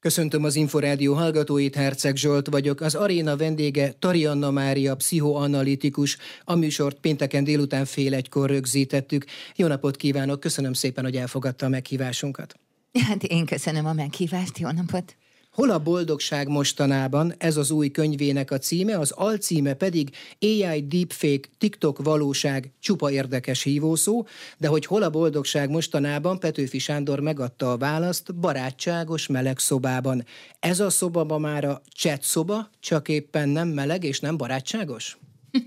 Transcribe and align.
Köszöntöm 0.00 0.44
az 0.44 0.56
Inforádió 0.56 1.14
hallgatóit, 1.14 1.74
Herceg 1.74 2.16
Zsolt 2.16 2.48
vagyok. 2.48 2.80
Az 2.80 2.94
aréna 2.94 3.36
vendége 3.36 3.92
Tarianna 3.98 4.50
Mária, 4.50 4.94
pszichoanalitikus. 4.94 6.16
A 6.44 6.54
műsort 6.54 6.98
pénteken 7.00 7.44
délután 7.44 7.84
fél 7.84 8.14
egykor 8.14 8.50
rögzítettük. 8.50 9.24
Jó 9.56 9.66
napot 9.66 9.96
kívánok, 9.96 10.40
köszönöm 10.40 10.72
szépen, 10.72 11.04
hogy 11.04 11.16
elfogadta 11.16 11.66
a 11.66 11.68
meghívásunkat. 11.68 12.54
Hát 13.06 13.22
én 13.22 13.46
köszönöm 13.46 13.86
a 13.86 13.92
meghívást, 13.92 14.58
jó 14.58 14.70
napot! 14.70 15.16
Hol 15.58 15.70
a 15.70 15.78
boldogság 15.78 16.48
mostanában? 16.48 17.34
Ez 17.38 17.56
az 17.56 17.70
új 17.70 17.90
könyvének 17.90 18.50
a 18.50 18.58
címe, 18.58 18.98
az 18.98 19.10
alcíme 19.10 19.74
pedig 19.74 20.10
AI 20.40 20.86
Deepfake 20.86 21.48
TikTok 21.58 22.02
valóság 22.02 22.72
csupa 22.80 23.10
érdekes 23.10 23.62
hívószó, 23.62 24.26
de 24.58 24.68
hogy 24.68 24.86
hol 24.86 25.02
a 25.02 25.10
boldogság 25.10 25.70
mostanában, 25.70 26.38
Petőfi 26.38 26.78
Sándor 26.78 27.20
megadta 27.20 27.72
a 27.72 27.76
választ 27.76 28.34
barátságos 28.34 29.26
meleg 29.26 29.58
szobában. 29.58 30.24
Ez 30.60 30.80
a 30.80 30.90
szoba 30.90 31.24
ma 31.24 31.38
már 31.38 31.64
a 31.64 31.82
chat 31.96 32.22
szoba, 32.22 32.70
csak 32.80 33.08
éppen 33.08 33.48
nem 33.48 33.68
meleg 33.68 34.04
és 34.04 34.20
nem 34.20 34.36
barátságos? 34.36 35.18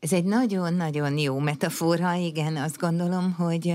Ez 0.00 0.12
egy 0.12 0.24
nagyon-nagyon 0.24 1.18
jó 1.18 1.38
metafora, 1.38 2.14
igen, 2.14 2.56
azt 2.56 2.78
gondolom, 2.78 3.32
hogy 3.32 3.74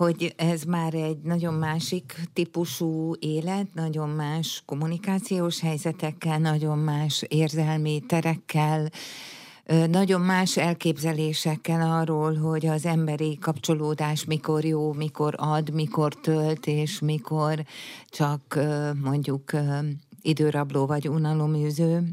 hogy 0.00 0.34
ez 0.36 0.62
már 0.62 0.94
egy 0.94 1.18
nagyon 1.22 1.54
másik 1.54 2.20
típusú 2.32 3.14
élet, 3.18 3.74
nagyon 3.74 4.08
más 4.08 4.62
kommunikációs 4.66 5.60
helyzetekkel, 5.60 6.38
nagyon 6.38 6.78
más 6.78 7.24
érzelmi 7.28 8.02
terekkel, 8.06 8.90
nagyon 9.86 10.20
más 10.20 10.56
elképzelésekkel 10.56 11.90
arról, 11.90 12.34
hogy 12.34 12.66
az 12.66 12.86
emberi 12.86 13.38
kapcsolódás 13.38 14.24
mikor 14.24 14.64
jó, 14.64 14.92
mikor 14.92 15.34
ad, 15.36 15.70
mikor 15.70 16.14
tölt, 16.14 16.66
és 16.66 17.00
mikor 17.00 17.64
csak 18.08 18.58
mondjuk 19.02 19.52
időrabló 20.22 20.86
vagy 20.86 21.08
unaloműző. 21.08 22.12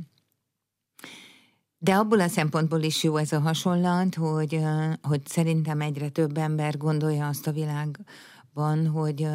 De 1.79 1.95
abból 1.95 2.19
a 2.19 2.27
szempontból 2.27 2.81
is 2.81 3.03
jó 3.03 3.17
ez 3.17 3.31
a 3.31 3.39
hasonlat, 3.39 4.15
hogy, 4.15 4.59
hogy 5.01 5.25
szerintem 5.25 5.81
egyre 5.81 6.09
több 6.09 6.37
ember 6.37 6.77
gondolja 6.77 7.27
azt 7.27 7.47
a 7.47 7.51
világban, 7.51 8.87
hogy, 8.87 9.27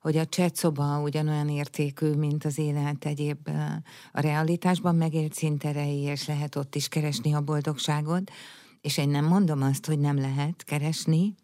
hogy 0.00 0.16
a 0.16 0.26
szoba 0.52 1.00
ugyanolyan 1.00 1.48
értékű, 1.48 2.12
mint 2.12 2.44
az 2.44 2.58
élet 2.58 3.04
egyéb 3.04 3.48
a 4.12 4.20
realitásban 4.20 4.94
megélt 4.94 5.34
szinterei, 5.34 6.00
és 6.00 6.26
lehet 6.26 6.56
ott 6.56 6.74
is 6.74 6.88
keresni 6.88 7.34
a 7.34 7.40
boldogságot. 7.40 8.30
És 8.80 8.98
én 8.98 9.08
nem 9.08 9.24
mondom 9.24 9.62
azt, 9.62 9.86
hogy 9.86 9.98
nem 9.98 10.16
lehet 10.16 10.64
keresni, 10.64 11.34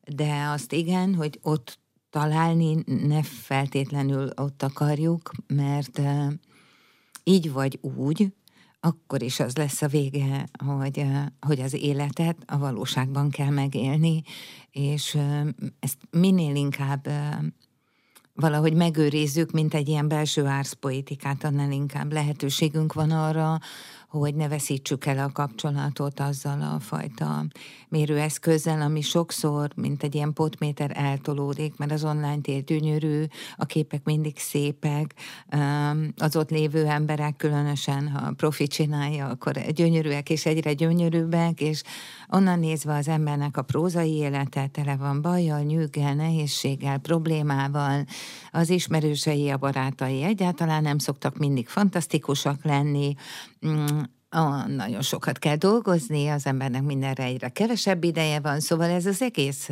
de 0.00 0.44
azt 0.52 0.72
igen, 0.72 1.14
hogy 1.14 1.38
ott 1.42 1.78
találni 2.10 2.82
ne 3.06 3.22
feltétlenül 3.22 4.30
ott 4.36 4.62
akarjuk, 4.62 5.30
mert 5.46 6.00
így 7.24 7.52
vagy 7.52 7.78
úgy, 7.96 8.32
akkor 8.88 9.22
is 9.22 9.40
az 9.40 9.56
lesz 9.56 9.82
a 9.82 9.86
vége, 9.86 10.48
hogy, 10.66 11.04
hogy 11.40 11.60
az 11.60 11.74
életet 11.74 12.36
a 12.46 12.58
valóságban 12.58 13.30
kell 13.30 13.50
megélni, 13.50 14.22
és 14.70 15.18
ezt 15.80 15.98
minél 16.10 16.54
inkább 16.54 17.08
valahogy 18.34 18.74
megőrizzük, 18.74 19.50
mint 19.50 19.74
egy 19.74 19.88
ilyen 19.88 20.08
belső 20.08 20.46
árszpoetikát, 20.46 21.44
annál 21.44 21.70
inkább 21.70 22.12
lehetőségünk 22.12 22.92
van 22.92 23.10
arra, 23.10 23.58
hogy 24.08 24.34
ne 24.34 24.48
veszítsük 24.48 25.06
el 25.06 25.18
a 25.18 25.32
kapcsolatot 25.32 26.20
azzal 26.20 26.62
a 26.62 26.80
fajta 26.80 27.44
mérőeszközzel, 27.88 28.80
ami 28.80 29.00
sokszor, 29.00 29.70
mint 29.76 30.02
egy 30.02 30.14
ilyen 30.14 30.32
potméter 30.32 30.90
eltolódik, 30.94 31.76
mert 31.76 31.92
az 31.92 32.04
online 32.04 32.40
tér 32.40 32.64
gyönyörű, 32.64 33.24
a 33.56 33.64
képek 33.64 34.04
mindig 34.04 34.38
szépek, 34.38 35.14
az 36.16 36.36
ott 36.36 36.50
lévő 36.50 36.86
emberek 36.86 37.36
különösen, 37.36 38.08
ha 38.08 38.32
profi 38.32 38.66
csinálja, 38.66 39.26
akkor 39.26 39.52
gyönyörűek 39.52 40.30
és 40.30 40.46
egyre 40.46 40.72
gyönyörűbbek, 40.72 41.60
és 41.60 41.82
onnan 42.28 42.58
nézve 42.58 42.94
az 42.94 43.08
embernek 43.08 43.56
a 43.56 43.62
prózai 43.62 44.12
élete 44.12 44.66
tele 44.66 44.96
van 44.96 45.22
bajjal, 45.22 45.60
nyűggel, 45.60 46.14
nehézséggel, 46.14 46.98
problémával, 46.98 48.04
az 48.50 48.70
ismerősei, 48.70 49.50
a 49.50 49.56
barátai 49.56 50.22
egyáltalán 50.22 50.82
nem 50.82 50.98
szoktak 50.98 51.36
mindig 51.38 51.68
fantasztikusak 51.68 52.64
lenni, 52.64 53.14
mm, 53.66 54.00
Ah, 54.30 54.66
nagyon 54.66 55.02
sokat 55.02 55.38
kell 55.38 55.56
dolgozni, 55.56 56.28
az 56.28 56.46
embernek 56.46 56.82
mindenre 56.82 57.24
egyre 57.24 57.48
kevesebb 57.48 58.04
ideje 58.04 58.40
van, 58.40 58.60
szóval 58.60 58.90
ez 58.90 59.06
az 59.06 59.22
egész 59.22 59.68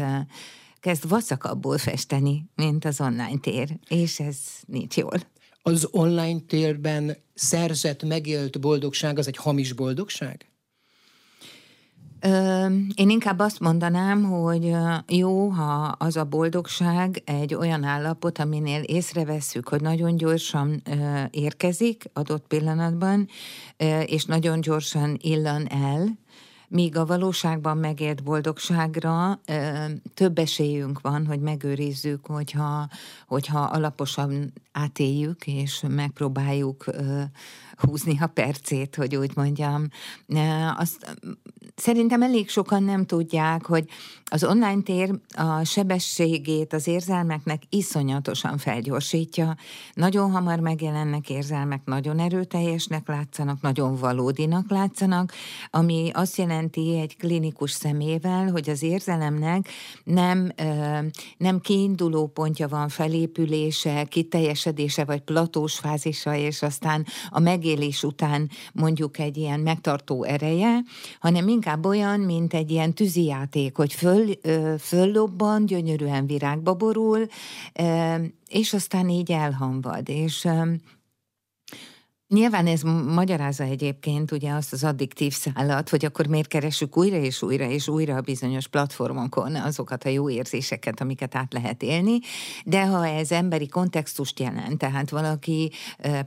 kezd 0.80 1.08
vaszakabbul 1.08 1.78
festeni, 1.78 2.50
mint 2.54 2.84
az 2.84 3.00
online 3.00 3.38
tér, 3.40 3.78
és 3.88 4.20
ez 4.20 4.36
nincs 4.66 4.96
jól. 4.96 5.20
Az 5.62 5.88
online 5.90 6.40
térben 6.40 7.16
szerzett, 7.34 8.02
megélt 8.02 8.60
boldogság 8.60 9.18
az 9.18 9.26
egy 9.26 9.36
hamis 9.36 9.72
boldogság? 9.72 10.50
Én 12.94 13.10
inkább 13.10 13.38
azt 13.38 13.60
mondanám, 13.60 14.22
hogy 14.22 14.76
jó, 15.08 15.48
ha 15.48 15.94
az 15.98 16.16
a 16.16 16.24
boldogság 16.24 17.22
egy 17.24 17.54
olyan 17.54 17.84
állapot, 17.84 18.38
aminél 18.38 18.82
észrevesszük, 18.82 19.68
hogy 19.68 19.80
nagyon 19.80 20.16
gyorsan 20.16 20.82
érkezik 21.30 22.04
adott 22.12 22.46
pillanatban, 22.46 23.28
és 24.06 24.24
nagyon 24.24 24.60
gyorsan 24.60 25.16
illan 25.20 25.66
el, 25.68 26.18
míg 26.68 26.96
a 26.96 27.06
valóságban 27.06 27.76
megért 27.76 28.22
boldogságra 28.22 29.40
több 30.14 30.38
esélyünk 30.38 31.00
van, 31.00 31.26
hogy 31.26 31.40
megőrizzük, 31.40 32.26
hogyha, 32.26 32.88
hogyha 33.26 33.60
alaposan 33.60 34.52
átéljük, 34.72 35.46
és 35.46 35.82
megpróbáljuk 35.88 36.84
húzni 37.76 38.18
a 38.20 38.26
percét, 38.26 38.94
hogy 38.94 39.16
úgy 39.16 39.30
mondjam. 39.34 39.88
Azt 40.76 41.16
szerintem 41.76 42.22
elég 42.22 42.48
sokan 42.48 42.82
nem 42.82 43.06
tudják, 43.06 43.66
hogy 43.66 43.84
az 44.30 44.44
online 44.44 44.82
tér 44.82 45.10
a 45.36 45.64
sebességét 45.64 46.72
az 46.72 46.86
érzelmeknek 46.86 47.62
iszonyatosan 47.68 48.58
felgyorsítja. 48.58 49.56
Nagyon 49.94 50.30
hamar 50.30 50.60
megjelennek 50.60 51.30
érzelmek, 51.30 51.80
nagyon 51.84 52.18
erőteljesnek 52.18 53.08
látszanak, 53.08 53.60
nagyon 53.60 53.96
valódinak 53.96 54.70
látszanak, 54.70 55.32
ami 55.70 56.10
azt 56.12 56.36
jelenti 56.36 56.98
egy 56.98 57.16
klinikus 57.16 57.70
szemével, 57.70 58.50
hogy 58.50 58.70
az 58.70 58.82
érzelemnek 58.82 59.68
nem, 60.04 60.52
nem 61.36 61.60
kiinduló 61.60 62.26
pontja 62.26 62.68
van, 62.68 62.88
felépülése, 62.88 64.04
kiteljesedése 64.04 65.04
vagy 65.04 65.20
platós 65.20 65.78
fázisa, 65.78 66.34
és 66.34 66.62
aztán 66.62 67.06
a 67.30 67.40
megélés 67.40 68.02
után 68.02 68.50
mondjuk 68.72 69.18
egy 69.18 69.36
ilyen 69.36 69.60
megtartó 69.60 70.24
ereje, 70.24 70.78
hanem 71.20 71.48
inkább 71.48 71.65
olyan, 71.86 72.20
mint 72.20 72.54
egy 72.54 72.70
ilyen 72.70 72.92
tűzijáték, 72.92 73.76
hogy 73.76 73.92
föl, 73.92 74.26
föllobban, 74.78 75.66
gyönyörűen 75.66 76.26
virágba 76.26 76.74
borul, 76.74 77.26
és 78.48 78.72
aztán 78.72 79.08
így 79.08 79.32
elhamvad. 79.32 80.08
És 80.08 80.48
Nyilván 82.28 82.66
ez 82.66 82.82
magyarázza 83.14 83.64
egyébként 83.64 84.32
ugye 84.32 84.52
azt 84.52 84.72
az 84.72 84.84
addiktív 84.84 85.32
szállat, 85.32 85.88
hogy 85.88 86.04
akkor 86.04 86.26
miért 86.26 86.48
keresünk 86.48 86.96
újra 86.96 87.16
és 87.16 87.42
újra 87.42 87.64
és 87.64 87.88
újra 87.88 88.16
a 88.16 88.20
bizonyos 88.20 88.68
platformokon 88.68 89.54
azokat 89.54 90.04
a 90.04 90.08
jó 90.08 90.30
érzéseket, 90.30 91.00
amiket 91.00 91.34
át 91.34 91.52
lehet 91.52 91.82
élni, 91.82 92.18
de 92.64 92.86
ha 92.86 93.06
ez 93.06 93.32
emberi 93.32 93.68
kontextust 93.68 94.40
jelent, 94.40 94.78
tehát 94.78 95.10
valaki 95.10 95.70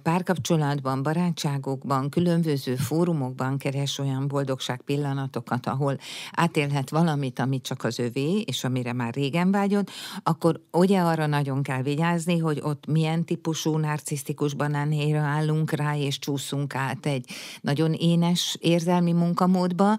párkapcsolatban, 0.03 1.03
barátságokban, 1.03 2.09
különböző 2.09 2.75
fórumokban 2.75 3.57
keres 3.57 3.97
olyan 3.97 4.27
boldogság 4.27 4.81
pillanatokat, 4.81 5.65
ahol 5.65 5.97
átélhet 6.31 6.89
valamit, 6.89 7.39
amit 7.39 7.63
csak 7.63 7.83
az 7.83 7.99
övé, 7.99 8.39
és 8.39 8.63
amire 8.63 8.93
már 8.93 9.13
régen 9.13 9.51
vágyott, 9.51 9.89
akkor 10.23 10.61
ugye 10.71 10.99
arra 10.99 11.25
nagyon 11.25 11.63
kell 11.63 11.81
vigyázni, 11.81 12.37
hogy 12.37 12.59
ott 12.63 12.85
milyen 12.87 13.25
típusú 13.25 13.77
narcisztikus 13.77 14.53
banánhéra 14.53 15.19
állunk 15.19 15.71
rá, 15.71 15.87
és 15.95 16.19
csúszunk 16.19 16.75
át 16.75 17.05
egy 17.05 17.29
nagyon 17.61 17.93
énes 17.93 18.57
érzelmi 18.59 19.11
munkamódba, 19.11 19.97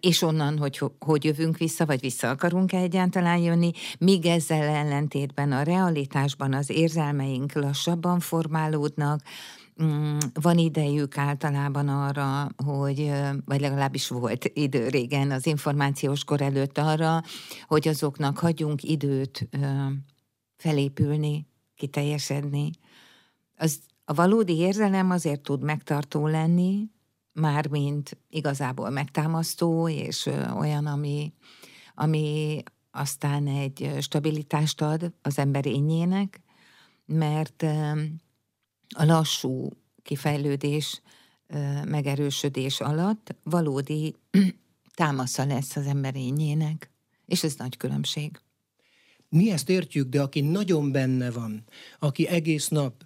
és 0.00 0.22
onnan, 0.22 0.58
hogy 0.58 0.80
hogy 0.98 1.24
jövünk 1.24 1.56
vissza, 1.56 1.86
vagy 1.86 2.00
vissza 2.00 2.28
akarunk 2.28 2.72
-e 2.72 2.78
egyáltalán 2.78 3.38
jönni, 3.38 3.70
míg 3.98 4.26
ezzel 4.26 4.62
ellentétben 4.62 5.52
a 5.52 5.62
realitásban 5.62 6.54
az 6.54 6.70
érzelmeink 6.70 7.52
lassabban 7.52 8.20
formálódnak, 8.20 9.22
mm, 9.82 10.18
van 10.40 10.58
idejük 10.58 11.18
általában 11.18 11.88
arra, 11.88 12.48
hogy, 12.64 13.12
vagy 13.44 13.60
legalábbis 13.60 14.08
volt 14.08 14.50
idő 14.54 14.88
régen 14.88 15.30
az 15.30 15.46
információs 15.46 16.24
kor 16.24 16.40
előtt 16.40 16.78
arra, 16.78 17.22
hogy 17.66 17.88
azoknak 17.88 18.38
hagyjunk 18.38 18.82
időt 18.82 19.48
felépülni, 20.56 21.46
kiteljesedni. 21.76 22.70
Az 23.56 23.80
a 24.08 24.14
valódi 24.14 24.56
érzelem 24.56 25.10
azért 25.10 25.40
tud 25.40 25.62
megtartó 25.62 26.26
lenni, 26.26 26.90
mármint 27.32 28.18
igazából 28.30 28.90
megtámasztó, 28.90 29.88
és 29.88 30.30
olyan, 30.58 30.86
ami, 30.86 31.32
ami 31.94 32.62
aztán 32.90 33.46
egy 33.46 33.96
stabilitást 34.00 34.80
ad 34.80 35.12
az 35.22 35.38
ember 35.38 35.66
ényének, 35.66 36.40
mert 37.06 37.62
a 38.96 39.04
lassú 39.04 39.68
kifejlődés, 40.02 41.02
megerősödés 41.84 42.80
alatt 42.80 43.34
valódi 43.42 44.14
támasza 44.94 45.44
lesz 45.44 45.76
az 45.76 45.86
emberényének, 45.86 46.90
és 47.24 47.44
ez 47.44 47.54
nagy 47.56 47.76
különbség. 47.76 48.40
Mi 49.28 49.50
ezt 49.50 49.68
értjük, 49.68 50.08
de 50.08 50.22
aki 50.22 50.40
nagyon 50.40 50.92
benne 50.92 51.30
van, 51.30 51.64
aki 51.98 52.26
egész 52.26 52.68
nap 52.68 53.05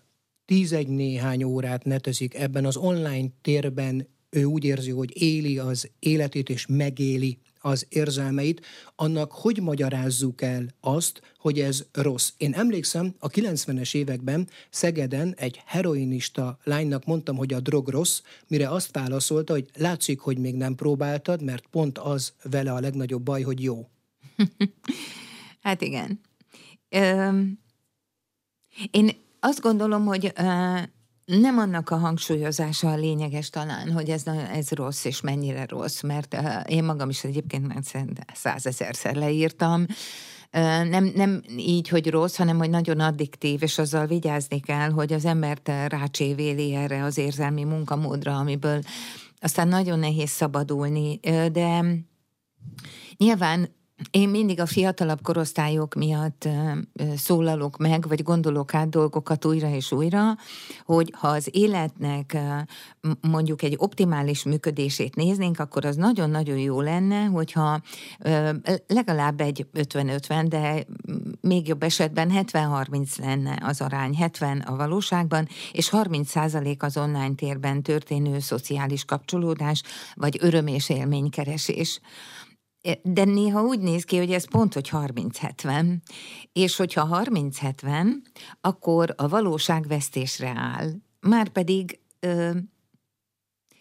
tízegy 0.50 0.88
néhány 0.88 1.42
órát 1.42 1.84
netezik 1.84 2.34
ebben 2.34 2.64
az 2.64 2.76
online 2.76 3.28
térben, 3.42 4.08
ő 4.30 4.44
úgy 4.44 4.64
érzi, 4.64 4.90
hogy 4.90 5.22
éli 5.22 5.58
az 5.58 5.90
életét 5.98 6.48
és 6.48 6.66
megéli 6.66 7.38
az 7.60 7.86
érzelmeit, 7.88 8.66
annak 8.96 9.32
hogy 9.32 9.60
magyarázzuk 9.60 10.42
el 10.42 10.66
azt, 10.80 11.22
hogy 11.38 11.60
ez 11.60 11.86
rossz. 11.92 12.32
Én 12.36 12.52
emlékszem, 12.52 13.14
a 13.18 13.28
90-es 13.28 13.94
években 13.94 14.48
Szegeden 14.70 15.34
egy 15.36 15.62
heroinista 15.66 16.58
lánynak 16.64 17.04
mondtam, 17.04 17.36
hogy 17.36 17.52
a 17.52 17.60
drog 17.60 17.88
rossz, 17.88 18.20
mire 18.48 18.68
azt 18.68 18.92
válaszolta, 18.92 19.52
hogy 19.52 19.68
látszik, 19.76 20.20
hogy 20.20 20.38
még 20.38 20.54
nem 20.54 20.74
próbáltad, 20.74 21.42
mert 21.42 21.66
pont 21.66 21.98
az 21.98 22.32
vele 22.42 22.72
a 22.72 22.80
legnagyobb 22.80 23.22
baj, 23.22 23.42
hogy 23.42 23.62
jó. 23.62 23.88
hát 25.62 25.80
igen. 25.80 26.20
Ö, 26.88 27.30
én 28.90 29.10
azt 29.40 29.60
gondolom, 29.60 30.04
hogy 30.04 30.32
nem 31.24 31.58
annak 31.58 31.90
a 31.90 31.96
hangsúlyozása 31.96 32.90
a 32.90 32.96
lényeges 32.96 33.50
talán, 33.50 33.92
hogy 33.92 34.08
ez, 34.08 34.22
ez 34.52 34.70
rossz, 34.70 35.04
és 35.04 35.20
mennyire 35.20 35.66
rossz, 35.68 36.00
mert 36.00 36.36
én 36.68 36.84
magam 36.84 37.08
is 37.08 37.24
egyébként 37.24 37.66
már 37.66 37.82
százezerszer 38.34 39.14
leírtam, 39.14 39.86
nem, 40.90 41.12
nem 41.14 41.42
így, 41.56 41.88
hogy 41.88 42.10
rossz, 42.10 42.36
hanem 42.36 42.58
hogy 42.58 42.70
nagyon 42.70 43.00
addiktív, 43.00 43.62
és 43.62 43.78
azzal 43.78 44.06
vigyázni 44.06 44.60
kell, 44.60 44.90
hogy 44.90 45.12
az 45.12 45.24
embert 45.24 45.68
rácsévéli 45.68 46.74
erre 46.74 47.04
az 47.04 47.18
érzelmi 47.18 47.64
munkamódra, 47.64 48.36
amiből 48.36 48.80
aztán 49.40 49.68
nagyon 49.68 49.98
nehéz 49.98 50.30
szabadulni, 50.30 51.20
de 51.52 51.84
nyilván 53.16 53.78
én 54.10 54.28
mindig 54.28 54.60
a 54.60 54.66
fiatalabb 54.66 55.22
korosztályok 55.22 55.94
miatt 55.94 56.48
szólalok 57.16 57.76
meg, 57.76 58.08
vagy 58.08 58.22
gondolok 58.22 58.74
át 58.74 58.88
dolgokat 58.88 59.44
újra 59.44 59.68
és 59.68 59.92
újra, 59.92 60.36
hogy 60.84 61.14
ha 61.16 61.28
az 61.28 61.48
életnek 61.52 62.36
mondjuk 63.20 63.62
egy 63.62 63.74
optimális 63.78 64.42
működését 64.42 65.14
néznénk, 65.14 65.58
akkor 65.58 65.84
az 65.84 65.96
nagyon-nagyon 65.96 66.58
jó 66.58 66.80
lenne, 66.80 67.24
hogyha 67.24 67.80
legalább 68.86 69.40
egy 69.40 69.66
50-50, 69.74 70.44
de 70.48 70.84
még 71.40 71.68
jobb 71.68 71.82
esetben 71.82 72.30
70-30 72.34 73.18
lenne 73.18 73.58
az 73.62 73.80
arány, 73.80 74.14
70 74.14 74.58
a 74.58 74.76
valóságban, 74.76 75.48
és 75.72 75.88
30 75.88 76.30
százalék 76.30 76.82
az 76.82 76.96
online 76.96 77.34
térben 77.34 77.82
történő 77.82 78.38
szociális 78.38 79.04
kapcsolódás, 79.04 79.82
vagy 80.14 80.38
öröm 80.40 80.66
és 80.66 80.88
élménykeresés. 80.88 82.00
De 83.02 83.24
néha 83.24 83.62
úgy 83.62 83.80
néz 83.80 84.04
ki, 84.04 84.16
hogy 84.16 84.32
ez 84.32 84.48
pont, 84.48 84.74
hogy 84.74 84.88
30-70, 84.92 85.96
és 86.52 86.76
hogyha 86.76 87.22
30-70, 87.24 88.06
akkor 88.60 89.14
a 89.16 89.28
valóság 89.28 89.86
vesztésre 89.86 90.52
áll. 90.56 90.90
Márpedig 91.20 92.00
ö, 92.20 92.50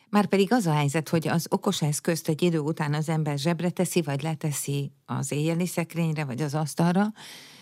már 0.10 0.28
az 0.50 0.66
a 0.66 0.74
helyzet, 0.74 1.10
hogy 1.10 1.28
az 1.28 1.46
okos 1.50 1.82
eszközt 1.82 2.30
egy 2.30 2.42
idő 2.42 2.60
után 2.60 2.94
az 2.94 3.10
ember 3.10 3.38
zsebre 3.38 3.70
teszi, 3.70 4.02
vagy 4.02 4.22
leteszi 4.22 4.92
az 5.06 5.32
éjjeli 5.32 5.66
szekrényre, 5.66 6.26
vagy 6.26 6.42
az 6.42 6.54
asztalra, 6.54 7.14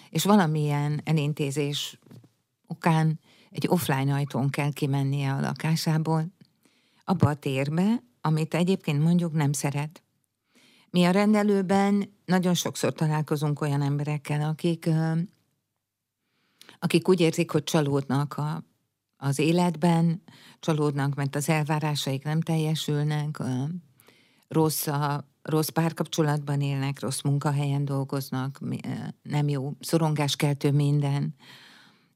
és 0.10 0.24
valamilyen 0.24 1.02
elintézés 1.04 2.00
okán 2.68 3.20
egy 3.50 3.68
offline 3.68 4.14
ajtón 4.14 4.50
kell 4.50 4.72
kimennie 4.72 5.34
a 5.34 5.40
lakásából, 5.40 6.28
abba 7.04 7.30
a 7.30 7.36
térbe, 7.36 8.04
amit 8.22 8.54
egyébként 8.54 9.04
mondjuk 9.04 9.34
nem 9.34 9.52
szeret. 9.52 10.02
Mi 10.90 11.06
a 11.06 11.12
rendelőben 11.12 12.14
nagyon 12.26 12.54
sokszor 12.54 12.94
találkozunk 12.94 13.62
olyan 13.62 13.82
emberekkel, 13.82 14.50
akik, 14.50 14.90
akik 16.80 17.08
úgy 17.10 17.20
érzik, 17.20 17.52
hogy 17.52 17.64
csalódnak 17.64 18.38
a, 18.38 18.64
az 19.18 19.40
életben, 19.40 20.22
csalódnak, 20.60 21.16
mert 21.16 21.36
az 21.36 21.50
elvárásaik 21.50 22.24
nem 22.24 22.42
teljesülnek, 22.42 23.44
rossz, 24.48 24.88
a, 24.88 25.28
rossz 25.42 25.70
párkapcsolatban 25.70 26.62
élnek, 26.62 27.00
rossz 27.00 27.22
munkahelyen 27.22 27.86
dolgoznak, 27.86 28.60
nem 29.22 29.50
jó, 29.50 29.74
szorongáskeltő 29.80 30.72
minden. 30.72 31.36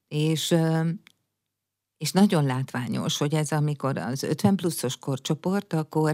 És 0.08 0.56
és 2.02 2.12
nagyon 2.12 2.46
látványos, 2.46 3.18
hogy 3.18 3.34
ez 3.34 3.52
amikor 3.52 3.98
az 3.98 4.24
50 4.24 4.56
pluszos 4.56 4.98
korcsoport, 4.98 5.74
akkor, 5.74 6.14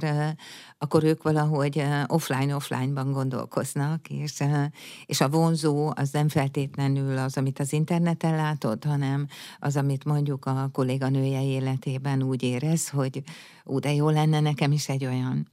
akkor 0.78 1.04
ők 1.04 1.24
valahogy 1.24 1.84
offline-offline-ban 2.08 3.12
gondolkoznak, 3.12 4.10
és, 4.10 4.44
és 5.06 5.22
a 5.22 5.30
vonzó 5.30 5.92
az 5.96 6.10
nem 6.12 6.30
feltétlenül 6.30 7.18
az, 7.18 7.38
amit 7.38 7.60
az 7.60 7.74
interneten 7.74 8.36
látod, 8.36 8.84
hanem 8.84 9.28
az, 9.60 9.76
amit 9.76 10.06
mondjuk 10.06 10.46
a 10.46 10.70
kolléganője 10.74 11.44
életében 11.44 12.24
úgy 12.24 12.44
érez, 12.44 12.90
hogy 12.90 13.24
ú, 13.64 13.80
de 13.80 13.94
jó 13.94 14.10
lenne 14.10 14.40
nekem 14.40 14.72
is 14.72 14.90
egy 14.90 15.06
olyan. 15.06 15.48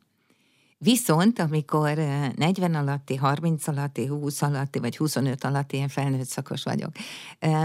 Viszont, 0.79 1.38
amikor 1.38 1.97
40 2.37 2.75
alatti, 2.75 3.17
30 3.17 3.67
alatti, 3.67 4.06
20 4.06 4.43
alatti, 4.43 4.79
vagy 4.79 4.97
25 4.97 5.44
alatti, 5.44 5.76
én 5.76 5.88
felnőtt 5.88 6.26
szakos 6.26 6.62
vagyok, 6.62 6.91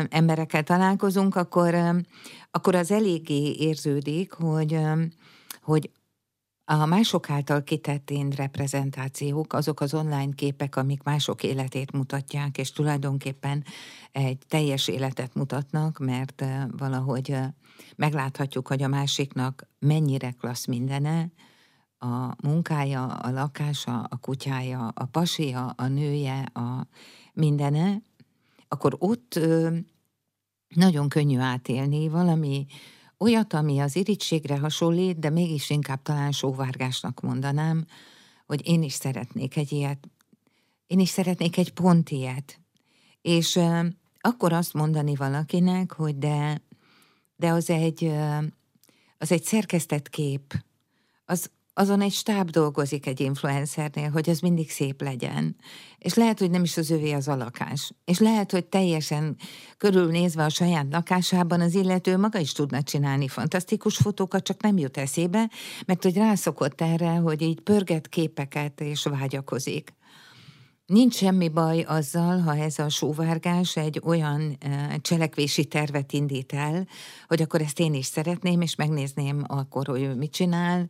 emberekkel 0.10 0.64
találkozunk, 0.64 1.36
akkor, 1.36 1.76
akkor 2.52 2.76
az 2.76 2.92
eléggé 2.92 3.56
érződik, 3.58 4.34
hogy, 4.34 4.80
hogy 5.62 5.92
a 6.72 6.86
mások 6.86 7.30
által 7.30 7.64
kitett 7.64 8.10
én 8.10 8.30
reprezentációk, 8.30 9.54
azok 9.54 9.82
az 9.82 9.94
online 9.94 10.34
képek, 10.36 10.76
amik 10.76 11.04
mások 11.04 11.44
életét 11.44 11.92
mutatják, 11.92 12.58
és 12.58 12.72
tulajdonképpen 12.72 13.64
egy 14.12 14.38
teljes 14.48 14.88
életet 14.88 15.34
mutatnak, 15.34 15.98
mert 15.98 16.44
valahogy 16.78 17.38
megláthatjuk, 17.96 18.68
hogy 18.68 18.84
a 18.84 18.88
másiknak 18.88 19.68
mennyire 19.80 20.32
klassz 20.32 20.66
mindene, 20.66 21.32
a 22.00 22.36
munkája, 22.48 23.06
a 23.06 23.31
lakása, 23.31 24.01
a 24.10 24.18
kutyája, 24.18 24.88
a 24.88 25.06
pasia, 25.06 25.66
a 25.66 25.88
nője, 25.88 26.40
a 26.42 26.88
mindene, 27.34 28.01
akkor 28.68 28.96
ott 29.00 29.36
ö, 29.36 29.78
nagyon 30.68 31.10
könnyű 31.10 31.38
átélni 31.38 32.10
valami 32.10 32.66
olyat, 33.18 33.54
ami 33.54 33.80
az 33.80 33.95
irítségre 33.95 34.57
hasonlít, 34.57 35.19
de 35.19 35.30
mégis 35.30 35.69
inkább 35.69 36.02
talán 36.02 36.31
sóvárgásnak 36.31 37.21
mondanám, 37.21 37.85
hogy 38.45 38.68
én 38.68 38.83
is 38.83 38.94
szeretnék 38.94 39.57
egy 39.57 39.71
ilyet, 39.71 40.07
én 40.88 41.00
is 41.00 41.09
szeretnék 41.09 41.57
egy 41.57 41.74
pont 41.74 42.09
ilyet. 42.09 42.59
És 43.21 43.56
ö, 43.56 43.85
akkor 44.21 44.54
azt 44.54 44.74
mondani 44.74 45.16
valakinek, 45.16 45.94
hogy 45.94 46.18
de, 46.18 46.62
de 47.35 47.50
az 47.50 47.69
egy, 47.69 48.04
ö, 48.04 48.38
az 49.18 49.31
egy 49.31 49.44
szerkesztett 49.44 50.09
kép, 50.09 50.64
az, 51.26 51.52
azon 51.80 52.02
egy 52.02 52.12
stáb 52.12 52.50
dolgozik 52.50 53.06
egy 53.06 53.19
influencernél, 53.19 54.09
hogy 54.09 54.30
az 54.30 54.40
mindig 54.40 54.71
szép 54.71 55.02
legyen. 55.02 55.56
És 55.98 56.14
lehet, 56.14 56.40
hogy 56.40 56.50
nem 56.50 56.64
is 56.64 56.78
az 56.78 56.90
övé 56.90 57.12
az 57.12 57.28
a 57.28 57.36
lakás. 57.36 57.92
És 58.06 58.19
lehet, 58.19 58.52
hogy 58.52 58.66
teljesen 58.66 59.38
körülnézve 59.78 60.44
a 60.44 60.50
saját 60.50 60.86
lakásában 60.92 61.62
az 61.62 61.76
illető 61.76 62.18
maga 62.18 62.40
is 62.40 62.52
tudna 62.52 62.83
csinálni 62.83 63.28
fantasztikus 63.28 63.98
fotókat, 63.98 64.44
csak 64.44 64.62
nem 64.62 64.78
jut 64.78 64.98
eszébe, 64.98 65.50
mert 65.86 66.04
hogy 66.04 66.16
rászokott 66.16 66.81
erre, 66.81 67.12
hogy 67.12 67.42
így 67.42 67.62
pörget 67.62 68.07
képeket 68.07 68.81
és 68.81 69.04
vágyakozik. 69.04 69.94
Nincs 70.86 71.16
semmi 71.16 71.50
baj 71.50 71.81
azzal, 71.81 72.40
ha 72.40 72.56
ez 72.56 72.80
a 72.80 72.90
sóvárgás 72.90 73.76
egy 73.76 74.02
olyan 74.04 74.57
cselekvési 75.02 75.66
tervet 75.66 76.14
indít 76.14 76.54
el, 76.54 76.88
hogy 77.28 77.42
akkor 77.42 77.62
ezt 77.62 77.80
én 77.80 77.94
is 77.94 78.06
szeretném, 78.06 78.62
és 78.62 78.76
megnézném 78.76 79.44
akkor, 79.48 79.88
hogy 79.88 80.18
mit 80.18 80.31
csinál, 80.31 80.90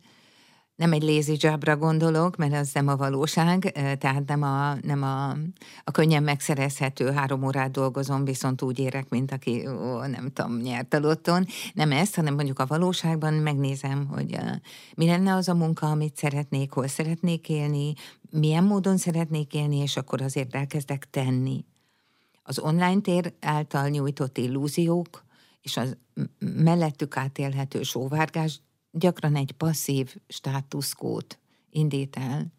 nem 0.79 0.93
egy 0.93 1.03
lazy 1.03 1.38
jobra 1.39 1.77
gondolok, 1.77 2.36
mert 2.36 2.53
az 2.53 2.69
nem 2.74 2.88
a 2.88 2.95
valóság, 2.95 3.71
tehát 4.00 4.25
nem 4.25 4.43
a, 4.43 4.74
nem 4.81 5.03
a, 5.03 5.29
a 5.83 5.91
könnyen 5.91 6.24
megszerezhető 6.24 7.12
három 7.12 7.43
órát 7.43 7.71
dolgozom, 7.71 8.25
viszont 8.25 8.62
úgy 8.62 8.79
érek, 8.79 9.09
mint 9.09 9.31
aki, 9.31 9.67
ó, 9.67 10.05
nem 10.05 10.31
tudom, 10.33 10.57
nyert 10.57 10.93
a 10.93 11.00
lotton. 11.00 11.45
Nem 11.74 11.91
ezt, 11.91 12.15
hanem 12.15 12.33
mondjuk 12.33 12.59
a 12.59 12.65
valóságban 12.65 13.33
megnézem, 13.33 14.07
hogy 14.07 14.33
uh, 14.33 14.51
mi 14.95 15.05
lenne 15.05 15.33
az 15.33 15.50
a 15.50 15.53
munka, 15.53 15.89
amit 15.89 16.17
szeretnék, 16.17 16.71
hol 16.71 16.88
szeretnék 16.88 17.50
élni, 17.50 17.93
milyen 18.29 18.63
módon 18.63 18.98
szeretnék 18.98 19.53
élni, 19.53 19.77
és 19.77 19.98
akkor 19.98 20.21
azért 20.21 20.55
elkezdek 20.55 21.09
tenni. 21.09 21.65
Az 22.43 22.59
online 22.59 23.01
tér 23.01 23.33
által 23.41 23.88
nyújtott 23.88 24.38
illúziók, 24.38 25.24
és 25.62 25.77
az 25.77 25.98
mellettük 26.39 27.17
átélhető 27.17 27.83
sóvárgás 27.83 28.62
gyakran 28.91 29.36
egy 29.36 29.51
passzív 29.51 30.15
státuszkót 30.27 31.39
indít 31.69 32.15
el. 32.15 32.53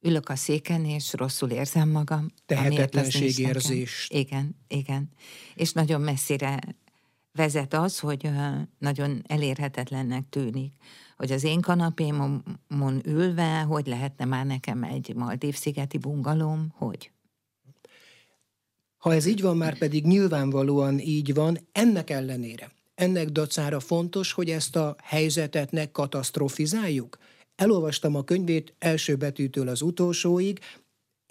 Ülök 0.00 0.28
a 0.28 0.36
széken, 0.36 0.84
és 0.84 1.12
rosszul 1.12 1.50
érzem 1.50 1.88
magam. 1.88 2.32
Tehetetlenségérzés. 2.46 4.08
Igen, 4.10 4.56
igen. 4.68 5.10
És 5.54 5.72
nagyon 5.72 6.00
messzire 6.00 6.58
vezet 7.32 7.74
az, 7.74 7.98
hogy 7.98 8.30
nagyon 8.78 9.22
elérhetetlennek 9.26 10.28
tűnik, 10.28 10.72
hogy 11.16 11.32
az 11.32 11.44
én 11.44 11.60
kanapémon 11.60 13.00
ülve, 13.04 13.60
hogy 13.60 13.86
lehetne 13.86 14.24
már 14.24 14.46
nekem 14.46 14.82
egy 14.82 15.14
Maldív-szigeti 15.14 15.98
bungalom, 15.98 16.72
hogy? 16.76 17.10
Ha 18.96 19.14
ez 19.14 19.26
így 19.26 19.40
van, 19.40 19.56
már 19.56 19.78
pedig 19.78 20.06
nyilvánvalóan 20.06 20.98
így 20.98 21.34
van, 21.34 21.58
ennek 21.72 22.10
ellenére, 22.10 22.70
ennek 23.00 23.28
dacára 23.28 23.80
fontos, 23.80 24.32
hogy 24.32 24.50
ezt 24.50 24.76
a 24.76 24.96
helyzetet 25.02 25.70
ne 25.70 25.90
katasztrofizáljuk. 25.90 27.18
Elolvastam 27.56 28.14
a 28.14 28.24
könyvét 28.24 28.74
első 28.78 29.16
betűtől 29.16 29.68
az 29.68 29.82
utolsóig, 29.82 30.58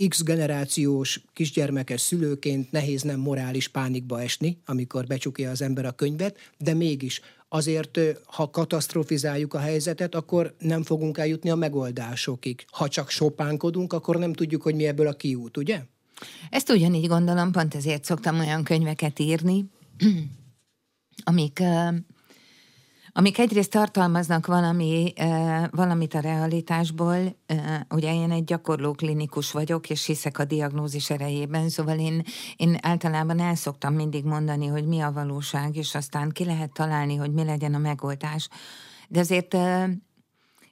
X 0.07 0.23
generációs 0.23 1.21
kisgyermekes 1.33 2.01
szülőként 2.01 2.71
nehéz 2.71 3.01
nem 3.01 3.19
morális 3.19 3.67
pánikba 3.67 4.21
esni, 4.21 4.57
amikor 4.65 5.05
becsukja 5.05 5.49
az 5.49 5.61
ember 5.61 5.85
a 5.85 5.91
könyvet, 5.91 6.37
de 6.57 6.73
mégis 6.73 7.21
azért, 7.49 7.99
ha 8.25 8.49
katasztrofizáljuk 8.49 9.53
a 9.53 9.59
helyzetet, 9.59 10.15
akkor 10.15 10.55
nem 10.59 10.83
fogunk 10.83 11.17
eljutni 11.17 11.49
a 11.49 11.55
megoldásokig. 11.55 12.65
Ha 12.71 12.87
csak 12.87 13.09
sopánkodunk, 13.09 13.93
akkor 13.93 14.15
nem 14.15 14.33
tudjuk, 14.33 14.61
hogy 14.61 14.75
mi 14.75 14.85
ebből 14.85 15.07
a 15.07 15.13
kiút, 15.13 15.57
ugye? 15.57 15.81
Ezt 16.49 16.69
ugyanígy 16.69 17.07
gondolom, 17.07 17.51
pont 17.51 17.75
ezért 17.75 18.03
szoktam 18.03 18.39
olyan 18.39 18.63
könyveket 18.63 19.19
írni, 19.19 19.65
amik 21.23 21.63
amik 23.11 23.37
egyrészt 23.37 23.69
tartalmaznak 23.69 24.45
valami, 24.45 25.13
valamit 25.71 26.13
a 26.13 26.19
realitásból, 26.19 27.35
ugye 27.89 28.13
én 28.13 28.31
egy 28.31 28.43
gyakorló 28.43 28.91
klinikus 28.91 29.51
vagyok, 29.51 29.89
és 29.89 30.05
hiszek 30.05 30.39
a 30.39 30.45
diagnózis 30.45 31.09
erejében, 31.09 31.69
szóval 31.69 31.99
én, 31.99 32.23
én 32.55 32.77
általában 32.81 33.39
el 33.39 33.55
szoktam 33.55 33.93
mindig 33.93 34.25
mondani, 34.25 34.67
hogy 34.67 34.85
mi 34.85 34.99
a 34.99 35.11
valóság, 35.11 35.75
és 35.75 35.95
aztán 35.95 36.29
ki 36.29 36.45
lehet 36.45 36.73
találni, 36.73 37.15
hogy 37.15 37.33
mi 37.33 37.43
legyen 37.43 37.73
a 37.73 37.77
megoldás. 37.77 38.47
De 39.07 39.19
azért 39.19 39.57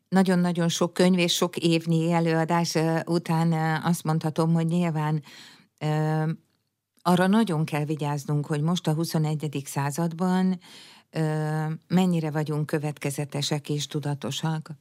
nagyon-nagyon 0.09 0.69
sok 0.69 0.93
könyv 0.93 1.17
és 1.17 1.33
sok 1.33 1.57
évnyi 1.57 2.11
előadás 2.11 2.77
után 3.05 3.81
azt 3.83 4.03
mondhatom, 4.03 4.53
hogy 4.53 4.65
nyilván 4.65 5.23
arra 7.07 7.27
nagyon 7.27 7.65
kell 7.65 7.85
vigyáznunk, 7.85 8.45
hogy 8.45 8.61
most 8.61 8.87
a 8.87 8.93
21. 8.93 9.61
században 9.65 10.59
mennyire 11.87 12.31
vagyunk 12.31 12.65
következetesek 12.65 13.69
és 13.69 13.87
tudatosak. 13.87 14.71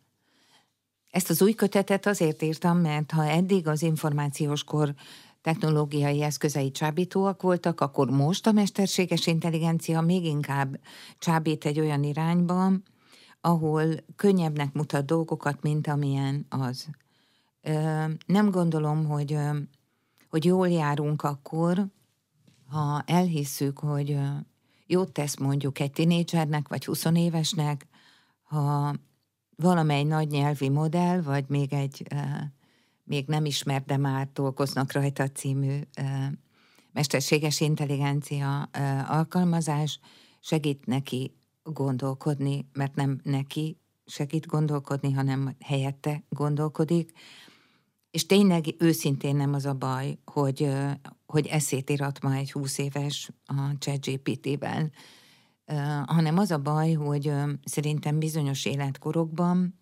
Ezt 1.11 1.31
az 1.31 1.43
új 1.43 1.53
kötetet 1.53 2.07
azért 2.07 2.43
írtam, 2.43 2.79
mert 2.79 3.11
ha 3.11 3.25
eddig 3.25 3.67
az 3.67 3.83
információs 3.83 4.65
kor 4.65 4.95
technológiai 5.43 6.23
eszközei 6.23 6.71
csábítóak 6.71 7.43
voltak, 7.43 7.81
akkor 7.81 8.11
most 8.11 8.47
a 8.47 8.53
mesterséges 8.53 9.27
intelligencia 9.27 10.01
még 10.01 10.25
inkább 10.25 10.81
csábít 11.19 11.65
egy 11.65 11.81
olyan 11.81 12.03
irányba, 12.03 12.73
ahol 13.41 13.85
könnyebbnek 14.17 14.73
mutat 14.73 15.05
dolgokat, 15.05 15.63
mint 15.63 15.87
amilyen 15.87 16.47
az. 16.49 16.87
Nem 18.27 18.51
gondolom, 18.51 19.05
hogy, 19.05 19.39
hogy 20.29 20.45
jól 20.45 20.69
járunk 20.69 21.23
akkor, 21.23 21.95
ha 22.69 23.03
elhisszük, 23.07 23.79
hogy 23.79 24.19
jót 24.87 25.13
tesz 25.13 25.37
mondjuk 25.37 25.79
egy 25.79 25.93
tinédzsernek, 25.93 26.69
vagy 26.69 26.85
20 26.85 27.05
évesnek, 27.05 27.87
ha 28.43 28.95
valamely 29.57 30.03
nagy 30.03 30.29
nyelvi 30.29 30.69
modell, 30.69 31.23
vagy 31.23 31.45
még 31.49 31.73
egy 31.73 32.07
még 33.05 33.27
nem 33.27 33.45
ismert, 33.45 33.87
de 33.87 33.97
már 33.97 34.29
dolgoznak 34.33 34.93
rajta 34.93 35.29
című 35.29 35.81
mesterséges 36.93 37.61
intelligencia 37.61 38.63
alkalmazás 39.09 40.01
segít 40.41 40.87
neki 40.87 41.37
gondolkodni, 41.63 42.69
mert 42.73 42.95
nem 42.95 43.21
neki 43.23 43.79
segít 44.07 44.47
gondolkodni, 44.47 45.13
hanem 45.13 45.57
helyette 45.61 46.23
gondolkodik, 46.29 47.13
és 48.11 48.27
tényleg 48.27 48.65
őszintén 48.79 49.37
nem 49.37 49.55
az 49.55 49.67
a 49.67 49.75
baj, 49.75 50.19
hogy, 50.25 50.69
hogy 51.27 51.47
eszét 51.47 51.91
irat 51.91 52.23
ma 52.23 52.35
egy 52.35 52.53
20 52.53 52.79
éves 52.79 53.31
a 53.45 53.79
ChatGPT-ben, 53.79 54.93
hanem 56.07 56.39
az 56.39 56.51
a 56.51 56.59
baj, 56.59 56.93
hogy 56.93 57.33
szerintem 57.65 58.19
bizonyos 58.19 58.65
életkorokban, 58.65 59.81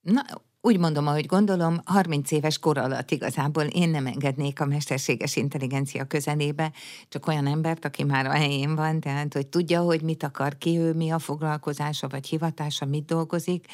na, 0.00 0.22
úgy 0.64 0.78
mondom, 0.78 1.06
ahogy 1.06 1.26
gondolom, 1.26 1.80
30 1.84 2.30
éves 2.30 2.58
kor 2.58 2.78
alatt 2.78 3.10
igazából 3.10 3.62
én 3.62 3.88
nem 3.88 4.06
engednék 4.06 4.60
a 4.60 4.66
mesterséges 4.66 5.36
intelligencia 5.36 6.04
közelébe, 6.04 6.72
csak 7.08 7.26
olyan 7.26 7.46
embert, 7.46 7.84
aki 7.84 8.04
már 8.04 8.26
a 8.26 8.32
helyén 8.32 8.74
van, 8.74 9.00
tehát 9.00 9.34
hogy 9.34 9.46
tudja, 9.46 9.80
hogy 9.80 10.02
mit 10.02 10.22
akar 10.22 10.58
ki 10.58 10.78
ő, 10.78 10.92
mi 10.92 11.10
a 11.10 11.18
foglalkozása 11.18 12.08
vagy 12.08 12.26
hivatása, 12.26 12.84
mit 12.84 13.04
dolgozik, 13.04 13.66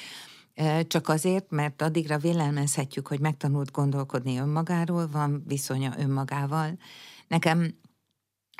csak 0.87 1.09
azért, 1.09 1.51
mert 1.51 1.83
addigra 1.83 2.19
vélelmezhetjük, 2.19 3.09
hogy 3.09 3.21
megtanult 3.21 3.71
gondolkodni 3.71 4.39
önmagáról, 4.39 5.09
van 5.09 5.43
viszonya 5.47 5.95
önmagával. 5.99 6.79
Nekem 7.29 7.75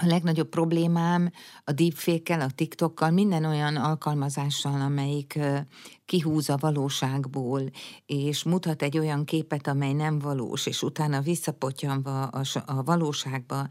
a 0.03 0.07
legnagyobb 0.07 0.49
problémám 0.49 1.31
a 1.65 1.73
deepfake 1.73 2.37
a 2.37 2.51
TikTokkal, 2.55 3.11
minden 3.11 3.45
olyan 3.45 3.77
alkalmazással, 3.77 4.81
amelyik 4.81 5.39
kihúz 6.09 6.49
a 6.49 6.57
valóságból, 6.57 7.63
és 8.07 8.43
mutat 8.43 8.83
egy 8.83 8.99
olyan 8.99 9.25
képet, 9.25 9.67
amely 9.67 9.93
nem 9.93 10.19
valós, 10.19 10.67
és 10.67 10.83
utána 10.83 11.21
visszapotyanva 11.21 12.23
a, 12.23 12.43
a 12.67 12.83
valóságba 12.83 13.69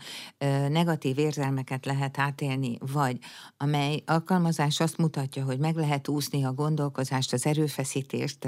negatív 0.70 1.18
érzelmeket 1.18 1.86
lehet 1.86 2.20
átélni, 2.20 2.78
vagy 2.92 3.18
amely 3.58 4.04
alkalmazás 4.06 4.80
azt 4.80 4.98
mutatja, 4.98 5.44
hogy 5.44 5.60
meg 5.60 5.76
lehet 5.76 6.08
úszni 6.08 6.44
a 6.44 6.54
gondolkozást, 6.54 7.34
az 7.34 7.46
erőfeszítést, 7.46 8.48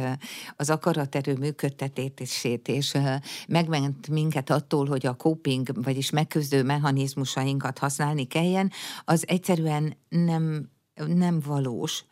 az 0.56 0.70
akaraterő 0.70 1.36
működtetését, 1.36 2.68
és 2.68 2.98
megment 3.48 4.08
minket 4.08 4.50
attól, 4.50 4.88
hogy 4.88 5.06
a 5.06 5.16
coping, 5.16 5.84
vagyis 5.84 6.10
megküzdő 6.10 6.64
mechanizmusainkat 6.64 7.78
használni 7.78 8.26
kelljen, 8.26 8.72
az 9.04 9.28
egyszerűen 9.28 9.98
nem, 10.10 10.70
nem 11.08 11.40
valós 11.40 12.06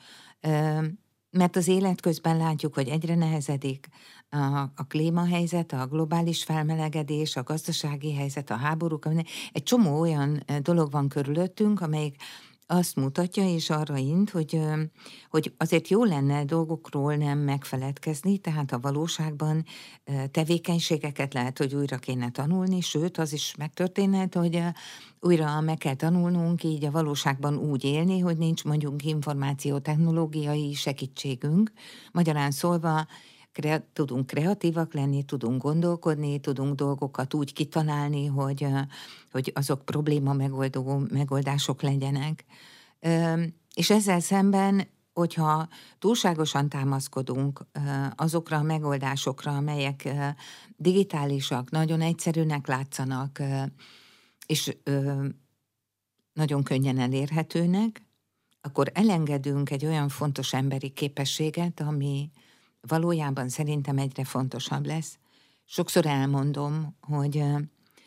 mert 1.38 1.56
az 1.56 1.68
élet 1.68 2.02
közben 2.02 2.38
látjuk, 2.38 2.74
hogy 2.74 2.88
egyre 2.88 3.16
nehezedik 3.16 3.88
a, 4.30 4.60
a 4.76 4.86
klímahelyzet, 4.88 5.74
a 5.74 5.88
globális 5.88 6.44
felmelegedés, 6.44 7.36
a 7.36 7.44
gazdasági 7.44 8.14
helyzet, 8.14 8.50
a 8.50 8.56
háborúk, 8.56 9.08
egy 9.52 9.64
csomó 9.64 10.00
olyan 10.00 10.44
dolog 10.62 10.92
van 10.92 11.08
körülöttünk, 11.08 11.82
amelyik 11.82 12.16
azt 12.68 12.96
mutatja, 12.96 13.54
és 13.54 13.70
arra 13.70 13.98
int, 13.98 14.30
hogy, 14.30 14.60
hogy 15.30 15.54
azért 15.58 15.88
jó 15.88 16.04
lenne 16.04 16.46
dolgokról 16.46 17.16
nem 17.16 17.38
megfeledkezni, 17.40 18.38
tehát 18.38 18.72
a 18.72 18.80
valóságban 18.80 19.66
tevékenységeket 20.32 21.34
lehet, 21.34 21.58
hogy 21.58 21.76
újra 21.76 21.98
kéne 21.98 22.32
tanulni, 22.32 22.82
sőt, 22.82 23.18
az 23.18 23.34
is 23.34 23.56
megtörténhet, 23.58 24.36
hogy 24.36 24.62
újra 25.20 25.62
meg 25.62 25.78
kell 25.78 25.96
tanulnunk 25.96 26.64
így 26.64 26.86
a 26.86 26.92
valóságban 26.92 27.58
úgy 27.58 27.84
élni, 27.84 28.20
hogy 28.20 28.38
nincs 28.38 28.64
mondjuk 28.64 29.04
információtechnológiai 29.04 30.74
segítségünk. 30.74 31.72
Magyarán 32.12 32.52
szólva, 32.52 33.08
kre, 33.52 33.88
tudunk 33.94 34.28
kreatívak 34.28 34.94
lenni, 34.94 35.24
tudunk 35.24 35.62
gondolkodni, 35.62 36.40
tudunk 36.40 36.76
dolgokat 36.76 37.34
úgy 37.34 37.54
kitalálni, 37.54 38.26
hogy, 38.26 38.68
hogy 39.32 39.52
azok 39.56 39.86
probléma 39.86 40.34
megoldó 40.34 41.04
megoldások 41.12 41.82
legyenek. 41.82 42.46
És 43.74 43.90
ezzel 43.90 44.20
szemben 44.20 44.88
hogyha 45.18 45.68
túlságosan 46.00 46.70
támaszkodunk 46.70 47.66
azokra 48.16 48.58
a 48.58 48.62
megoldásokra, 48.62 49.56
amelyek 49.56 50.10
digitálisak, 50.76 51.70
nagyon 51.70 52.02
egyszerűnek 52.02 52.68
látszanak, 52.68 53.42
és 54.46 54.78
nagyon 56.34 56.64
könnyen 56.64 57.00
elérhetőnek, 57.00 58.02
akkor 58.62 58.92
elengedünk 58.94 59.70
egy 59.70 59.86
olyan 59.86 60.10
fontos 60.10 60.54
emberi 60.54 60.90
képességet, 60.90 61.80
ami, 61.80 62.32
valójában 62.88 63.50
szerintem 63.50 63.98
egyre 63.98 64.24
fontosabb 64.24 64.86
lesz. 64.86 65.18
Sokszor 65.66 66.06
elmondom, 66.06 66.96
hogy 67.02 67.44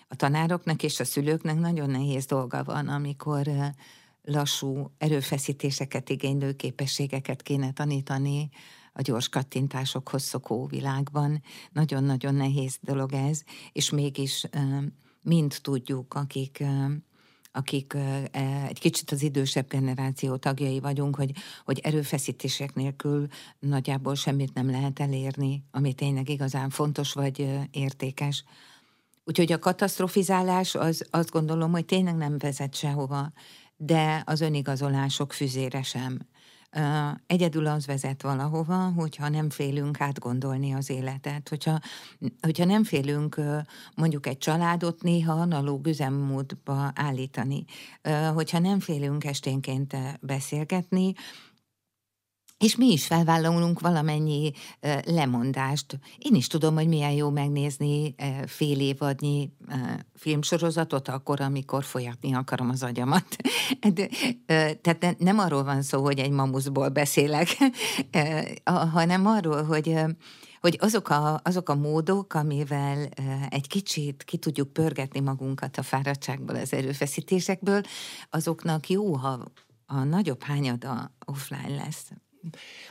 a 0.08 0.16
tanároknak 0.16 0.82
és 0.82 1.00
a 1.00 1.04
szülőknek 1.04 1.58
nagyon 1.58 1.90
nehéz 1.90 2.26
dolga 2.26 2.64
van, 2.64 2.88
amikor 2.88 3.50
lassú 4.22 4.90
erőfeszítéseket 4.99 6.08
igénylő 6.08 6.52
képességeket 6.52 7.42
kéne 7.42 7.72
tanítani 7.72 8.49
a 8.92 9.02
gyors 9.02 9.28
kattintásokhoz 9.28 10.22
szokó 10.22 10.66
világban. 10.66 11.42
Nagyon-nagyon 11.72 12.34
nehéz 12.34 12.78
dolog 12.80 13.12
ez, 13.12 13.42
és 13.72 13.90
mégis 13.90 14.46
mind 15.22 15.58
tudjuk, 15.62 16.14
akik 16.14 16.64
akik 17.52 17.95
e, 17.95 18.30
egy 18.69 18.78
kicsit 18.78 19.11
az 19.11 19.23
idősebb 19.23 19.69
generáció 19.69 20.37
tagjai 20.37 20.80
vagyunk, 20.80 21.16
hogy, 21.16 21.30
hogy 21.64 21.78
erőfeszítések 21.83 22.75
nélkül 22.75 23.26
nagyjából 23.59 24.14
semmit 24.14 24.54
nem 24.54 24.71
lehet 24.71 25.00
elérni, 25.00 25.64
ami 25.71 25.92
tényleg 25.95 26.28
igazán 26.28 26.71
fontos 26.71 27.12
vagy 27.12 27.49
értékes. 27.71 28.45
Úgyhogy 29.25 29.52
a 29.52 29.59
katasztrofizálás 29.59 30.75
az 30.75 31.07
azt 31.11 31.30
gondolom, 31.30 31.71
hogy 31.71 31.85
tényleg 31.85 32.16
nem 32.16 32.38
vezet 32.38 32.75
sehova. 32.75 33.33
de 33.76 34.23
az 34.26 34.40
önigazolások 34.40 35.33
füzére 35.33 35.83
sem. 35.83 36.19
Egyedül 37.26 37.66
az 37.66 37.86
vezet 37.86 38.22
valahova, 38.22 38.92
hogyha 38.96 39.28
nem 39.28 39.50
félünk 39.50 40.00
átgondolni 40.00 40.72
az 40.72 40.90
életet, 40.90 41.48
hogyha, 41.48 41.80
hogyha 42.40 42.64
nem 42.64 42.84
félünk 42.84 43.40
mondjuk 43.94 44.26
egy 44.26 44.38
családot 44.38 45.02
néha 45.02 45.32
analóg 45.32 45.86
üzemmódba 45.86 46.92
állítani, 46.94 47.64
hogyha 48.34 48.58
nem 48.58 48.80
félünk 48.80 49.24
esténként 49.24 49.96
beszélgetni, 50.20 51.12
és 52.64 52.76
mi 52.76 52.92
is 52.92 53.06
felvállalunk 53.06 53.80
valamennyi 53.80 54.52
lemondást. 55.04 55.98
Én 56.18 56.34
is 56.34 56.46
tudom, 56.46 56.74
hogy 56.74 56.88
milyen 56.88 57.10
jó 57.10 57.30
megnézni 57.30 58.14
fél 58.46 58.80
évadnyi 58.80 59.50
filmsorozatot 60.14 61.08
akkor, 61.08 61.40
amikor 61.40 61.84
folyatni 61.84 62.34
akarom 62.34 62.68
az 62.68 62.82
agyamat. 62.82 63.36
Tehát 64.82 65.18
nem 65.18 65.38
arról 65.38 65.64
van 65.64 65.82
szó, 65.82 66.02
hogy 66.02 66.18
egy 66.18 66.30
mamuszból 66.30 66.88
beszélek, 66.88 67.48
hanem 68.94 69.26
arról, 69.26 69.62
hogy 69.64 69.94
hogy 70.60 70.76
azok 70.80 71.08
a, 71.08 71.40
azok 71.44 71.68
a 71.68 71.74
módok, 71.74 72.34
amivel 72.34 73.08
egy 73.48 73.68
kicsit 73.68 74.24
ki 74.24 74.36
tudjuk 74.36 74.72
pörgetni 74.72 75.20
magunkat 75.20 75.76
a 75.76 75.82
fáradtságból, 75.82 76.56
az 76.56 76.72
erőfeszítésekből, 76.72 77.82
azoknak 78.30 78.88
jó, 78.88 79.14
ha 79.14 79.44
a 79.86 80.04
nagyobb 80.04 80.42
hányada 80.42 81.14
offline 81.26 81.74
lesz. 81.84 82.10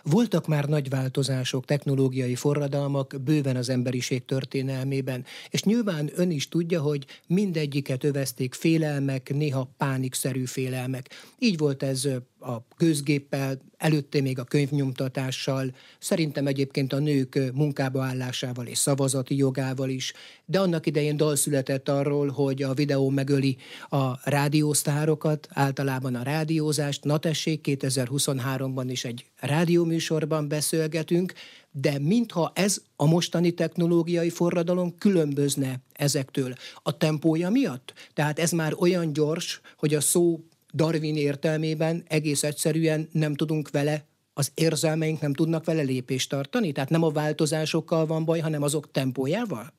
Voltak 0.04 0.48
már 0.48 0.66
nagy 0.66 0.90
változások, 0.90 1.66
technológiai 1.66 2.36
forradalmak 2.36 3.16
bőven 3.24 3.56
az 3.56 3.70
emberiség 3.70 4.26
történelmében, 4.26 5.26
és 5.50 5.64
nyilván 5.64 6.10
ön 6.16 6.32
is 6.32 6.48
tudja, 6.48 6.82
hogy 6.82 7.06
mindegyiket 7.28 8.04
övezték 8.04 8.54
félelmek, 8.54 9.34
néha 9.34 9.74
pánikszerű 9.78 10.46
félelmek. 10.46 11.10
Így 11.40 11.58
volt 11.58 11.84
ez 11.84 12.06
a 12.40 12.68
közgéppel, 12.76 13.62
előtte 13.80 14.22
még 14.22 14.40
a 14.40 14.44
könyvnyomtatással, 14.44 15.76
szerintem 16.00 16.48
egyébként 16.48 16.94
a 16.94 17.00
nők 17.00 17.40
munkába 17.54 18.04
állásával 18.04 18.66
és 18.66 18.78
szavazati 18.78 19.36
jogával 19.36 19.90
is, 19.90 20.14
de 20.46 20.60
annak 20.60 20.86
idején 20.86 21.18
dal 21.18 21.36
született 21.36 21.90
arról, 21.90 22.28
hogy 22.28 22.64
a 22.64 22.74
videó 22.74 23.10
megöli 23.10 23.58
a 23.90 24.30
rádiósztárokat, 24.30 25.48
általában 25.50 26.16
a 26.16 26.24
rádiózást. 26.24 27.04
Na 27.04 27.18
tessék, 27.18 27.66
2023-ban 27.70 28.86
is 28.88 29.06
egy 29.06 29.26
rádióműsorban 29.40 30.48
beszélgetünk, 30.48 31.34
de 31.72 32.00
mintha 32.00 32.52
ez 32.56 32.82
a 32.96 33.06
mostani 33.06 33.52
technológiai 33.52 34.30
forradalom 34.30 34.98
különbözne 34.98 35.80
ezektől. 35.94 36.54
A 36.84 36.98
tempója 36.98 37.50
miatt? 37.50 37.94
Tehát 38.14 38.40
ez 38.40 38.52
már 38.52 38.74
olyan 38.78 39.14
gyors, 39.14 39.62
hogy 39.78 39.94
a 39.94 40.02
szó 40.02 40.40
Darwin 40.74 41.16
értelmében 41.16 42.04
egész 42.08 42.44
egyszerűen 42.44 43.10
nem 43.12 43.36
tudunk 43.36 43.70
vele 43.70 44.08
az 44.40 44.52
érzelmeink 44.54 45.22
nem 45.22 45.34
tudnak 45.34 45.66
vele 45.66 45.82
lépést 45.82 46.30
tartani? 46.30 46.72
Tehát 46.72 46.90
nem 46.90 47.04
a 47.04 47.10
változásokkal 47.10 48.06
van 48.06 48.26
baj, 48.26 48.40
hanem 48.40 48.62
azok 48.62 48.92
tempójával? 48.92 49.74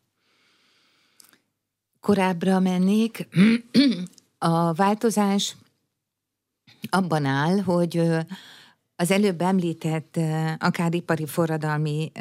Korábbra 2.00 2.60
mennék. 2.60 3.28
A 4.38 4.72
változás 4.72 5.56
abban 6.90 7.24
áll, 7.24 7.58
hogy 7.58 8.02
az 9.00 9.10
előbb 9.10 9.40
említett 9.40 10.18
akár 10.58 10.94
ipari 10.94 11.26
forradalmi 11.26 12.12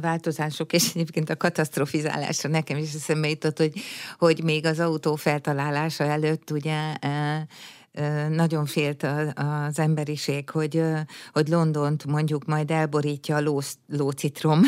változások, 0.00 0.72
és 0.72 0.90
egyébként 0.94 1.30
a 1.30 1.36
katasztrofizálásra 1.36 2.48
nekem 2.48 2.76
is 2.76 2.94
eszembe 2.94 3.28
jutott, 3.28 3.58
hogy, 3.58 3.72
hogy 4.18 4.42
még 4.42 4.66
az 4.66 4.80
autó 4.80 5.14
feltalálása 5.14 6.04
előtt 6.04 6.50
ugye 6.50 6.78
nagyon 8.28 8.66
félt 8.66 9.06
az 9.34 9.78
emberiség, 9.78 10.50
hogy, 10.50 10.82
hogy 11.32 11.48
Londont 11.48 12.04
mondjuk 12.04 12.44
majd 12.44 12.70
elborítja 12.70 13.36
a 13.36 13.40
ló, 13.40 13.60
lócitrom, 13.88 14.60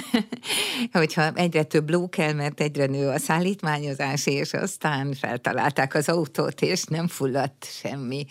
hogyha 0.92 1.33
egyre 1.33 1.62
több 1.62 1.90
ló 1.90 2.09
kell, 2.09 2.33
mert 2.33 2.61
egyre 2.61 2.87
nő 2.87 3.09
a 3.09 3.18
szállítmányozás, 3.18 4.27
és 4.27 4.53
aztán 4.53 5.12
feltalálták 5.12 5.94
az 5.94 6.09
autót, 6.09 6.61
és 6.61 6.85
nem 6.85 7.07
fulladt 7.07 7.64
semmi 7.64 8.27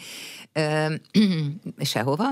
sehova. 1.78 2.30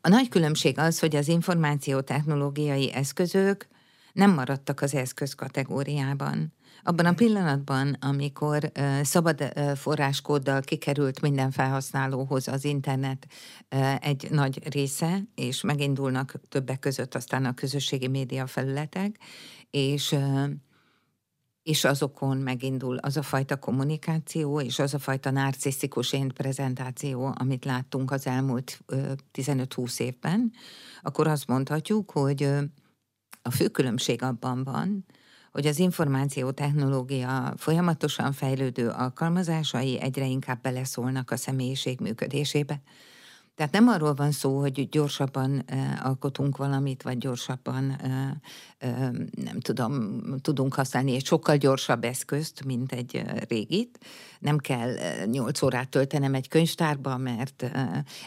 A 0.00 0.08
nagy 0.08 0.28
különbség 0.28 0.78
az, 0.78 0.98
hogy 0.98 1.16
az 1.16 1.28
információtechnológiai 1.28 2.92
eszközök 2.92 3.68
nem 4.12 4.30
maradtak 4.30 4.80
az 4.80 4.94
eszköz 4.94 5.34
kategóriában. 5.34 6.52
Abban 6.82 7.06
a 7.06 7.12
pillanatban, 7.12 7.96
amikor 8.00 8.72
uh, 8.78 9.02
szabad 9.02 9.40
uh, 9.40 9.72
forráskóddal 9.72 10.60
kikerült 10.60 11.20
minden 11.20 11.50
felhasználóhoz 11.50 12.48
az 12.48 12.64
internet 12.64 13.26
uh, 13.70 14.06
egy 14.06 14.26
nagy 14.30 14.72
része, 14.72 15.22
és 15.34 15.60
megindulnak 15.60 16.34
többek 16.48 16.78
között 16.78 17.14
aztán 17.14 17.44
a 17.44 17.54
közösségi 17.54 18.08
média 18.08 18.46
felületek, 18.46 19.16
és 19.70 20.16
és 21.62 21.84
azokon 21.84 22.36
megindul 22.36 22.96
az 22.96 23.16
a 23.16 23.22
fajta 23.22 23.56
kommunikáció, 23.56 24.60
és 24.60 24.78
az 24.78 24.94
a 24.94 24.98
fajta 24.98 25.30
narcisztikus 25.30 26.12
én 26.12 26.28
prezentáció, 26.28 27.34
amit 27.38 27.64
láttunk 27.64 28.10
az 28.10 28.26
elmúlt 28.26 28.80
15-20 29.32 30.00
évben, 30.00 30.52
akkor 31.02 31.26
azt 31.26 31.46
mondhatjuk, 31.46 32.10
hogy 32.10 32.42
a 33.42 33.50
fő 33.50 33.68
különbség 33.68 34.22
abban 34.22 34.64
van, 34.64 35.04
hogy 35.52 35.66
az 35.66 35.78
információtechnológia 35.78 37.54
folyamatosan 37.56 38.32
fejlődő 38.32 38.88
alkalmazásai 38.88 40.00
egyre 40.00 40.26
inkább 40.26 40.60
beleszólnak 40.60 41.30
a 41.30 41.36
személyiség 41.36 42.00
működésébe. 42.00 42.80
Tehát 43.60 43.74
nem 43.74 43.88
arról 43.88 44.14
van 44.14 44.32
szó, 44.32 44.58
hogy 44.58 44.88
gyorsabban 44.88 45.64
alkotunk 46.02 46.56
valamit, 46.56 47.02
vagy 47.02 47.18
gyorsabban, 47.18 48.00
nem 49.30 49.60
tudom, 49.60 50.20
tudunk 50.42 50.74
használni 50.74 51.14
egy 51.14 51.24
sokkal 51.24 51.56
gyorsabb 51.56 52.04
eszközt, 52.04 52.64
mint 52.64 52.92
egy 52.92 53.22
régit. 53.48 53.98
Nem 54.38 54.58
kell 54.58 54.94
8 55.24 55.62
órát 55.62 55.88
töltenem 55.88 56.34
egy 56.34 56.48
könyvtárba, 56.48 57.16
mert 57.16 57.70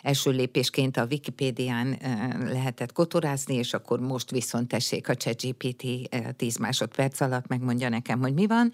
első 0.01 0.31
lépésként 0.31 0.97
a 0.97 1.05
Wikipédián 1.09 1.97
lehetett 2.45 2.91
kotorázni, 2.91 3.55
és 3.55 3.73
akkor 3.73 3.99
most 3.99 4.31
viszont 4.31 4.67
tessék 4.67 5.09
a 5.09 5.15
ChatGPT 5.15 5.83
uh, 5.83 6.29
10 6.35 6.57
másodperc 6.57 7.21
alatt 7.21 7.47
megmondja 7.47 7.89
nekem, 7.89 8.19
hogy 8.19 8.33
mi 8.33 8.47
van. 8.47 8.71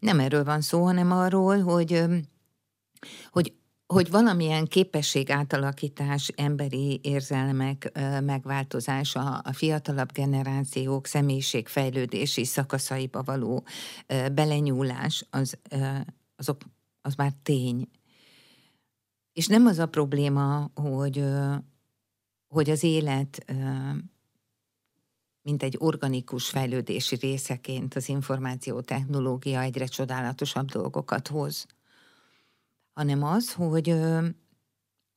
Nem 0.00 0.20
erről 0.20 0.44
van 0.44 0.60
szó, 0.60 0.84
hanem 0.84 1.12
arról, 1.12 1.62
hogy 1.62 2.04
hogy 3.30 3.52
hogy 3.94 4.10
valamilyen 4.10 4.64
képesség 4.64 5.30
átalakítás, 5.30 6.28
emberi 6.36 7.00
érzelmek 7.02 7.92
megváltozása, 8.24 9.38
a 9.38 9.52
fiatalabb 9.52 10.12
generációk 10.12 11.06
személyiségfejlődési 11.06 12.44
szakaszaiba 12.44 13.22
való 13.22 13.64
belenyúlás, 14.32 15.26
az, 15.30 15.58
azok, 16.36 16.60
az 17.00 17.14
már 17.14 17.32
tény. 17.42 17.88
És 19.32 19.46
nem 19.46 19.66
az 19.66 19.78
a 19.78 19.86
probléma, 19.86 20.70
hogy, 20.74 21.24
hogy 22.48 22.70
az 22.70 22.82
élet 22.82 23.44
mint 25.42 25.62
egy 25.62 25.76
organikus 25.78 26.48
fejlődési 26.48 27.16
részeként 27.16 27.94
az 27.94 28.08
információtechnológia 28.08 29.60
egyre 29.60 29.86
csodálatosabb 29.86 30.66
dolgokat 30.66 31.28
hoz 31.28 31.66
hanem 32.98 33.22
az, 33.22 33.52
hogy, 33.52 33.94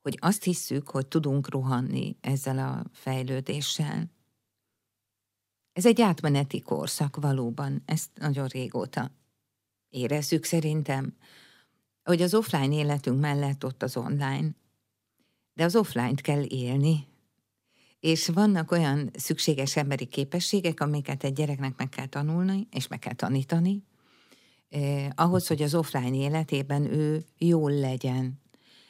hogy 0.01 0.17
azt 0.19 0.43
hisszük, 0.43 0.89
hogy 0.89 1.07
tudunk 1.07 1.49
rohanni 1.49 2.17
ezzel 2.19 2.57
a 2.57 2.83
fejlődéssel. 2.91 4.11
Ez 5.73 5.85
egy 5.85 6.01
átmeneti 6.01 6.61
korszak 6.61 7.15
valóban, 7.15 7.81
ezt 7.85 8.09
nagyon 8.13 8.47
régóta 8.47 9.11
érezzük 9.89 10.43
szerintem, 10.43 11.15
hogy 12.03 12.21
az 12.21 12.33
offline 12.33 12.75
életünk 12.75 13.19
mellett 13.19 13.65
ott 13.65 13.83
az 13.83 13.97
online, 13.97 14.55
de 15.53 15.63
az 15.63 15.75
offline-t 15.75 16.21
kell 16.21 16.43
élni, 16.47 17.07
és 17.99 18.27
vannak 18.27 18.71
olyan 18.71 19.09
szükséges 19.13 19.75
emberi 19.75 20.05
képességek, 20.05 20.79
amiket 20.79 21.23
egy 21.23 21.33
gyereknek 21.33 21.77
meg 21.77 21.89
kell 21.89 22.07
tanulni, 22.07 22.67
és 22.71 22.87
meg 22.87 22.99
kell 22.99 23.13
tanítani, 23.13 23.83
eh, 24.71 25.07
ahhoz, 25.15 25.47
hogy 25.47 25.61
az 25.61 25.75
offline 25.75 26.15
életében 26.15 26.93
ő 26.93 27.25
jól 27.37 27.71
legyen. 27.71 28.39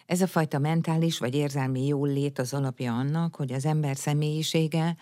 Ez 0.06 0.22
a 0.22 0.28
fajta 0.28 0.60
mentális 0.60 1.18
vagy 1.18 1.36
érzelmi 1.36 1.86
jól 1.88 2.10
az 2.36 2.54
alapja 2.54 2.98
annak, 2.98 3.36
hogy 3.36 3.52
az 3.52 3.66
ember 3.66 3.98
személyisége 3.98 4.96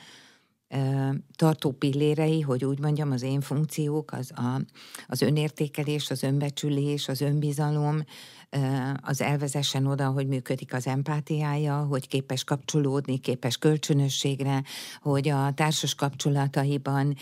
tartó 1.36 1.72
pillérei, 1.72 2.42
hogy 2.42 2.66
úgy 2.66 2.80
mondjam, 2.80 3.12
az 3.12 3.22
én 3.22 3.42
funkciók, 3.42 4.12
az, 4.12 4.32
a, 4.36 4.62
az 5.08 5.22
önértékelés, 5.22 6.10
az 6.10 6.24
önbecsülés, 6.24 7.08
az 7.08 7.22
önbizalom, 7.22 8.04
az 9.02 9.22
elvezessen 9.22 9.86
oda, 9.86 10.08
hogy 10.08 10.28
működik 10.28 10.74
az 10.74 10.88
empátiája, 10.88 11.78
hogy 11.78 12.08
képes 12.08 12.44
kapcsolódni, 12.44 13.18
képes 13.18 13.58
kölcsönösségre, 13.58 14.64
hogy 15.02 15.30
a 15.30 15.54
társas 15.54 15.96
kapcsolataiban 15.96 17.16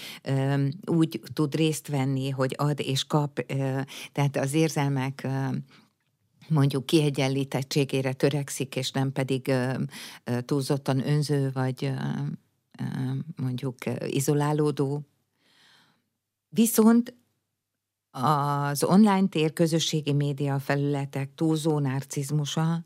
úgy 0.85 1.21
tud 1.33 1.55
részt 1.55 1.87
venni, 1.87 2.29
hogy 2.29 2.53
ad 2.57 2.79
és 2.79 3.03
kap, 3.03 3.45
tehát 4.11 4.37
az 4.37 4.53
érzelmek 4.53 5.27
mondjuk 6.49 6.85
kiegyenlítettségére 6.85 8.13
törekszik, 8.13 8.75
és 8.75 8.91
nem 8.91 9.11
pedig 9.11 9.53
túlzottan 10.45 11.07
önző, 11.07 11.51
vagy 11.53 11.93
mondjuk 13.35 13.75
izolálódó. 14.07 15.01
Viszont 16.49 17.15
az 18.11 18.83
online 18.83 19.27
tér 19.27 19.53
közösségi 19.53 20.13
média 20.13 20.59
felületek 20.59 21.33
túlzó 21.35 21.79
narcizmusa, 21.79 22.85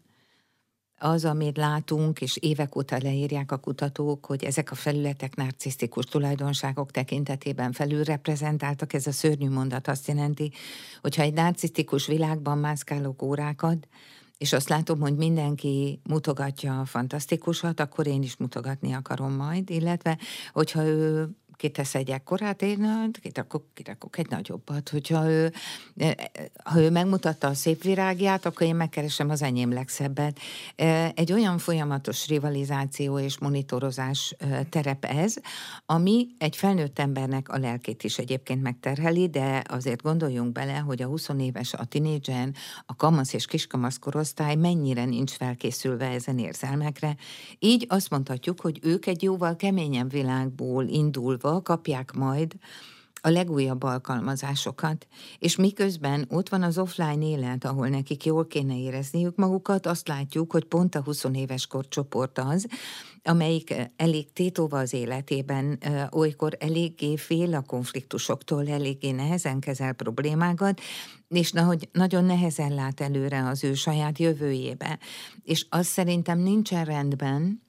az, 1.03 1.25
amit 1.25 1.57
látunk, 1.57 2.21
és 2.21 2.37
évek 2.37 2.75
óta 2.75 2.97
leírják 3.01 3.51
a 3.51 3.57
kutatók, 3.57 4.25
hogy 4.25 4.43
ezek 4.43 4.71
a 4.71 4.75
felületek 4.75 5.35
narcisztikus 5.35 6.05
tulajdonságok 6.05 6.91
tekintetében 6.91 7.71
felülreprezentáltak. 7.71 8.93
Ez 8.93 9.07
a 9.07 9.11
szörnyű 9.11 9.49
mondat 9.49 9.87
azt 9.87 10.07
jelenti, 10.07 10.51
hogy 11.01 11.15
ha 11.15 11.21
egy 11.21 11.33
narcisztikus 11.33 12.07
világban 12.07 12.57
mászkálok 12.57 13.21
órákat, 13.21 13.87
és 14.41 14.53
azt 14.53 14.69
látom, 14.69 14.99
hogy 14.99 15.15
mindenki 15.15 15.99
mutogatja 16.03 16.79
a 16.79 16.85
fantasztikusat, 16.85 17.79
akkor 17.79 18.07
én 18.07 18.23
is 18.23 18.37
mutogatni 18.37 18.93
akarom 18.93 19.33
majd, 19.33 19.69
illetve 19.69 20.17
hogyha 20.53 20.83
ő 20.83 21.29
kitesz 21.61 21.95
egy 21.95 22.09
ekkorát, 22.09 22.61
én 22.61 23.11
kirakok, 23.21 23.63
kirakok 23.73 24.17
egy 24.17 24.29
nagyobbat. 24.29 24.89
Hogyha 24.89 25.29
ő, 25.29 25.53
ha 26.63 26.79
ő 26.79 26.89
megmutatta 26.89 27.47
a 27.47 27.53
szép 27.53 27.83
virágját, 27.83 28.45
akkor 28.45 28.67
én 28.67 28.75
megkeresem 28.75 29.29
az 29.29 29.41
enyém 29.41 29.73
legszebbet. 29.73 30.39
Egy 31.13 31.31
olyan 31.31 31.57
folyamatos 31.57 32.27
rivalizáció 32.27 33.19
és 33.19 33.39
monitorozás 33.39 34.35
terep 34.69 35.05
ez, 35.05 35.35
ami 35.85 36.27
egy 36.37 36.55
felnőtt 36.55 36.99
embernek 36.99 37.49
a 37.49 37.57
lelkét 37.57 38.03
is 38.03 38.17
egyébként 38.17 38.61
megterheli, 38.61 39.29
de 39.29 39.63
azért 39.67 40.01
gondoljunk 40.01 40.51
bele, 40.51 40.77
hogy 40.77 41.01
a 41.01 41.07
20 41.07 41.29
éves, 41.39 41.73
a 41.73 41.85
tinédzser, 41.85 42.49
a 42.85 42.95
kamasz 42.95 43.33
és 43.33 43.45
kiskamasz 43.45 43.97
korosztály 43.97 44.55
mennyire 44.55 45.05
nincs 45.05 45.31
felkészülve 45.31 46.07
ezen 46.07 46.39
érzelmekre. 46.39 47.15
Így 47.59 47.85
azt 47.89 48.09
mondhatjuk, 48.09 48.61
hogy 48.61 48.79
ők 48.81 49.05
egy 49.05 49.23
jóval 49.23 49.55
keményebb 49.55 50.11
világból 50.11 50.87
indulva 50.87 51.49
kapják 51.59 52.11
majd 52.11 52.55
a 53.21 53.29
legújabb 53.29 53.83
alkalmazásokat, 53.83 55.07
és 55.39 55.55
miközben 55.55 56.25
ott 56.29 56.49
van 56.49 56.63
az 56.63 56.77
offline 56.77 57.25
élet, 57.25 57.65
ahol 57.65 57.87
nekik 57.87 58.25
jól 58.25 58.47
kéne 58.47 58.77
érezniük 58.77 59.35
magukat, 59.35 59.85
azt 59.85 60.07
látjuk, 60.07 60.51
hogy 60.51 60.65
pont 60.65 60.95
a 60.95 61.01
20 61.03 61.25
éves 61.33 61.67
korcsoport 61.67 62.37
az, 62.37 62.67
amelyik 63.23 63.75
elég 63.95 64.33
tétova 64.33 64.79
az 64.79 64.93
életében, 64.93 65.79
olykor 66.11 66.57
eléggé 66.59 67.17
fél 67.17 67.55
a 67.55 67.61
konfliktusoktól, 67.61 68.67
eléggé 68.67 69.11
nehezen 69.11 69.59
kezel 69.59 69.93
problémákat, 69.93 70.81
és 71.27 71.51
na, 71.51 71.63
hogy 71.63 71.89
nagyon 71.91 72.25
nehezen 72.25 72.73
lát 72.73 73.01
előre 73.01 73.47
az 73.47 73.63
ő 73.63 73.73
saját 73.73 74.17
jövőjébe. 74.17 74.99
És 75.43 75.65
az 75.69 75.87
szerintem 75.87 76.39
nincsen 76.39 76.85
rendben, 76.85 77.61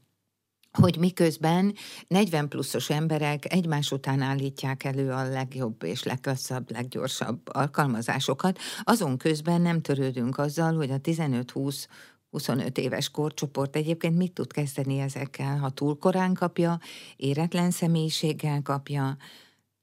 hogy 0.79 0.97
miközben 0.99 1.75
40 2.09 2.49
pluszos 2.49 2.91
emberek 2.91 3.53
egymás 3.53 3.93
után 3.93 4.21
állítják 4.21 4.85
elő 4.85 5.11
a 5.11 5.29
legjobb 5.29 5.83
és 5.83 6.03
legklasszabb, 6.03 6.71
leggyorsabb 6.71 7.41
alkalmazásokat, 7.45 8.59
azon 8.83 9.17
közben 9.17 9.61
nem 9.61 9.81
törődünk 9.81 10.39
azzal, 10.39 10.75
hogy 10.75 10.91
a 10.91 11.01
15-20 11.01 11.87
25 12.31 12.79
éves 12.79 13.11
korcsoport 13.11 13.77
egyébként 13.77 14.17
mit 14.17 14.33
tud 14.33 14.53
kezdeni 14.53 14.99
ezekkel, 14.99 15.59
ha 15.59 15.71
túl 15.71 15.99
korán 15.99 16.35
kapja, 16.35 16.79
éretlen 17.17 17.71
személyiséggel 17.71 18.63
kapja, 18.63 19.17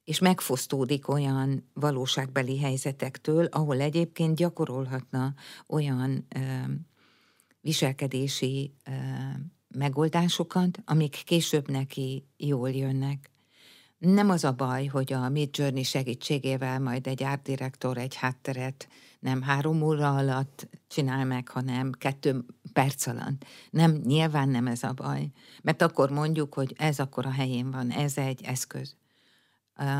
és 0.04 0.18
megfosztódik 0.18 1.08
olyan 1.08 1.70
valóságbeli 1.72 2.58
helyzetektől, 2.58 3.44
ahol 3.44 3.80
egyébként 3.80 4.36
gyakorolhatna 4.36 5.34
olyan 5.66 6.26
ö, 6.34 6.40
viselkedési 7.60 8.74
ö, 8.84 8.90
megoldásokat, 9.74 10.78
amik 10.84 11.22
később 11.24 11.70
neki 11.70 12.24
jól 12.36 12.70
jönnek. 12.70 13.30
Nem 13.98 14.30
az 14.30 14.44
a 14.44 14.52
baj, 14.52 14.86
hogy 14.86 15.12
a 15.12 15.28
Mid 15.28 15.56
Journey 15.56 15.82
segítségével 15.82 16.80
majd 16.80 17.06
egy 17.06 17.22
árdirektor 17.22 17.98
egy 17.98 18.14
hátteret 18.14 18.88
nem 19.18 19.42
három 19.42 19.82
óra 19.82 20.16
alatt 20.16 20.68
csinál 20.88 21.24
meg, 21.24 21.48
hanem 21.48 21.90
kettő 21.92 22.44
perc 22.72 23.06
alatt. 23.06 23.44
Nem, 23.70 24.00
nyilván 24.04 24.48
nem 24.48 24.66
ez 24.66 24.82
a 24.82 24.92
baj. 24.92 25.30
Mert 25.62 25.82
akkor 25.82 26.10
mondjuk, 26.10 26.54
hogy 26.54 26.74
ez 26.78 26.98
akkor 26.98 27.26
a 27.26 27.30
helyén 27.30 27.70
van, 27.70 27.90
ez 27.90 28.16
egy 28.18 28.40
eszköz 28.44 28.96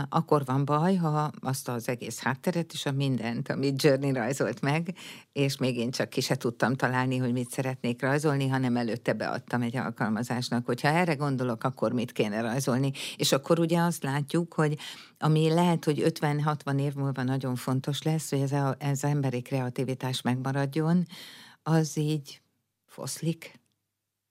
akkor 0.08 0.44
van 0.44 0.64
baj, 0.64 0.94
ha 0.94 1.30
azt 1.40 1.68
az 1.68 1.88
egész 1.88 2.18
hátteret 2.18 2.72
és 2.72 2.86
a 2.86 2.92
mindent, 2.92 3.48
amit 3.48 3.82
Journey 3.82 4.12
rajzolt 4.12 4.60
meg, 4.60 4.94
és 5.32 5.56
még 5.56 5.76
én 5.76 5.90
csak 5.90 6.08
ki 6.08 6.20
se 6.20 6.36
tudtam 6.36 6.74
találni, 6.74 7.16
hogy 7.16 7.32
mit 7.32 7.50
szeretnék 7.50 8.02
rajzolni, 8.02 8.48
hanem 8.48 8.76
előtte 8.76 9.12
beadtam 9.12 9.62
egy 9.62 9.76
alkalmazásnak, 9.76 10.66
hogyha 10.66 10.88
erre 10.88 11.14
gondolok, 11.14 11.64
akkor 11.64 11.92
mit 11.92 12.12
kéne 12.12 12.40
rajzolni. 12.40 12.92
És 13.16 13.32
akkor 13.32 13.58
ugye 13.58 13.80
azt 13.80 14.02
látjuk, 14.02 14.54
hogy 14.54 14.78
ami 15.18 15.48
lehet, 15.48 15.84
hogy 15.84 16.02
50-60 16.04 16.80
év 16.80 16.94
múlva 16.94 17.22
nagyon 17.22 17.54
fontos 17.54 18.02
lesz, 18.02 18.30
hogy 18.30 18.40
ez, 18.40 18.52
a, 18.52 18.76
ez 18.78 19.04
emberi 19.04 19.42
kreativitás 19.42 20.22
megmaradjon, 20.22 21.06
az 21.62 21.96
így 21.98 22.40
foszlik. 22.86 23.60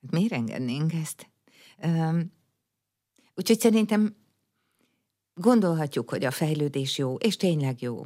Miért 0.10 0.34
engednénk 0.34 0.94
ezt? 0.94 1.30
Úgyhogy 3.36 3.60
szerintem 3.60 4.16
Gondolhatjuk, 5.42 6.10
hogy 6.10 6.26
a 6.26 6.32
fejlődés 6.32 6.98
jó, 6.98 7.16
és 7.16 7.36
tényleg 7.36 7.82
jó. 7.82 8.06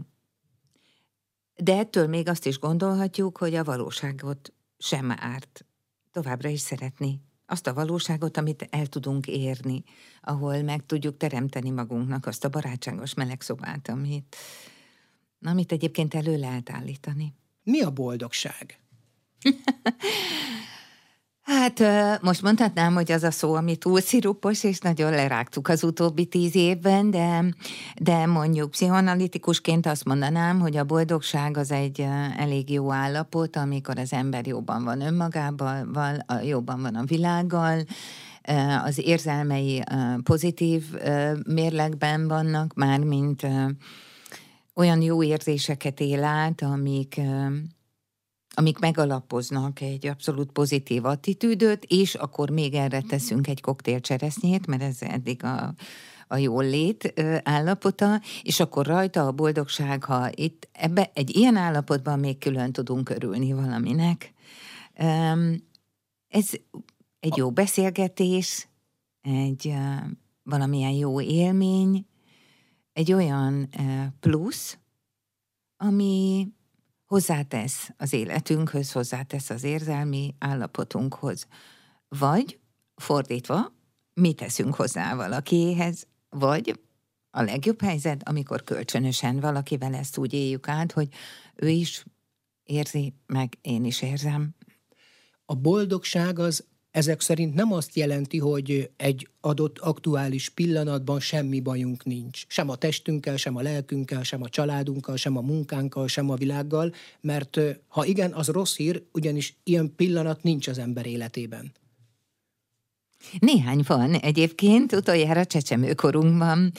De 1.55 1.77
ettől 1.77 2.07
még 2.07 2.27
azt 2.27 2.45
is 2.45 2.59
gondolhatjuk, 2.59 3.37
hogy 3.37 3.55
a 3.55 3.63
valóságot 3.63 4.53
sem 4.77 5.11
árt. 5.11 5.65
Továbbra 6.11 6.49
is 6.49 6.59
szeretni. 6.59 7.21
Azt 7.45 7.67
a 7.67 7.73
valóságot, 7.73 8.37
amit 8.37 8.67
el 8.69 8.87
tudunk 8.87 9.27
érni, 9.27 9.83
ahol 10.21 10.61
meg 10.61 10.85
tudjuk 10.85 11.17
teremteni 11.17 11.69
magunknak 11.69 12.25
azt 12.25 12.43
a 12.45 12.49
barátságos 12.49 13.13
meleg 13.13 13.41
szobát, 13.41 13.87
amit, 13.87 14.35
amit 15.41 15.71
egyébként 15.71 16.13
elő 16.13 16.37
lehet 16.37 16.69
állítani. 16.69 17.35
Mi 17.63 17.81
a 17.81 17.91
boldogság? 17.91 18.79
Hát 21.43 21.83
most 22.21 22.41
mondhatnám, 22.41 22.93
hogy 22.93 23.11
az 23.11 23.23
a 23.23 23.31
szó, 23.31 23.53
ami 23.53 23.75
túl 23.75 24.01
szirupos, 24.01 24.63
és 24.63 24.79
nagyon 24.79 25.11
lerágtuk 25.11 25.67
az 25.67 25.83
utóbbi 25.83 26.25
tíz 26.25 26.55
évben, 26.55 27.11
de, 27.11 27.45
de 28.01 28.25
mondjuk 28.25 28.71
pszichoanalitikusként 28.71 29.85
azt 29.85 30.05
mondanám, 30.05 30.59
hogy 30.59 30.77
a 30.77 30.83
boldogság 30.83 31.57
az 31.57 31.71
egy 31.71 32.07
elég 32.37 32.69
jó 32.71 32.91
állapot, 32.91 33.55
amikor 33.55 33.97
az 33.97 34.13
ember 34.13 34.47
jobban 34.47 34.83
van 34.83 35.01
önmagával, 35.01 35.87
jobban 36.43 36.81
van 36.81 36.95
a 36.95 37.03
világgal, 37.03 37.83
az 38.83 38.97
érzelmei 38.97 39.83
pozitív 40.23 40.83
mérlegben 41.47 42.27
vannak, 42.27 42.73
mármint 42.73 43.47
olyan 44.73 45.01
jó 45.01 45.23
érzéseket 45.23 45.99
él 45.99 46.23
át, 46.23 46.61
amik 46.61 47.21
amik 48.53 48.79
megalapoznak 48.79 49.81
egy 49.81 50.07
abszolút 50.07 50.51
pozitív 50.51 51.05
attitűdöt, 51.05 51.85
és 51.87 52.15
akkor 52.15 52.49
még 52.49 52.73
erre 52.73 53.01
teszünk 53.01 53.47
egy 53.47 53.61
koktélcseresznyét, 53.61 54.67
mert 54.67 54.81
ez 54.81 54.97
eddig 54.99 55.43
a, 55.43 55.73
a 56.27 56.37
jól 56.37 56.63
lét 56.63 57.13
állapota, 57.43 58.21
és 58.41 58.59
akkor 58.59 58.85
rajta 58.85 59.27
a 59.27 59.31
boldogság, 59.31 60.03
ha 60.03 60.29
itt 60.35 60.69
ebbe 60.71 61.11
egy 61.13 61.35
ilyen 61.35 61.55
állapotban 61.55 62.19
még 62.19 62.37
külön 62.37 62.71
tudunk 62.71 63.09
örülni 63.09 63.53
valaminek. 63.53 64.33
Ez 66.27 66.49
egy 67.19 67.37
jó 67.37 67.51
beszélgetés, 67.51 68.67
egy 69.21 69.73
valamilyen 70.43 70.91
jó 70.91 71.21
élmény, 71.21 72.05
egy 72.93 73.13
olyan 73.13 73.69
plusz, 74.19 74.77
ami 75.77 76.47
hozzátesz 77.13 77.89
az 77.97 78.13
életünkhöz, 78.13 78.91
hozzátesz 78.91 79.49
az 79.49 79.63
érzelmi 79.63 80.35
állapotunkhoz. 80.39 81.47
Vagy 82.07 82.59
fordítva, 82.95 83.73
mi 84.13 84.33
teszünk 84.33 84.75
hozzá 84.75 85.15
valakihez, 85.15 86.07
vagy 86.29 86.79
a 87.31 87.41
legjobb 87.41 87.81
helyzet, 87.81 88.27
amikor 88.27 88.63
kölcsönösen 88.63 89.39
valakivel 89.39 89.93
ezt 89.93 90.17
úgy 90.17 90.33
éljük 90.33 90.67
át, 90.67 90.91
hogy 90.91 91.07
ő 91.55 91.67
is 91.67 92.05
érzi, 92.63 93.13
meg 93.25 93.57
én 93.61 93.85
is 93.85 94.01
érzem. 94.01 94.55
A 95.45 95.55
boldogság 95.55 96.39
az 96.39 96.65
ezek 96.93 97.21
szerint 97.21 97.53
nem 97.53 97.73
azt 97.73 97.95
jelenti, 97.95 98.37
hogy 98.37 98.89
egy 98.97 99.29
adott 99.41 99.79
aktuális 99.79 100.49
pillanatban 100.49 101.19
semmi 101.19 101.59
bajunk 101.59 102.05
nincs. 102.05 102.43
Sem 102.47 102.69
a 102.69 102.75
testünkkel, 102.75 103.37
sem 103.37 103.55
a 103.55 103.61
lelkünkkel, 103.61 104.23
sem 104.23 104.41
a 104.41 104.49
családunkkal, 104.49 105.15
sem 105.15 105.37
a 105.37 105.41
munkánkkal, 105.41 106.07
sem 106.07 106.29
a 106.29 106.35
világgal, 106.35 106.93
mert 107.21 107.59
ha 107.87 108.05
igen, 108.05 108.33
az 108.33 108.47
rossz 108.47 108.75
hír, 108.75 109.03
ugyanis 109.11 109.55
ilyen 109.63 109.95
pillanat 109.95 110.43
nincs 110.43 110.67
az 110.67 110.77
ember 110.77 111.05
életében. 111.05 111.71
Néhány 113.39 113.83
van 113.87 114.13
egyébként, 114.13 114.91
utoljára 114.91 115.45
csecsemőkorunkban. 115.45 116.71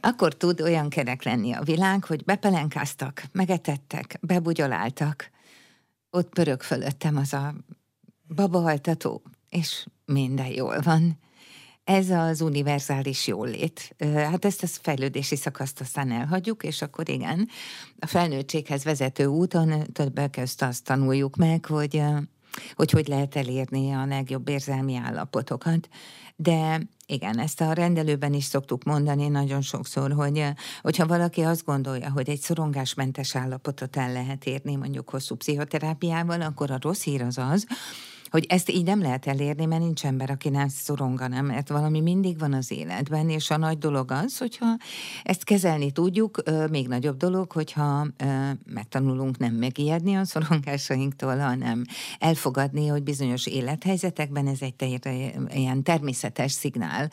Akkor 0.00 0.34
tud 0.34 0.60
olyan 0.60 0.88
kerek 0.88 1.22
lenni 1.22 1.52
a 1.52 1.62
világ, 1.62 2.04
hogy 2.04 2.24
bepelenkáztak, 2.24 3.22
megetettek, 3.32 4.18
bebugyoláltak, 4.20 5.30
ott 6.10 6.28
pörög 6.28 6.62
fölöttem 6.62 7.16
az 7.16 7.32
a 7.32 7.54
babahaltató, 8.34 9.22
és 9.52 9.86
minden 10.04 10.46
jól 10.46 10.80
van. 10.80 11.18
Ez 11.84 12.10
az 12.10 12.40
univerzális 12.40 13.26
jólét. 13.26 13.94
Hát 14.14 14.44
ezt 14.44 14.62
a 14.62 14.66
fejlődési 14.66 15.36
szakaszt 15.36 15.80
aztán 15.80 16.10
elhagyjuk, 16.12 16.62
és 16.62 16.82
akkor 16.82 17.08
igen, 17.08 17.48
a 17.98 18.06
felnőttséghez 18.06 18.84
vezető 18.84 19.26
úton 19.26 19.92
többek 19.92 20.30
közt 20.30 20.62
azt 20.62 20.84
tanuljuk 20.84 21.36
meg, 21.36 21.64
hogy 21.64 22.02
hogy 22.74 22.90
hogy 22.90 23.08
lehet 23.08 23.36
elérni 23.36 23.92
a 23.92 24.06
legjobb 24.06 24.48
érzelmi 24.48 24.96
állapotokat. 24.96 25.88
De 26.36 26.80
igen, 27.06 27.38
ezt 27.38 27.60
a 27.60 27.72
rendelőben 27.72 28.32
is 28.32 28.44
szoktuk 28.44 28.82
mondani 28.84 29.28
nagyon 29.28 29.60
sokszor, 29.60 30.12
hogy 30.12 30.44
hogyha 30.82 31.06
valaki 31.06 31.40
azt 31.40 31.64
gondolja, 31.64 32.10
hogy 32.10 32.28
egy 32.28 32.40
szorongásmentes 32.40 33.36
állapotot 33.36 33.96
el 33.96 34.12
lehet 34.12 34.44
érni 34.44 34.74
mondjuk 34.74 35.10
hosszú 35.10 35.34
pszichoterápiával, 35.34 36.40
akkor 36.40 36.70
a 36.70 36.78
rossz 36.80 37.02
hír 37.02 37.22
az 37.22 37.38
az, 37.38 37.66
hogy 38.32 38.46
ezt 38.48 38.70
így 38.70 38.84
nem 38.84 39.00
lehet 39.00 39.26
elérni, 39.26 39.64
mert 39.64 39.82
nincs 39.82 40.04
ember, 40.04 40.30
aki 40.30 40.48
nem 40.48 40.68
szorongana, 40.68 41.40
mert 41.40 41.68
valami 41.68 42.00
mindig 42.00 42.38
van 42.38 42.52
az 42.52 42.70
életben, 42.70 43.28
és 43.28 43.50
a 43.50 43.56
nagy 43.56 43.78
dolog 43.78 44.10
az, 44.10 44.38
hogyha 44.38 44.76
ezt 45.22 45.44
kezelni 45.44 45.90
tudjuk, 45.90 46.42
még 46.70 46.88
nagyobb 46.88 47.16
dolog, 47.16 47.52
hogyha 47.52 48.06
megtanulunk 48.66 49.38
nem 49.38 49.54
megijedni 49.54 50.14
a 50.14 50.24
szorongásainktól, 50.24 51.38
hanem 51.38 51.84
elfogadni, 52.18 52.86
hogy 52.86 53.02
bizonyos 53.02 53.46
élethelyzetekben 53.46 54.46
ez 54.46 54.60
egy 54.60 55.00
ilyen 55.54 55.82
természetes 55.82 56.52
szignál 56.52 57.10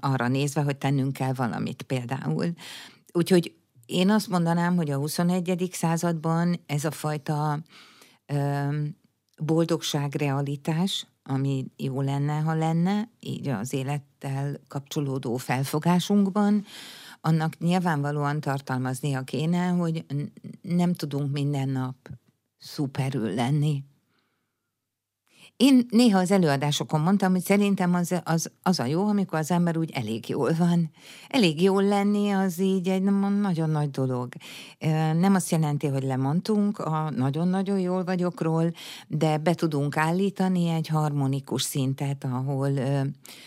arra 0.00 0.28
nézve, 0.28 0.62
hogy 0.62 0.76
tennünk 0.76 1.12
kell 1.12 1.32
valamit 1.32 1.82
például. 1.82 2.52
Úgyhogy 3.12 3.54
én 3.86 4.10
azt 4.10 4.28
mondanám, 4.28 4.76
hogy 4.76 4.90
a 4.90 4.96
21. 4.96 5.68
században 5.72 6.60
ez 6.66 6.84
a 6.84 6.90
fajta 6.90 7.58
boldogság 9.36 10.14
realitás, 10.14 11.06
ami 11.22 11.66
jó 11.76 12.00
lenne, 12.00 12.38
ha 12.38 12.54
lenne, 12.54 13.08
így 13.20 13.48
az 13.48 13.72
élettel 13.72 14.60
kapcsolódó 14.68 15.36
felfogásunkban, 15.36 16.64
annak 17.20 17.58
nyilvánvalóan 17.58 18.40
tartalmaznia 18.40 19.22
kéne, 19.22 19.68
hogy 19.68 20.04
nem 20.62 20.92
tudunk 20.92 21.32
minden 21.32 21.68
nap 21.68 21.96
szuperül 22.58 23.34
lenni. 23.34 23.84
Én 25.56 25.86
néha 25.90 26.18
az 26.18 26.30
előadásokon 26.30 27.00
mondtam, 27.00 27.32
hogy 27.32 27.42
szerintem 27.42 27.94
az, 27.94 28.20
az, 28.24 28.50
az 28.62 28.78
a 28.78 28.84
jó, 28.84 29.06
amikor 29.06 29.38
az 29.38 29.50
ember 29.50 29.76
úgy 29.76 29.90
elég 29.92 30.28
jól 30.28 30.52
van. 30.58 30.90
Elég 31.28 31.62
jól 31.62 31.82
lenni 31.82 32.30
az 32.30 32.60
így 32.60 32.88
egy 32.88 33.02
nagyon 33.40 33.70
nagy 33.70 33.90
dolog. 33.90 34.28
Nem 35.18 35.34
azt 35.34 35.50
jelenti, 35.50 35.86
hogy 35.86 36.02
lemondtunk 36.02 36.78
a 36.78 37.10
nagyon-nagyon 37.10 37.78
jól 37.78 38.04
vagyokról, 38.04 38.72
de 39.08 39.38
be 39.38 39.54
tudunk 39.54 39.96
állítani 39.96 40.68
egy 40.68 40.88
harmonikus 40.88 41.62
szintet, 41.62 42.24
ahol, 42.24 42.70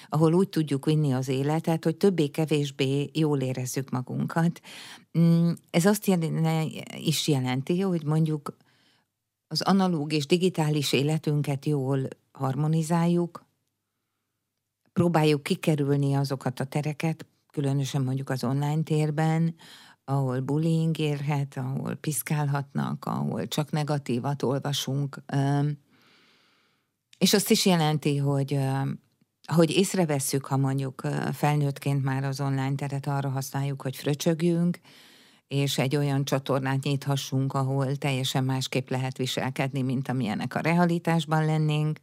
ahol 0.09 0.33
úgy 0.33 0.49
tudjuk 0.49 0.85
vinni 0.85 1.13
az 1.13 1.27
életet, 1.27 1.83
hogy 1.83 1.95
többé-kevésbé 1.95 3.09
jól 3.13 3.39
érezzük 3.39 3.89
magunkat. 3.89 4.61
Mm, 5.19 5.51
ez 5.69 5.85
azt 5.85 6.11
is 7.05 7.27
jelenti, 7.27 7.81
hogy 7.81 8.03
mondjuk 8.05 8.55
az 9.47 9.61
analóg 9.61 10.13
és 10.13 10.25
digitális 10.25 10.93
életünket 10.93 11.65
jól 11.65 12.07
harmonizáljuk, 12.31 13.45
próbáljuk 14.93 15.43
kikerülni 15.43 16.13
azokat 16.13 16.59
a 16.59 16.65
tereket, 16.65 17.25
különösen 17.51 18.01
mondjuk 18.01 18.29
az 18.29 18.43
online 18.43 18.83
térben, 18.83 19.55
ahol 20.03 20.39
bullying 20.39 20.97
érhet, 20.97 21.57
ahol 21.57 21.95
piszkálhatnak, 21.95 23.05
ahol 23.05 23.47
csak 23.47 23.71
negatívat 23.71 24.43
olvasunk. 24.43 25.23
És 27.17 27.33
azt 27.33 27.49
is 27.49 27.65
jelenti, 27.65 28.17
hogy 28.17 28.59
hogy 29.53 29.71
észrevesszük, 29.71 30.45
ha 30.45 30.57
mondjuk 30.57 31.01
felnőttként 31.33 32.03
már 32.03 32.23
az 32.23 32.41
online 32.41 32.75
teret 32.75 33.07
arra 33.07 33.29
használjuk, 33.29 33.81
hogy 33.81 33.95
fröcsögjünk, 33.95 34.79
és 35.47 35.77
egy 35.77 35.95
olyan 35.95 36.25
csatornát 36.25 36.83
nyithassunk, 36.83 37.53
ahol 37.53 37.95
teljesen 37.95 38.43
másképp 38.43 38.89
lehet 38.89 39.17
viselkedni, 39.17 39.81
mint 39.81 40.09
amilyenek 40.09 40.55
a 40.55 40.59
realitásban 40.59 41.45
lennénk. 41.45 41.99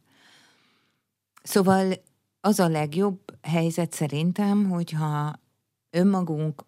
Szóval 1.43 1.93
az 2.41 2.59
a 2.59 2.67
legjobb 2.67 3.19
helyzet 3.41 3.93
szerintem, 3.93 4.69
hogyha 4.69 5.39
önmagunk, 5.89 6.65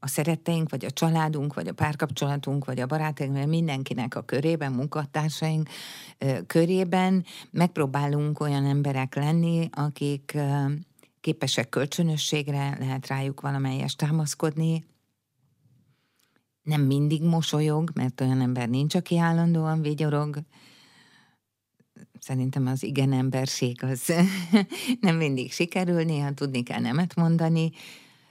a 0.00 0.06
szeretteink, 0.06 0.70
vagy 0.70 0.84
a 0.84 0.90
családunk, 0.90 1.54
vagy 1.54 1.68
a 1.68 1.72
párkapcsolatunk, 1.72 2.64
vagy 2.64 2.80
a 2.80 2.86
barátaink, 2.86 3.36
vagy 3.36 3.46
mindenkinek 3.46 4.14
a 4.14 4.22
körében, 4.22 4.72
munkatársaink 4.72 5.68
körében 6.46 7.24
megpróbálunk 7.50 8.40
olyan 8.40 8.66
emberek 8.66 9.14
lenni, 9.14 9.68
akik 9.72 10.38
képesek 11.20 11.68
kölcsönösségre, 11.68 12.76
lehet 12.78 13.06
rájuk 13.06 13.40
valamelyest 13.40 13.98
támaszkodni, 13.98 14.84
nem 16.68 16.82
mindig 16.82 17.22
mosolyog, 17.22 17.90
mert 17.94 18.20
olyan 18.20 18.40
ember 18.40 18.68
nincs, 18.68 18.94
aki 18.94 19.18
állandóan 19.18 19.82
vigyorog. 19.82 20.38
Szerintem 22.20 22.66
az 22.66 22.82
igen 22.82 23.12
emberség 23.12 23.84
az 23.84 24.12
nem 25.00 25.16
mindig 25.16 25.52
sikerül, 25.52 26.02
néha 26.02 26.32
tudni 26.32 26.62
kell 26.62 26.80
nemet 26.80 27.14
mondani. 27.14 27.70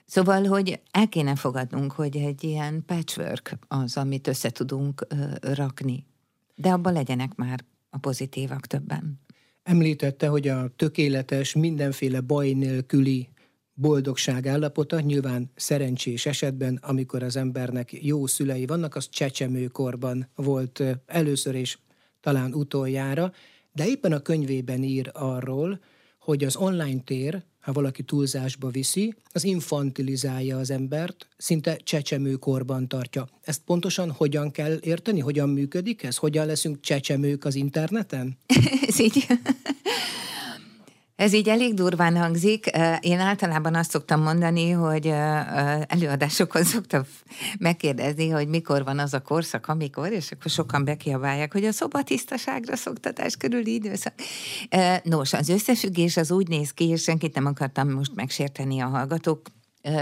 Szóval, 0.05 0.45
hogy 0.45 0.81
el 0.91 1.07
kéne 1.09 1.35
fogadnunk, 1.35 1.91
hogy 1.91 2.17
egy 2.17 2.43
ilyen 2.43 2.83
patchwork 2.85 3.57
az, 3.67 3.97
amit 3.97 4.27
össze 4.27 4.49
tudunk 4.49 5.07
rakni. 5.41 6.05
De 6.55 6.69
abban 6.69 6.93
legyenek 6.93 7.35
már 7.35 7.65
a 7.89 7.97
pozitívak 7.97 8.67
többen. 8.67 9.19
Említette, 9.63 10.27
hogy 10.27 10.47
a 10.47 10.67
tökéletes, 10.75 11.53
mindenféle 11.53 12.21
baj 12.21 12.51
nélküli 12.51 13.29
boldogság 13.79 14.47
állapota, 14.47 14.99
nyilván 14.99 15.51
szerencsés 15.55 16.25
esetben, 16.25 16.79
amikor 16.81 17.23
az 17.23 17.35
embernek 17.35 18.03
jó 18.03 18.27
szülei 18.27 18.65
vannak, 18.65 18.95
az 18.95 19.09
csecsemőkorban 19.09 20.29
volt 20.35 20.83
először 21.05 21.55
és 21.55 21.77
talán 22.21 22.53
utoljára, 22.53 23.31
de 23.71 23.87
éppen 23.87 24.11
a 24.11 24.19
könyvében 24.19 24.83
ír 24.83 25.09
arról, 25.13 25.79
hogy 26.19 26.43
az 26.43 26.55
online 26.55 27.01
tér, 27.05 27.43
ha 27.59 27.71
valaki 27.71 28.03
túlzásba 28.03 28.69
viszi, 28.69 29.13
az 29.31 29.43
infantilizálja 29.43 30.57
az 30.57 30.71
embert, 30.71 31.27
szinte 31.37 31.75
csecsemőkorban 31.75 32.87
tartja. 32.87 33.27
Ezt 33.41 33.61
pontosan 33.65 34.11
hogyan 34.11 34.51
kell 34.51 34.77
érteni? 34.81 35.19
Hogyan 35.19 35.49
működik 35.49 36.03
ez? 36.03 36.17
Hogyan 36.17 36.45
leszünk 36.45 36.79
csecsemők 36.79 37.45
az 37.45 37.55
interneten? 37.55 38.37
ez 38.87 38.99
így 38.99 39.27
ez 41.17 41.33
így 41.33 41.49
elég 41.49 41.73
durván 41.73 42.17
hangzik. 42.17 42.65
Én 42.99 43.19
általában 43.19 43.75
azt 43.75 43.89
szoktam 43.89 44.21
mondani, 44.21 44.71
hogy 44.71 45.07
előadásokon 45.87 46.63
szoktam 46.75 47.03
megkérdezni, 47.59 48.29
hogy 48.29 48.47
mikor 48.47 48.83
van 48.83 48.99
az 48.99 49.13
a 49.13 49.21
korszak, 49.21 49.67
amikor, 49.67 50.11
és 50.11 50.31
akkor 50.31 50.51
sokan 50.51 50.85
bekiabálják, 50.85 51.53
hogy 51.53 51.65
a 51.65 51.71
szobatisztaságra 51.71 52.75
szoktatás 52.75 53.37
körüli 53.37 53.73
időszak. 53.73 54.13
Nos, 55.03 55.33
az 55.33 55.49
összefüggés 55.49 56.17
az 56.17 56.31
úgy 56.31 56.47
néz 56.47 56.71
ki, 56.71 56.87
és 56.87 57.01
senkit 57.01 57.35
nem 57.35 57.45
akartam 57.45 57.91
most 57.91 58.15
megsérteni 58.15 58.79
a 58.79 58.87
hallgatók 58.87 59.41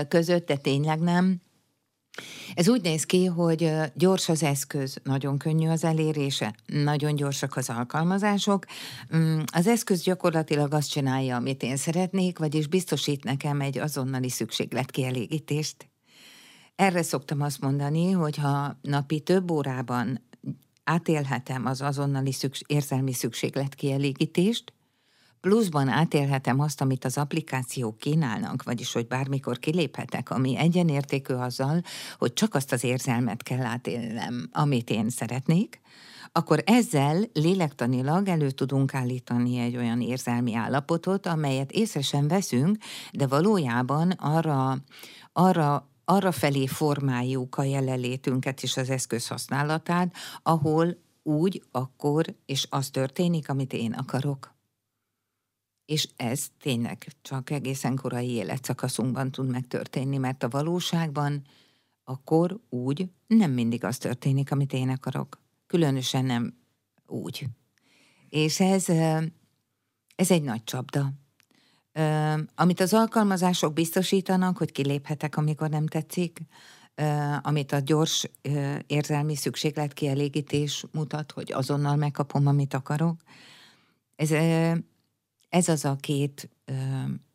között, 0.08 0.48
de 0.48 0.56
tényleg 0.56 1.00
nem 1.00 1.42
ez 2.54 2.70
úgy 2.70 2.82
néz 2.82 3.04
ki, 3.04 3.26
hogy 3.26 3.72
gyors 3.94 4.30
az 4.30 4.44
eszköz, 4.44 4.98
nagyon 5.04 5.38
könnyű 5.38 5.68
az 5.68 5.84
elérése, 5.84 6.56
nagyon 6.66 7.16
gyorsak 7.16 7.56
az 7.56 7.70
alkalmazások. 7.70 8.66
Mm, 9.16 9.40
az 9.54 9.68
eszköz 9.68 10.02
gyakorlatilag 10.02 10.74
azt 10.74 10.90
csinálja, 10.90 11.36
amit 11.36 11.64
én 11.64 11.78
szeretnék, 11.78 12.40
vagyis 12.40 12.68
biztosít 12.68 13.24
nekem 13.24 13.62
egy 13.62 13.78
azonnali 13.78 14.30
szükségletkielégítést. 14.30 15.90
Erre 16.76 17.02
szoktam 17.02 17.42
azt 17.42 17.62
mondani, 17.62 18.12
hogy 18.12 18.38
ha 18.38 18.80
napi 18.82 19.20
több 19.20 19.52
órában 19.52 20.22
átélhetem 20.84 21.66
az 21.66 21.82
azonnali 21.82 22.32
szükség, 22.32 22.66
érzelmi 22.70 23.14
szükségletkielégítést, 23.14 24.74
pluszban 25.46 25.88
átélhetem 25.88 26.60
azt, 26.60 26.82
amit 26.82 27.06
az 27.06 27.18
applikációk 27.18 27.98
kínálnak, 27.98 28.64
vagyis 28.64 28.94
hogy 28.94 29.08
bármikor 29.08 29.60
kiléphetek, 29.60 30.30
ami 30.30 30.58
egyenértékű 30.58 31.34
azzal, 31.34 31.82
hogy 32.18 32.34
csak 32.34 32.54
azt 32.54 32.72
az 32.72 32.84
érzelmet 32.84 33.44
kell 33.44 33.66
átélnem, 33.66 34.50
amit 34.52 34.90
én 34.90 35.10
szeretnék, 35.10 35.82
akkor 36.32 36.64
ezzel 36.66 37.24
lélektanilag 37.34 38.28
elő 38.28 38.52
tudunk 38.52 38.94
állítani 38.94 39.60
egy 39.60 39.78
olyan 39.78 40.02
érzelmi 40.02 40.56
állapotot, 40.56 41.26
amelyet 41.26 41.72
észre 41.72 42.02
sem 42.02 42.28
veszünk, 42.28 42.78
de 43.12 43.28
valójában 43.28 44.12
arra, 44.12 44.78
arra 45.34 45.90
arra 46.06 46.32
felé 46.32 46.68
formáljuk 46.68 47.58
a 47.58 47.64
jelenlétünket 47.64 48.64
és 48.64 48.78
az 48.78 48.90
eszköz 48.90 49.28
használatát, 49.28 50.14
ahol 50.44 50.98
úgy, 51.24 51.64
akkor, 51.72 52.26
és 52.46 52.68
az 52.70 52.90
történik, 52.90 53.50
amit 53.50 53.74
én 53.74 53.94
akarok. 53.94 54.55
És 55.86 56.10
ez 56.16 56.48
tényleg 56.60 57.08
csak 57.22 57.50
egészen 57.50 57.96
korai 57.96 58.30
életszakaszunkban 58.30 59.32
tud 59.32 59.50
megtörténni, 59.50 60.18
mert 60.18 60.44
a 60.44 60.50
valóságban 60.50 61.42
akkor 62.04 62.60
úgy 62.70 63.10
nem 63.28 63.52
mindig 63.52 63.84
az 63.84 63.98
történik, 63.98 64.52
amit 64.52 64.74
én 64.74 64.90
akarok. 64.90 65.42
Különösen 65.68 66.26
nem 66.26 66.58
úgy. 67.08 67.46
És 68.30 68.60
ez, 68.60 68.90
ez 70.16 70.32
egy 70.32 70.44
nagy 70.44 70.64
csapda. 70.64 71.12
Amit 72.56 72.80
az 72.80 72.94
alkalmazások 72.94 73.74
biztosítanak, 73.74 74.58
hogy 74.58 74.72
kiléphetek, 74.72 75.38
amikor 75.38 75.70
nem 75.70 75.88
tetszik, 75.88 76.42
amit 77.42 77.72
a 77.72 77.80
gyors 77.80 78.30
érzelmi 78.88 79.36
szükséglet 79.36 79.94
kielégítés 79.94 80.86
mutat, 80.92 81.32
hogy 81.32 81.52
azonnal 81.52 81.96
megkapom, 81.96 82.48
amit 82.48 82.74
akarok. 82.74 83.22
Ez, 84.16 84.32
ez 85.50 85.68
az 85.68 85.86
a 85.86 85.96
két 85.96 86.50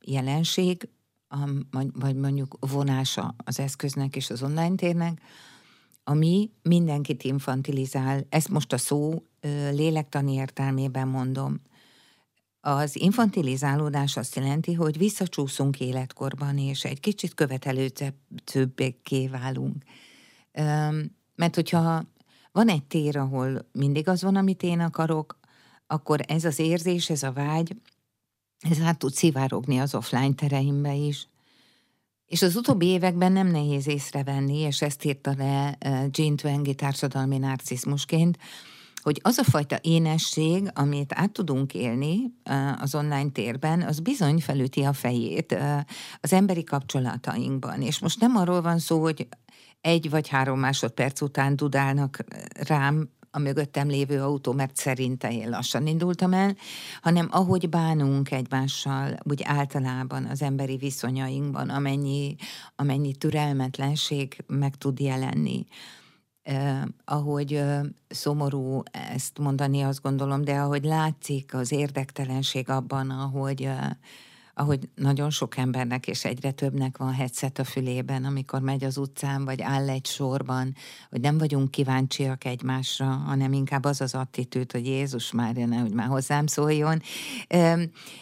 jelenség, 0.00 0.88
vagy 1.92 2.16
mondjuk 2.16 2.56
vonása 2.60 3.34
az 3.44 3.58
eszköznek 3.58 4.16
és 4.16 4.30
az 4.30 4.42
online 4.42 4.74
térnek, 4.74 5.20
ami 6.04 6.50
mindenkit 6.62 7.22
infantilizál. 7.22 8.26
Ezt 8.28 8.48
most 8.48 8.72
a 8.72 8.78
szó 8.78 9.22
lélektani 9.70 10.32
értelmében 10.32 11.08
mondom. 11.08 11.60
Az 12.60 12.96
infantilizálódás 13.00 14.16
azt 14.16 14.36
jelenti, 14.36 14.74
hogy 14.74 14.98
visszacsúszunk 14.98 15.80
életkorban, 15.80 16.58
és 16.58 16.84
egy 16.84 17.00
kicsit 17.00 17.34
követelőbbé 17.34 19.28
válunk. 19.30 19.82
Mert 21.34 21.54
hogyha 21.54 22.02
van 22.52 22.68
egy 22.68 22.84
tér, 22.84 23.16
ahol 23.16 23.68
mindig 23.72 24.08
az 24.08 24.22
van, 24.22 24.36
amit 24.36 24.62
én 24.62 24.80
akarok, 24.80 25.38
akkor 25.86 26.20
ez 26.26 26.44
az 26.44 26.58
érzés, 26.58 27.10
ez 27.10 27.22
a 27.22 27.32
vágy, 27.32 27.76
ez 28.60 28.80
át 28.80 28.98
tud 28.98 29.12
szivárogni 29.12 29.78
az 29.78 29.94
offline 29.94 30.34
tereimbe 30.34 30.94
is. 30.94 31.28
És 32.26 32.42
az 32.42 32.56
utóbbi 32.56 32.86
években 32.86 33.32
nem 33.32 33.46
nehéz 33.46 33.88
észrevenni, 33.88 34.58
és 34.58 34.82
ezt 34.82 35.04
írta 35.04 35.34
le 35.38 35.78
Jean 36.10 36.36
Twenge 36.36 36.72
társadalmi 36.72 37.38
narcizmusként, 37.38 38.38
hogy 39.02 39.20
az 39.22 39.38
a 39.38 39.44
fajta 39.44 39.78
énesség, 39.82 40.70
amit 40.74 41.12
át 41.14 41.30
tudunk 41.30 41.74
élni 41.74 42.34
az 42.80 42.94
online 42.94 43.30
térben, 43.30 43.82
az 43.82 44.00
bizony 44.00 44.40
felüti 44.40 44.82
a 44.82 44.92
fejét 44.92 45.56
az 46.20 46.32
emberi 46.32 46.64
kapcsolatainkban. 46.64 47.82
És 47.82 47.98
most 47.98 48.20
nem 48.20 48.36
arról 48.36 48.60
van 48.60 48.78
szó, 48.78 49.00
hogy 49.00 49.28
egy 49.80 50.10
vagy 50.10 50.28
három 50.28 50.58
másodperc 50.58 51.20
után 51.20 51.56
dudálnak 51.56 52.24
rám 52.66 53.08
a 53.30 53.38
mögöttem 53.38 53.88
lévő 53.88 54.22
autó, 54.22 54.52
mert 54.52 54.76
szerinte 54.76 55.32
én 55.32 55.48
lassan 55.48 55.86
indultam 55.86 56.32
el, 56.32 56.56
hanem 57.02 57.28
ahogy 57.30 57.68
bánunk 57.68 58.30
egymással, 58.30 59.18
úgy 59.22 59.42
általában 59.44 60.24
az 60.24 60.42
emberi 60.42 60.76
viszonyainkban, 60.76 61.68
amennyi, 61.68 62.36
amennyi 62.76 63.14
türelmetlenség 63.14 64.44
meg 64.46 64.76
tud 64.76 65.00
jelenni. 65.00 65.66
Eh, 66.42 66.82
ahogy 67.04 67.52
eh, 67.52 67.80
szomorú 68.08 68.82
ezt 69.12 69.38
mondani, 69.38 69.82
azt 69.82 70.02
gondolom, 70.02 70.42
de 70.42 70.58
ahogy 70.58 70.84
látszik 70.84 71.54
az 71.54 71.72
érdektelenség 71.72 72.68
abban, 72.68 73.10
ahogy 73.10 73.62
eh, 73.62 73.90
ahogy 74.60 74.88
nagyon 74.94 75.30
sok 75.30 75.56
embernek 75.56 76.06
és 76.06 76.24
egyre 76.24 76.50
többnek 76.50 76.96
van 76.96 77.12
headset 77.12 77.58
a 77.58 77.64
fülében, 77.64 78.24
amikor 78.24 78.60
megy 78.60 78.84
az 78.84 78.96
utcán, 78.96 79.44
vagy 79.44 79.62
áll 79.62 79.88
egy 79.88 80.06
sorban, 80.06 80.74
hogy 81.10 81.20
nem 81.20 81.38
vagyunk 81.38 81.70
kíváncsiak 81.70 82.44
egymásra, 82.44 83.04
hanem 83.04 83.52
inkább 83.52 83.84
az 83.84 84.00
az 84.00 84.14
attitűd, 84.14 84.72
hogy 84.72 84.86
Jézus 84.86 85.32
már 85.32 85.56
jön, 85.56 85.80
hogy 85.80 85.94
már 85.94 86.06
hozzám 86.06 86.46
szóljon. 86.46 87.02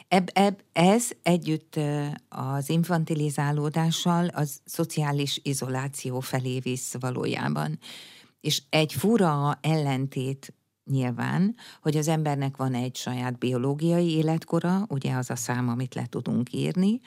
Eb, 0.09 0.31
ez 0.73 1.09
együtt 1.23 1.81
az 2.29 2.69
infantilizálódással 2.71 4.27
az 4.27 4.61
szociális 4.65 5.41
izoláció 5.43 6.21
felé 6.21 6.59
visz 6.59 6.95
valójában. 7.01 7.79
És 8.41 8.63
egy 8.71 8.93
fura 8.93 9.59
ellentét 9.61 10.53
nyilván, 10.89 11.55
hogy 11.83 11.97
az 11.97 12.09
embernek 12.09 12.57
van 12.57 12.75
egy 12.75 12.97
saját 12.97 13.39
biológiai 13.39 14.11
életkora, 14.11 14.87
ugye 14.89 15.15
az 15.15 15.31
a 15.31 15.37
szám, 15.37 15.69
amit 15.69 15.95
le 15.95 16.07
tudunk 16.07 16.53
írni, 16.53 17.01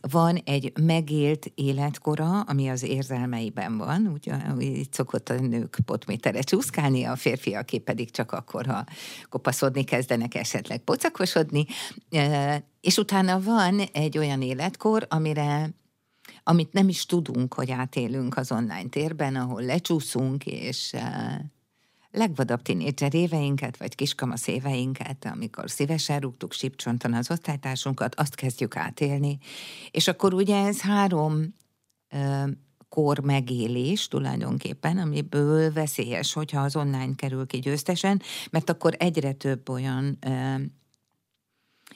van 0.00 0.36
egy 0.36 0.72
megélt 0.80 1.52
életkora, 1.54 2.40
ami 2.40 2.68
az 2.68 2.82
érzelmeiben 2.82 3.78
van, 3.78 4.06
ugye 4.06 4.36
itt 4.58 4.92
szokott 4.92 5.28
a 5.28 5.40
nők 5.40 5.78
potmétere 5.84 6.40
csúszkálni, 6.40 7.04
a 7.04 7.16
férfiaké 7.16 7.78
pedig 7.78 8.10
csak 8.10 8.32
akkor, 8.32 8.66
ha 8.66 8.84
kopaszodni 9.28 9.84
kezdenek, 9.84 10.34
esetleg 10.34 10.78
pocakosodni, 10.78 11.66
és 12.80 12.96
utána 12.96 13.40
van 13.40 13.80
egy 13.92 14.18
olyan 14.18 14.42
életkor, 14.42 15.06
amire 15.10 15.70
amit 16.42 16.72
nem 16.72 16.88
is 16.88 17.06
tudunk, 17.06 17.54
hogy 17.54 17.70
átélünk 17.70 18.36
az 18.36 18.52
online 18.52 18.88
térben, 18.88 19.36
ahol 19.36 19.62
lecsúszunk, 19.62 20.46
és 20.46 20.94
legvadabb 22.10 22.62
tinédzser 22.62 23.14
éveinket, 23.14 23.76
vagy 23.76 23.94
kiskamasz 23.94 24.46
éveinket, 24.46 25.24
amikor 25.24 25.70
szívesen 25.70 26.20
rúgtuk 26.20 26.52
sipcsonton 26.52 27.14
az 27.14 27.30
osztálytársunkat, 27.30 28.14
azt 28.14 28.34
kezdjük 28.34 28.76
átélni. 28.76 29.38
És 29.90 30.08
akkor 30.08 30.34
ugye 30.34 30.64
ez 30.64 30.80
három 30.80 31.54
ö, 32.08 32.44
kor 32.88 33.18
megélés 33.18 34.08
tulajdonképpen, 34.08 34.98
amiből 34.98 35.72
veszélyes, 35.72 36.32
hogyha 36.32 36.60
az 36.60 36.76
online 36.76 37.14
kerül 37.14 37.46
ki 37.46 37.58
győztesen, 37.58 38.22
mert 38.50 38.70
akkor 38.70 38.94
egyre 38.98 39.32
több 39.32 39.68
olyan 39.68 40.18
ö, 40.20 40.54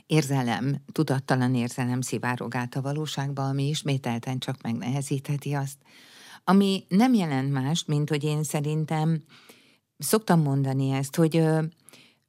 érzelem, 0.07 0.77
tudattalan 0.93 1.55
érzelem 1.55 2.01
szivárog 2.01 2.57
át 2.57 2.75
a 2.75 2.81
valóságba, 2.81 3.49
ami 3.49 3.69
ismételten 3.69 4.39
csak 4.39 4.63
megnehezítheti 4.63 5.53
azt. 5.53 5.77
Ami 6.45 6.85
nem 6.89 7.15
jelent 7.15 7.53
más, 7.53 7.85
mint 7.85 8.09
hogy 8.09 8.25
én 8.25 8.43
szerintem 8.43 9.23
Szoktam 10.03 10.41
mondani 10.41 10.91
ezt, 10.91 11.17
hogy 11.17 11.45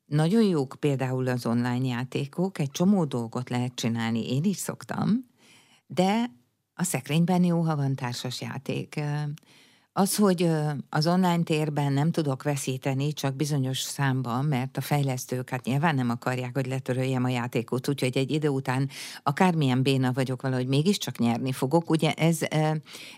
nagyon 0.06 0.44
jók 0.44 0.76
például 0.80 1.28
az 1.28 1.46
online 1.46 1.86
játékok, 1.86 2.60
egy 2.60 2.72
csomó 2.72 3.06
dolgot 3.06 3.50
lehet 3.50 3.76
csinálni, 3.76 4.36
én 4.36 4.44
is 4.44 4.58
szoktam, 4.58 5.30
de 5.88 6.26
a 6.74 6.84
szekrényben 6.84 7.44
jó, 7.44 7.62
ha 7.62 7.76
van 7.76 7.96
társas 7.96 8.42
játék. 8.42 9.00
Az, 9.96 10.16
hogy 10.16 10.50
az 10.90 11.08
online 11.08 11.44
térben 11.44 11.94
nem 11.94 12.12
tudok 12.12 12.44
veszíteni, 12.44 13.14
csak 13.14 13.36
bizonyos 13.36 13.80
számban, 13.80 14.46
mert 14.46 14.78
a 14.78 14.82
fejlesztők 14.82 15.50
hát 15.50 15.66
nyilván 15.66 15.96
nem 15.96 16.10
akarják, 16.10 16.54
hogy 16.54 16.66
letöröljem 16.66 17.24
a 17.24 17.30
játékot, 17.30 17.88
úgyhogy 17.88 18.18
egy 18.18 18.32
idő 18.32 18.48
után 18.48 18.90
akármilyen 19.24 19.82
béna 19.82 20.12
vagyok 20.14 20.42
valahogy 20.42 20.68
mégiscsak 20.68 21.18
nyerni 21.18 21.52
fogok. 21.52 21.90
Ugye 21.90 22.12
ez, 22.12 22.40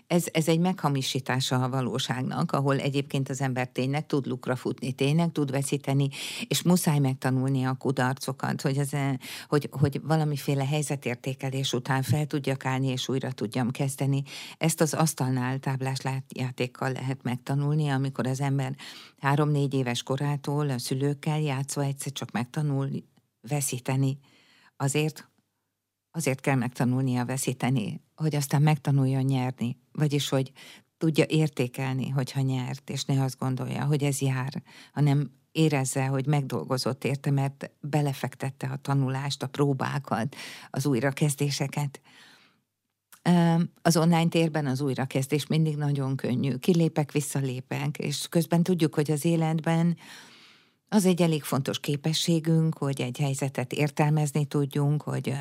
ez, 0.06 0.24
ez 0.32 0.48
egy 0.48 0.58
meghamisítása 0.58 1.62
a 1.62 1.68
valóságnak, 1.68 2.52
ahol 2.52 2.78
egyébként 2.78 3.28
az 3.28 3.40
ember 3.40 3.68
tényleg 3.68 4.06
tud 4.06 4.26
lukra 4.26 4.56
futni, 4.56 4.92
tényleg 4.92 5.32
tud 5.32 5.50
veszíteni, 5.50 6.08
és 6.48 6.62
muszáj 6.62 6.98
megtanulni 6.98 7.64
a 7.64 7.74
kudarcokat, 7.74 8.60
hogy, 8.62 8.78
ez, 8.78 8.90
hogy, 9.48 9.68
hogy 9.70 10.00
valamiféle 10.02 10.66
helyzetértékelés 10.66 11.72
után 11.72 12.02
fel 12.02 12.26
tudjak 12.26 12.64
állni, 12.64 12.86
és 12.86 13.08
újra 13.08 13.32
tudjam 13.32 13.70
kezdeni. 13.70 14.22
Ezt 14.58 14.80
az 14.80 14.94
asztalnál 14.94 15.58
táblás 15.58 15.98
játék 16.28 16.64
játékkal 16.66 16.92
lehet 16.92 17.22
megtanulni, 17.22 17.88
amikor 17.88 18.26
az 18.26 18.40
ember 18.40 18.76
három-négy 19.18 19.74
éves 19.74 20.02
korától 20.02 20.70
a 20.70 20.78
szülőkkel 20.78 21.40
játszva 21.40 21.82
egyszer 21.82 22.12
csak 22.12 22.30
megtanul 22.30 22.88
veszíteni. 23.40 24.18
Azért, 24.76 25.30
azért 26.10 26.40
kell 26.40 26.54
megtanulnia 26.54 27.24
veszíteni, 27.24 28.00
hogy 28.14 28.34
aztán 28.34 28.62
megtanuljon 28.62 29.22
nyerni. 29.22 29.76
Vagyis, 29.92 30.28
hogy 30.28 30.52
tudja 30.98 31.24
értékelni, 31.28 32.08
hogyha 32.08 32.40
nyert, 32.40 32.90
és 32.90 33.04
ne 33.04 33.22
azt 33.22 33.38
gondolja, 33.38 33.84
hogy 33.84 34.02
ez 34.02 34.20
jár, 34.20 34.62
hanem 34.92 35.30
érezze, 35.52 36.06
hogy 36.06 36.26
megdolgozott 36.26 37.04
érte, 37.04 37.30
mert 37.30 37.70
belefektette 37.80 38.66
a 38.66 38.76
tanulást, 38.76 39.42
a 39.42 39.46
próbákat, 39.46 40.36
az 40.70 40.86
újrakezdéseket. 40.86 42.00
Az 43.82 43.96
online 43.96 44.28
térben 44.28 44.66
az 44.66 44.80
újrakezdés 44.80 45.46
mindig 45.46 45.76
nagyon 45.76 46.16
könnyű. 46.16 46.56
Kilépek, 46.56 47.12
visszalépek, 47.12 47.98
és 47.98 48.26
közben 48.28 48.62
tudjuk, 48.62 48.94
hogy 48.94 49.10
az 49.10 49.24
életben 49.24 49.96
az 50.88 51.04
egy 51.04 51.22
elég 51.22 51.42
fontos 51.42 51.80
képességünk, 51.80 52.78
hogy 52.78 53.00
egy 53.00 53.18
helyzetet 53.18 53.72
értelmezni 53.72 54.44
tudjunk, 54.44 55.02
hogy 55.02 55.32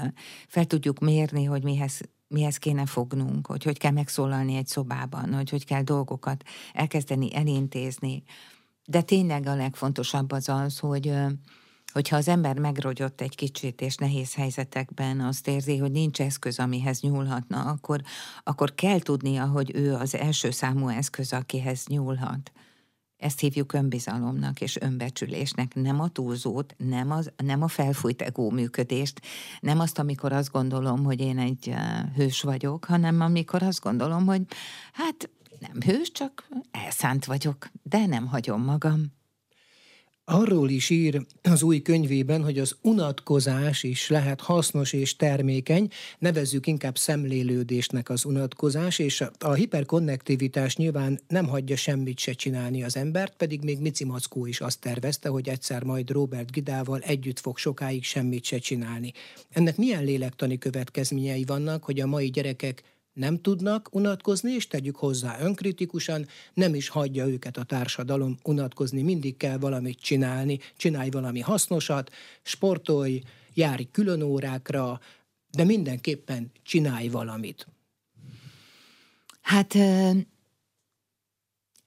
fel 0.48 0.66
tudjuk 0.66 1.00
mérni, 1.00 1.44
hogy 1.44 1.64
mihez, 1.64 2.02
mihez 2.28 2.58
kéne 2.58 2.86
fognunk, 2.86 3.48
hogy 3.48 3.64
hogy 3.64 3.78
kell 3.78 3.92
megszólalni 3.92 4.56
egy 4.56 4.68
szobában, 4.68 5.34
hogy 5.34 5.50
hogy 5.50 5.66
kell 5.66 5.82
dolgokat 5.82 6.44
elkezdeni 6.74 7.36
elintézni. 7.36 8.24
De 8.86 9.02
tényleg 9.02 9.48
a 9.48 9.56
legfontosabb 9.56 10.32
az 10.32 10.50
az, 10.50 10.80
hogy 10.80 11.14
hogyha 11.96 12.16
az 12.16 12.28
ember 12.28 12.60
megrogyott 12.60 13.22
egy 13.22 13.36
kicsit, 13.36 13.82
és 13.82 13.96
nehéz 13.96 14.34
helyzetekben 14.34 15.20
azt 15.20 15.48
érzi, 15.48 15.78
hogy 15.78 15.92
nincs 15.92 16.22
eszköz, 16.22 16.60
amihez 16.60 17.02
nyúlhatna, 17.02 17.62
akkor, 17.62 18.02
akkor 18.44 18.76
kell 18.76 19.00
tudnia, 19.00 19.46
hogy 19.46 19.72
ő 19.76 19.94
az 19.94 20.16
első 20.16 20.52
számú 20.52 20.88
eszköz, 20.88 21.34
akihez 21.34 21.86
nyúlhat. 21.88 22.52
Ezt 23.18 23.40
hívjuk 23.40 23.74
önbizalomnak 23.74 24.62
és 24.62 24.78
önbecsülésnek, 24.82 25.74
nem 25.74 26.00
a 26.00 26.08
túlzót, 26.08 26.76
nem, 26.78 27.12
az, 27.12 27.32
nem 27.38 27.62
a 27.62 27.68
felfújt 27.68 28.22
egó 28.22 28.50
működést, 28.50 29.22
nem 29.60 29.80
azt, 29.80 30.00
amikor 30.00 30.34
azt 30.34 30.52
gondolom, 30.52 31.04
hogy 31.04 31.20
én 31.20 31.40
egy 31.40 31.74
hős 32.16 32.42
vagyok, 32.42 32.86
hanem 32.86 33.22
amikor 33.22 33.64
azt 33.64 33.82
gondolom, 33.82 34.26
hogy 34.26 34.42
hát 34.94 35.30
nem 35.60 35.82
hős, 35.86 36.12
csak 36.12 36.50
elszánt 36.72 37.26
vagyok, 37.26 37.70
de 37.84 38.06
nem 38.06 38.28
hagyom 38.28 38.64
magam. 38.64 39.14
Arról 40.28 40.70
is 40.70 40.90
ír 40.90 41.26
az 41.42 41.64
új 41.64 41.82
könyvében, 41.82 42.44
hogy 42.44 42.60
az 42.60 42.76
unatkozás 42.82 43.84
is 43.84 44.10
lehet 44.10 44.42
hasznos 44.42 44.94
és 44.94 45.16
termékeny, 45.16 45.90
nevezzük 46.20 46.68
inkább 46.68 46.98
szemlélődésnek 46.98 48.10
az 48.10 48.26
unatkozás, 48.26 49.00
és 49.00 49.24
a 49.40 49.54
hiperkonnektivitás 49.54 50.76
nyilván 50.76 51.20
nem 51.28 51.48
hagyja 51.48 51.76
semmit 51.76 52.20
se 52.20 52.34
csinálni 52.34 52.84
az 52.84 52.98
embert, 52.98 53.36
pedig 53.38 53.64
még 53.64 53.80
Mici 53.80 54.06
Mackó 54.06 54.46
is 54.46 54.62
azt 54.62 54.80
tervezte, 54.80 55.30
hogy 55.30 55.50
egyszer 55.50 55.84
majd 55.84 56.10
Robert 56.10 56.52
Gidával 56.52 57.00
együtt 57.00 57.40
fog 57.40 57.58
sokáig 57.58 58.04
semmit 58.04 58.44
se 58.44 58.58
csinálni. 58.58 59.12
Ennek 59.50 59.78
milyen 59.78 60.04
lélektani 60.04 60.58
következményei 60.58 61.44
vannak, 61.44 61.84
hogy 61.84 62.00
a 62.00 62.08
mai 62.08 62.30
gyerekek 62.30 62.84
nem 63.16 63.42
tudnak 63.42 63.90
unatkozni, 63.92 64.52
és 64.52 64.68
tegyük 64.68 64.96
hozzá 64.96 65.40
önkritikusan, 65.40 66.28
nem 66.54 66.76
is 66.76 66.88
hagyja 66.88 67.28
őket 67.28 67.58
a 67.58 67.64
társadalom 67.64 68.38
unatkozni, 68.44 69.02
mindig 69.02 69.38
kell 69.38 69.58
valamit 69.58 70.00
csinálni, 70.00 70.60
csinálj 70.78 71.10
valami 71.10 71.40
hasznosat, 71.40 72.12
sportolj, 72.42 73.22
járj 73.54 73.84
külön 73.92 74.22
órákra, 74.22 75.00
de 75.52 75.64
mindenképpen 75.64 76.52
csinálj 76.64 77.08
valamit. 77.08 77.68
Hát 79.42 79.74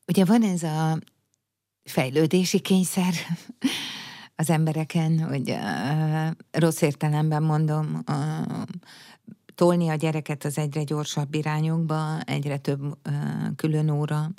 ugye 0.06 0.24
van 0.24 0.42
ez 0.42 0.62
a 0.62 0.98
fejlődési 1.84 2.60
kényszer 2.60 3.14
az 4.36 4.50
embereken, 4.50 5.18
hogy 5.20 5.54
rossz 6.50 6.80
értelemben 6.80 7.42
mondom, 7.42 8.04
tolni 9.59 9.88
a 9.88 9.94
gyereket 9.94 10.44
az 10.44 10.59
egyre 10.59 10.82
gyorsabb 10.82 11.34
irányokba, 11.34 12.20
egyre 12.20 12.59
több 12.59 12.80
uh, 12.82 12.94
külön 13.56 13.90
óra. 13.90 14.30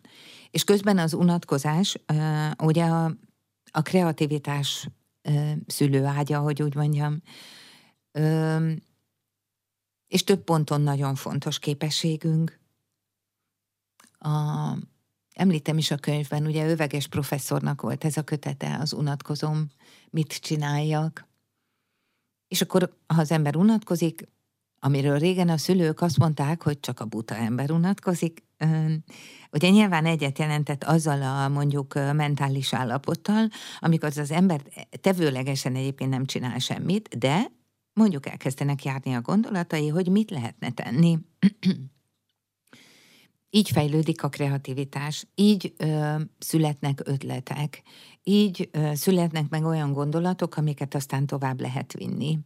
És 0.51 0.63
közben 0.63 0.97
az 0.97 1.13
unatkozás, 1.13 1.97
uh, 2.13 2.67
ugye 2.67 2.85
a, 2.85 3.15
a 3.71 3.81
kreativitás 3.81 4.87
uh, 5.23 5.51
szülőágya, 5.67 6.39
hogy 6.39 6.61
úgy 6.61 6.75
mondjam, 6.75 7.21
uh, 8.13 8.71
és 10.07 10.23
több 10.23 10.43
ponton 10.43 10.81
nagyon 10.81 11.15
fontos 11.15 11.59
képességünk. 11.59 12.59
A, 14.19 14.31
említem 15.33 15.77
is 15.77 15.91
a 15.91 15.97
könyvben, 15.97 16.45
ugye 16.45 16.67
öveges 16.67 17.07
professzornak 17.07 17.81
volt 17.81 18.03
ez 18.03 18.17
a 18.17 18.23
kötete, 18.23 18.77
az 18.81 18.93
unatkozom, 18.93 19.67
mit 20.09 20.33
csináljak. 20.33 21.27
És 22.47 22.61
akkor, 22.61 22.95
ha 23.07 23.21
az 23.21 23.31
ember 23.31 23.55
unatkozik, 23.55 24.27
amiről 24.79 25.17
régen 25.17 25.49
a 25.49 25.57
szülők 25.57 26.01
azt 26.01 26.17
mondták, 26.17 26.63
hogy 26.63 26.79
csak 26.79 26.99
a 26.99 27.05
buta 27.05 27.35
ember 27.35 27.71
unatkozik, 27.71 28.43
ugye 29.51 29.69
nyilván 29.69 30.05
egyet 30.05 30.39
jelentett 30.39 30.83
azzal 30.83 31.21
a 31.21 31.47
mondjuk 31.47 31.93
mentális 31.93 32.73
állapottal, 32.73 33.47
amikor 33.79 34.11
az 34.17 34.31
ember 34.31 34.61
tevőlegesen 35.01 35.75
egyébként 35.75 36.09
nem 36.09 36.25
csinál 36.25 36.59
semmit, 36.59 37.17
de 37.17 37.51
mondjuk 37.93 38.27
elkezdenek 38.27 38.83
járni 38.83 39.13
a 39.13 39.21
gondolatai, 39.21 39.87
hogy 39.87 40.07
mit 40.07 40.31
lehetne 40.31 40.71
tenni. 40.71 41.17
így 43.49 43.69
fejlődik 43.69 44.23
a 44.23 44.29
kreativitás, 44.29 45.27
így 45.35 45.73
ö, 45.77 46.15
születnek 46.39 47.01
ötletek, 47.05 47.81
így 48.23 48.69
ö, 48.71 48.91
születnek 48.93 49.49
meg 49.49 49.63
olyan 49.63 49.93
gondolatok, 49.93 50.57
amiket 50.57 50.95
aztán 50.95 51.25
tovább 51.25 51.59
lehet 51.59 51.93
vinni. 51.93 52.39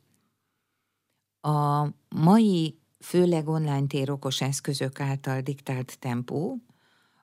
A 1.45 1.87
mai, 2.09 2.79
főleg 2.99 3.47
online 3.47 3.87
térokos 3.87 4.41
eszközök 4.41 4.99
által 4.99 5.41
diktált 5.41 5.99
tempó, 5.99 6.57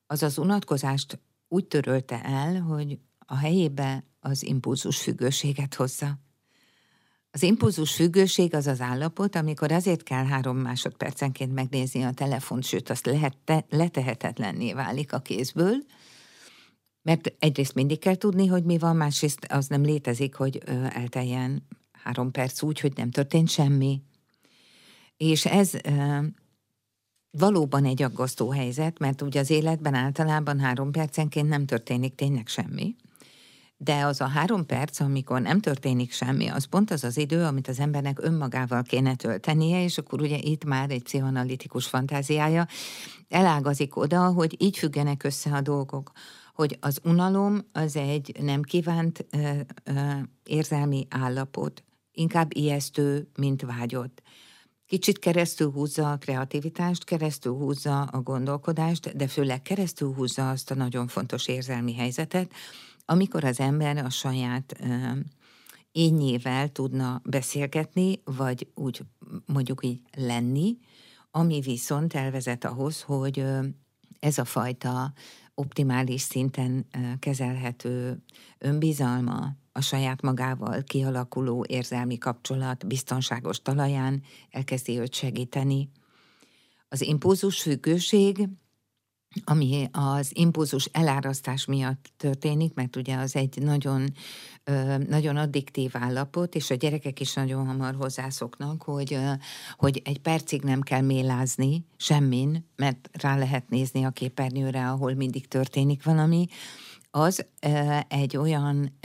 az 0.06 0.22
az 0.22 0.38
unatkozást 0.38 1.20
úgy 1.48 1.64
törölte 1.64 2.22
el, 2.22 2.60
hogy 2.60 2.98
a 3.18 3.36
helyébe 3.36 4.04
az 4.20 4.44
impulzus 4.44 5.00
függőséget 5.00 5.74
hozza. 5.74 6.18
Az 7.30 7.42
impulzus 7.42 7.94
függőség 7.94 8.54
az 8.54 8.66
az 8.66 8.80
állapot, 8.80 9.36
amikor 9.36 9.72
azért 9.72 10.02
kell 10.02 10.24
három 10.24 10.56
másodpercenként 10.56 11.54
megnézni 11.54 12.02
a 12.02 12.12
telefont, 12.12 12.64
sőt, 12.64 12.90
azt 12.90 13.06
lehet 13.06 13.36
te, 13.44 13.64
letehetetlenné 13.68 14.72
válik 14.72 15.12
a 15.12 15.18
kézből, 15.18 15.76
mert 17.02 17.34
egyrészt 17.38 17.74
mindig 17.74 17.98
kell 17.98 18.16
tudni, 18.16 18.46
hogy 18.46 18.64
mi 18.64 18.78
van, 18.78 18.96
másrészt 18.96 19.44
az 19.48 19.66
nem 19.66 19.82
létezik, 19.82 20.34
hogy 20.34 20.58
elteljen 20.92 21.66
három 21.92 22.30
perc 22.30 22.62
úgy, 22.62 22.80
hogy 22.80 22.92
nem 22.96 23.10
történt 23.10 23.48
semmi, 23.48 24.02
és 25.20 25.46
ez 25.46 25.70
valóban 27.30 27.84
egy 27.84 28.02
aggasztó 28.02 28.50
helyzet, 28.50 28.98
mert 28.98 29.22
ugye 29.22 29.40
az 29.40 29.50
életben 29.50 29.94
általában 29.94 30.60
három 30.60 30.90
percenként 30.90 31.48
nem 31.48 31.66
történik 31.66 32.14
tényleg 32.14 32.46
semmi, 32.46 32.94
de 33.76 34.04
az 34.04 34.20
a 34.20 34.26
három 34.26 34.66
perc, 34.66 35.00
amikor 35.00 35.40
nem 35.40 35.60
történik 35.60 36.12
semmi, 36.12 36.48
az 36.48 36.64
pont 36.64 36.90
az 36.90 37.04
az 37.04 37.16
idő, 37.16 37.44
amit 37.44 37.68
az 37.68 37.80
embernek 37.80 38.22
önmagával 38.22 38.82
kéne 38.82 39.14
töltenie, 39.14 39.82
és 39.82 39.98
akkor 39.98 40.20
ugye 40.20 40.38
itt 40.38 40.64
már 40.64 40.90
egy 40.90 41.02
pszichoanalitikus 41.02 41.86
fantáziája 41.86 42.66
elágazik 43.28 43.96
oda, 43.96 44.26
hogy 44.26 44.56
így 44.58 44.78
függenek 44.78 45.22
össze 45.22 45.50
a 45.50 45.60
dolgok 45.60 46.12
hogy 46.54 46.76
az 46.80 47.00
unalom 47.04 47.58
az 47.72 47.96
egy 47.96 48.36
nem 48.40 48.62
kívánt 48.62 49.26
ö, 49.30 49.50
ö, 49.84 50.00
érzelmi 50.44 51.06
állapot, 51.10 51.84
inkább 52.12 52.56
ijesztő, 52.56 53.30
mint 53.36 53.62
vágyott. 53.62 54.22
Kicsit 54.91 55.18
keresztül 55.18 55.70
húzza 55.70 56.12
a 56.12 56.16
kreativitást, 56.16 57.05
keresztül 57.05 57.53
húzza 57.53 58.03
a 58.03 58.20
gondolkodást, 58.20 59.16
de 59.16 59.28
főleg 59.28 59.62
keresztül 59.62 60.12
húzza 60.12 60.51
azt 60.51 60.70
a 60.70 60.74
nagyon 60.74 61.07
fontos 61.09 61.49
érzelmi 61.49 61.95
helyzetet, 61.95 62.53
amikor 63.05 63.45
az 63.45 63.61
ember 63.61 63.97
a 63.97 64.11
saját 64.11 64.80
ényével 65.93 66.68
tudna 66.68 67.20
beszélgetni, 67.24 68.20
vagy 68.24 68.68
úgy 68.74 69.03
mondjuk 69.47 69.84
így 69.84 70.01
lenni, 70.16 70.78
ami 71.30 71.61
viszont 71.61 72.14
elvezet 72.14 72.64
ahhoz, 72.64 73.03
hogy 73.03 73.45
ez 74.20 74.38
a 74.38 74.45
fajta 74.45 75.12
optimális 75.55 76.20
szinten 76.20 76.86
kezelhető 77.18 78.22
önbizalma, 78.59 79.57
a 79.72 79.80
saját 79.80 80.22
magával 80.22 80.82
kialakuló 80.82 81.64
érzelmi 81.68 82.18
kapcsolat 82.18 82.86
biztonságos 82.86 83.62
talaján 83.62 84.22
elkezdi 84.50 84.98
őt 84.98 85.14
segíteni. 85.14 85.90
Az 86.88 87.02
impulzus 87.02 87.62
függőség, 87.62 88.48
ami 89.44 89.88
az 89.92 90.30
impulzus 90.32 90.84
elárasztás 90.84 91.64
miatt 91.64 92.12
történik, 92.16 92.74
mert 92.74 92.96
ugye 92.96 93.16
az 93.16 93.36
egy 93.36 93.62
nagyon, 93.62 94.12
nagyon 95.08 95.36
addiktív 95.36 95.90
állapot, 95.94 96.54
és 96.54 96.70
a 96.70 96.74
gyerekek 96.74 97.20
is 97.20 97.34
nagyon 97.34 97.66
hamar 97.66 97.94
hozzászoknak, 97.94 98.82
hogy, 98.82 99.18
hogy 99.76 100.02
egy 100.04 100.18
percig 100.18 100.62
nem 100.62 100.80
kell 100.80 101.00
mélázni 101.00 101.84
semmin, 101.96 102.66
mert 102.76 103.08
rá 103.12 103.36
lehet 103.36 103.68
nézni 103.68 104.04
a 104.04 104.10
képernyőre, 104.10 104.88
ahol 104.88 105.14
mindig 105.14 105.48
történik 105.48 106.04
valami, 106.04 106.46
az 107.11 107.46
egy 108.08 108.36
olyan 108.36 108.98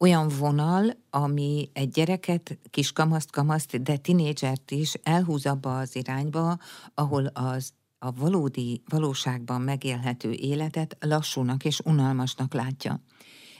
olyan 0.00 0.28
vonal, 0.28 0.96
ami 1.10 1.70
egy 1.72 1.88
gyereket, 1.88 2.58
kiskamaszt, 2.70 3.30
kamaszt, 3.30 3.82
de 3.82 3.96
tinédzsert 3.96 4.70
is 4.70 4.94
elhúz 5.02 5.46
abba 5.46 5.78
az 5.78 5.96
irányba, 5.96 6.58
ahol 6.94 7.26
az 7.26 7.72
a 7.98 8.12
valódi, 8.12 8.82
valóságban 8.88 9.60
megélhető 9.60 10.30
életet 10.32 10.96
lassúnak 11.00 11.64
és 11.64 11.80
unalmasnak 11.84 12.54
látja. 12.54 13.02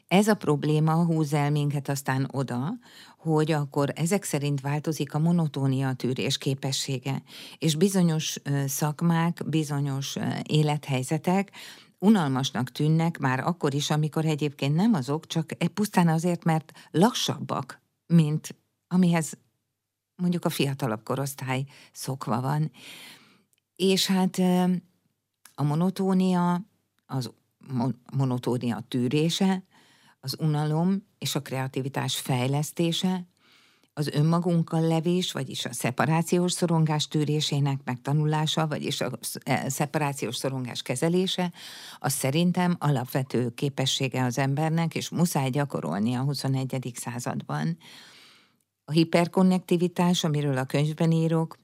Ez 0.09 0.29
a 0.29 0.35
probléma 0.35 1.05
húz 1.05 1.33
el 1.33 1.51
minket 1.51 1.89
aztán 1.89 2.29
oda, 2.33 2.79
hogy 3.19 3.53
akkor 3.53 3.93
ezek 3.95 4.25
szerint 4.25 4.61
változik 4.61 5.15
a 5.15 5.19
monotónia 5.19 5.93
tűrés 5.93 6.39
képessége, 6.39 7.23
és 7.59 7.75
bizonyos 7.75 8.37
szakmák, 8.67 9.43
bizonyos 9.47 10.17
élethelyzetek 10.43 11.51
unalmasnak 11.99 12.73
tűnnek 12.73 13.19
már 13.19 13.41
akkor 13.41 13.75
is, 13.75 13.91
amikor 13.91 14.25
egyébként 14.25 14.75
nem 14.75 14.95
azok, 14.95 15.27
csak 15.27 15.53
pusztán 15.75 16.09
azért, 16.09 16.45
mert 16.45 16.73
lassabbak, 16.91 17.81
mint 18.07 18.57
amihez 18.89 19.39
mondjuk 20.17 20.45
a 20.45 20.51
fiatalabb 20.51 21.03
korosztály 21.03 21.65
szokva 21.93 22.41
van. 22.41 22.71
És 23.77 24.07
hát 24.07 24.39
a 25.55 25.63
monotónia, 25.63 26.63
az 27.07 27.31
monotónia 28.13 28.85
tűrése, 28.89 29.63
az 30.21 30.37
unalom 30.39 31.07
és 31.19 31.35
a 31.35 31.43
kreativitás 31.43 32.17
fejlesztése 32.17 33.27
az 33.99 34.09
önmagunkkal 34.13 34.81
levés, 34.81 35.33
vagyis 35.33 35.65
a 35.65 35.73
szeparációs 35.73 36.53
szorongás 36.53 37.09
tűrésének 37.09 37.81
megtanulása, 37.85 38.67
vagyis 38.67 39.01
a 39.01 39.11
e, 39.43 39.69
szeparációs 39.69 40.37
szorongás 40.37 40.83
kezelése, 40.83 41.53
az 41.99 42.13
szerintem 42.13 42.77
alapvető 42.79 43.55
képessége 43.55 44.25
az 44.25 44.39
embernek, 44.39 44.95
és 44.95 45.09
muszáj 45.09 45.51
gyakorolni 45.51 46.15
a 46.15 46.23
21. 46.23 46.93
században. 46.95 47.79
A 48.85 48.93
hiperkonnektivitás, 48.93 50.25
amiről 50.25 50.59
a 50.59 50.65
könyvben 50.65 51.11
írok, 51.11 51.59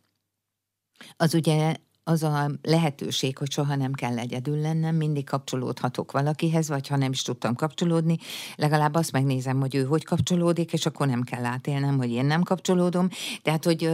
az 1.16 1.34
ugye 1.34 1.76
az 2.04 2.22
a 2.22 2.50
lehetőség, 2.62 3.38
hogy 3.38 3.50
soha 3.50 3.76
nem 3.76 3.92
kell 3.92 4.18
egyedül 4.18 4.60
lennem, 4.60 4.96
mindig 4.96 5.24
kapcsolódhatok 5.24 6.12
valakihez, 6.12 6.68
vagy 6.68 6.88
ha 6.88 6.96
nem 6.96 7.12
is 7.12 7.22
tudtam 7.22 7.54
kapcsolódni, 7.54 8.16
legalább 8.56 8.94
azt 8.94 9.12
megnézem, 9.12 9.60
hogy 9.60 9.74
ő 9.74 9.84
hogy 9.84 10.04
kapcsolódik, 10.04 10.72
és 10.72 10.86
akkor 10.86 11.06
nem 11.06 11.22
kell 11.22 11.44
átélnem, 11.44 11.96
hogy 11.96 12.10
én 12.10 12.24
nem 12.24 12.42
kapcsolódom. 12.42 13.08
Tehát, 13.42 13.64
hogy 13.64 13.90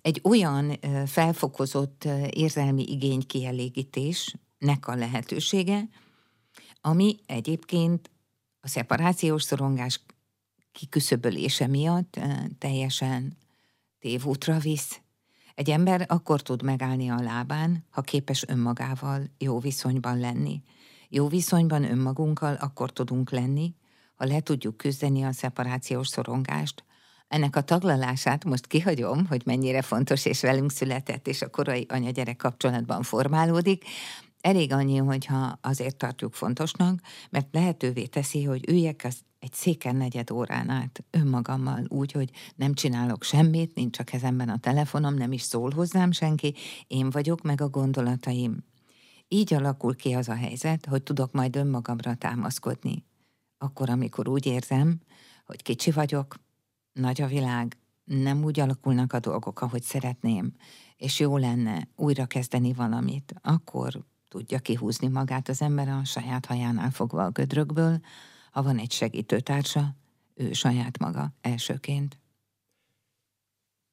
egy 0.00 0.20
olyan 0.22 0.78
felfokozott 1.06 2.08
érzelmi 2.30 2.84
igény 2.88 3.26
kielégítésnek 3.26 4.86
a 4.86 4.94
lehetősége, 4.94 5.88
ami 6.80 7.16
egyébként 7.26 8.10
a 8.60 8.68
szeparációs 8.68 9.42
szorongás 9.42 10.00
kiküszöbölése 10.72 11.66
miatt 11.66 12.20
teljesen 12.58 13.36
tévútra 13.98 14.58
visz. 14.58 15.00
Egy 15.56 15.70
ember 15.70 16.04
akkor 16.08 16.42
tud 16.42 16.62
megállni 16.62 17.08
a 17.08 17.20
lábán, 17.20 17.84
ha 17.90 18.00
képes 18.00 18.44
önmagával 18.48 19.22
jó 19.38 19.58
viszonyban 19.58 20.18
lenni. 20.18 20.62
Jó 21.08 21.28
viszonyban 21.28 21.84
önmagunkkal 21.84 22.54
akkor 22.54 22.92
tudunk 22.92 23.30
lenni, 23.30 23.74
ha 24.14 24.24
le 24.24 24.40
tudjuk 24.40 24.76
küzdeni 24.76 25.22
a 25.22 25.32
szeparációs 25.32 26.08
szorongást. 26.08 26.84
Ennek 27.28 27.56
a 27.56 27.60
taglalását 27.60 28.44
most 28.44 28.66
kihagyom, 28.66 29.26
hogy 29.26 29.42
mennyire 29.44 29.82
fontos 29.82 30.24
és 30.24 30.40
velünk 30.40 30.70
született, 30.70 31.26
és 31.26 31.42
a 31.42 31.50
korai 31.50 31.86
anya-gyerek 31.88 32.36
kapcsolatban 32.36 33.02
formálódik, 33.02 33.84
Elég 34.40 34.72
annyi, 34.72 34.96
hogyha 34.96 35.58
azért 35.60 35.96
tartjuk 35.96 36.34
fontosnak, 36.34 37.00
mert 37.30 37.48
lehetővé 37.52 38.06
teszi, 38.06 38.44
hogy 38.44 38.68
üljek 38.68 39.02
az 39.04 39.24
egy 39.38 39.52
széken 39.52 39.96
negyed 39.96 40.30
órán 40.30 40.68
át 40.68 41.04
önmagammal, 41.10 41.84
úgy, 41.88 42.12
hogy 42.12 42.30
nem 42.56 42.74
csinálok 42.74 43.22
semmit, 43.22 43.74
nincs 43.74 43.98
a 43.98 44.02
kezemben 44.04 44.48
a 44.48 44.58
telefonom, 44.58 45.14
nem 45.14 45.32
is 45.32 45.42
szól 45.42 45.70
hozzám 45.70 46.12
senki, 46.12 46.54
én 46.86 47.10
vagyok 47.10 47.42
meg 47.42 47.60
a 47.60 47.68
gondolataim. 47.68 48.64
Így 49.28 49.54
alakul 49.54 49.96
ki 49.96 50.12
az 50.12 50.28
a 50.28 50.34
helyzet, 50.34 50.86
hogy 50.86 51.02
tudok 51.02 51.32
majd 51.32 51.56
önmagamra 51.56 52.14
támaszkodni. 52.14 53.04
Akkor, 53.58 53.90
amikor 53.90 54.28
úgy 54.28 54.46
érzem, 54.46 55.00
hogy 55.44 55.62
kicsi 55.62 55.90
vagyok, 55.90 56.36
nagy 56.92 57.20
a 57.20 57.26
világ, 57.26 57.78
nem 58.04 58.44
úgy 58.44 58.60
alakulnak 58.60 59.12
a 59.12 59.20
dolgok, 59.20 59.60
ahogy 59.60 59.82
szeretném, 59.82 60.54
és 60.96 61.20
jó 61.20 61.36
lenne 61.36 61.88
újra 61.96 62.26
kezdeni 62.26 62.72
valamit, 62.72 63.34
akkor 63.42 64.04
tudja 64.28 64.58
kihúzni 64.58 65.08
magát 65.08 65.48
az 65.48 65.62
ember 65.62 65.88
a 65.88 66.04
saját 66.04 66.46
hajánál 66.46 66.90
fogva 66.90 67.24
a 67.24 67.30
gödrökből, 67.30 68.00
ha 68.50 68.62
van 68.62 68.78
egy 68.78 68.92
segítőtársa, 68.92 69.96
ő 70.34 70.52
saját 70.52 70.98
maga 70.98 71.34
elsőként. 71.40 72.18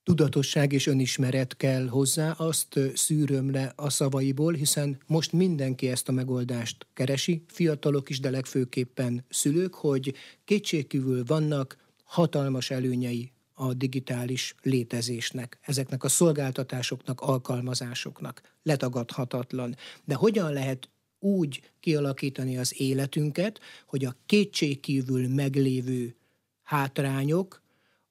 Tudatosság 0.03 0.71
és 0.71 0.88
önismeret 0.88 1.57
kell 1.57 1.88
hozzá, 1.88 2.31
azt 2.31 2.79
szűröm 2.93 3.51
le 3.51 3.73
a 3.75 3.89
szavaiból, 3.89 4.53
hiszen 4.53 5.01
most 5.07 5.31
mindenki 5.31 5.89
ezt 5.89 6.09
a 6.09 6.11
megoldást 6.11 6.88
keresi, 6.93 7.43
fiatalok 7.47 8.09
is, 8.09 8.19
de 8.19 8.29
legfőképpen 8.29 9.25
szülők, 9.29 9.73
hogy 9.73 10.13
kétségkívül 10.45 11.23
vannak 11.25 11.77
hatalmas 12.03 12.71
előnyei 12.71 13.32
a 13.54 13.74
digitális 13.74 14.56
létezésnek, 14.62 15.58
ezeknek 15.62 16.04
a 16.04 16.10
szolgáltatásoknak, 16.10 17.22
alkalmazásoknak. 17.22 18.41
Letagadhatatlan. 18.64 19.76
De 20.04 20.16
hogyan 20.16 20.54
lehet 20.54 20.89
úgy 21.20 21.72
kialakítani 21.80 22.58
az 22.58 22.82
életünket, 22.82 23.60
hogy 23.86 24.06
a 24.06 24.16
kétségkívül 24.26 25.28
meglévő 25.28 26.16
hátrányok, 26.64 27.62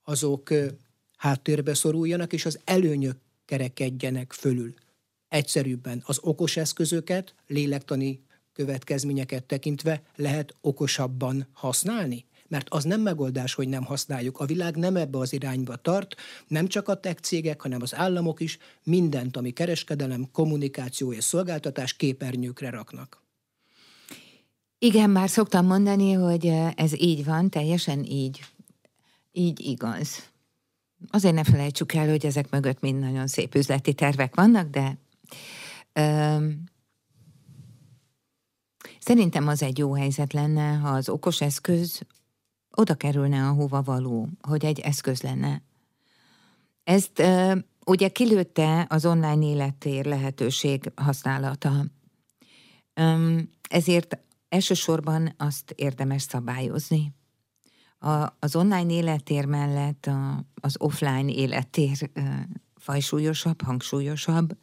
azok 0.03 0.51
háttérbe 1.17 1.75
szoruljanak, 1.75 2.33
és 2.33 2.45
az 2.45 2.59
előnyök 2.65 3.17
kerekedjenek 3.45 4.33
fölül. 4.33 4.75
Egyszerűbben 5.29 6.03
az 6.07 6.19
okos 6.23 6.57
eszközöket, 6.57 7.35
lélektani 7.47 8.21
következményeket 8.53 9.45
tekintve 9.45 10.03
lehet 10.17 10.55
okosabban 10.61 11.47
használni? 11.53 12.25
Mert 12.53 12.69
az 12.71 12.85
nem 12.85 13.01
megoldás, 13.01 13.55
hogy 13.55 13.69
nem 13.69 13.85
használjuk. 13.85 14.39
A 14.39 14.45
világ 14.45 14.77
nem 14.77 14.97
ebbe 14.97 15.19
az 15.19 15.33
irányba 15.33 15.77
tart, 15.77 16.15
nem 16.47 16.67
csak 16.67 16.89
a 16.89 17.01
tech 17.01 17.21
cégek, 17.21 17.61
hanem 17.61 17.83
az 17.83 17.95
államok 17.95 18.41
is 18.41 18.59
mindent, 18.83 19.37
ami 19.37 19.51
kereskedelem, 19.51 20.31
kommunikáció 20.33 21.13
és 21.13 21.25
szolgáltatás 21.25 21.97
képernyőkre 21.97 22.71
raknak. 22.71 23.23
Igen, 24.79 25.11
már 25.11 25.31
szoktam 25.31 25.67
mondani, 25.67 26.13
hogy 26.13 26.47
ez 26.75 27.01
így 27.01 27.25
van, 27.25 27.51
teljesen 27.51 28.05
így. 28.05 28.45
Így 29.33 29.61
igaz. 29.61 30.31
Azért 31.11 31.35
ne 31.35 31.45
felejtsük 31.45 31.93
el, 31.93 32.09
hogy 32.09 32.27
ezek 32.27 32.51
mögött 32.51 32.81
mind 32.81 32.99
nagyon 32.99 33.27
szép 33.27 33.55
üzleti 33.55 33.95
tervek 33.95 34.35
vannak, 34.35 34.71
de 34.71 34.99
öm, 35.93 36.65
szerintem 38.99 39.49
az 39.49 39.63
egy 39.63 39.79
jó 39.79 39.95
helyzet 39.95 40.33
lenne, 40.33 40.73
ha 40.73 40.89
az 40.89 41.09
okos 41.09 41.41
eszköz 41.41 42.03
oda 42.77 42.95
kerülne, 42.95 43.47
ahova 43.49 43.83
való, 43.83 44.29
hogy 44.41 44.65
egy 44.65 44.81
eszköz 44.81 45.23
lenne. 45.23 45.63
Ezt 46.85 47.19
uh, 47.19 47.59
ugye 47.87 48.09
kilőtte 48.09 48.87
az 48.89 49.07
online 49.07 49.47
élettér 49.47 50.05
lehetőség 50.05 50.93
használata. 50.95 51.85
Um, 53.01 53.51
ezért 53.69 54.19
elsősorban 54.49 55.35
azt 55.37 55.71
érdemes 55.71 56.23
szabályozni. 56.23 57.15
A, 57.99 58.37
az 58.39 58.57
online 58.57 58.93
élettér 58.93 59.45
mellett 59.45 60.07
a, 60.07 60.45
az 60.55 60.75
offline 60.79 61.33
élettér 61.33 62.11
uh, 62.15 62.25
fajsúlyosabb, 62.77 63.63
hangsúlyosabb, 63.63 64.57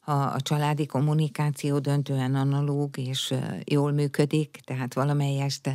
ha 0.00 0.12
a 0.12 0.40
családi 0.40 0.86
kommunikáció 0.86 1.78
döntően 1.78 2.34
analóg 2.34 2.98
és 2.98 3.34
jól 3.64 3.92
működik, 3.92 4.60
tehát 4.64 4.94
valamelyest 4.94 5.70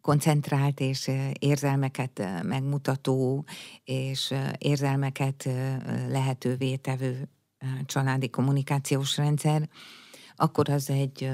koncentrált 0.00 0.80
és 0.80 1.10
érzelmeket 1.38 2.42
megmutató 2.42 3.44
és 3.84 4.34
érzelmeket 4.58 5.48
lehetővé 6.08 6.76
tevő 6.76 7.28
családi 7.86 8.30
kommunikációs 8.30 9.16
rendszer, 9.16 9.68
akkor 10.36 10.68
az 10.68 10.90
egy 10.90 11.30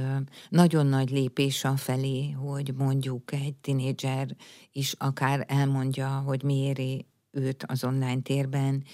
nagyon 0.49 0.87
nagy 0.87 1.11
lépés 1.11 1.65
a 1.65 1.77
felé, 1.77 2.31
hogy 2.31 2.75
mondjuk 2.77 3.33
egy 3.33 3.55
tinédzser 3.55 4.37
is 4.73 4.95
akár 4.99 5.45
elmondja, 5.49 6.09
hogy 6.09 6.43
mi 6.43 6.55
éri 6.55 7.07
őt 7.31 7.62
az 7.62 7.85
online 7.85 8.21
térben, 8.21 8.85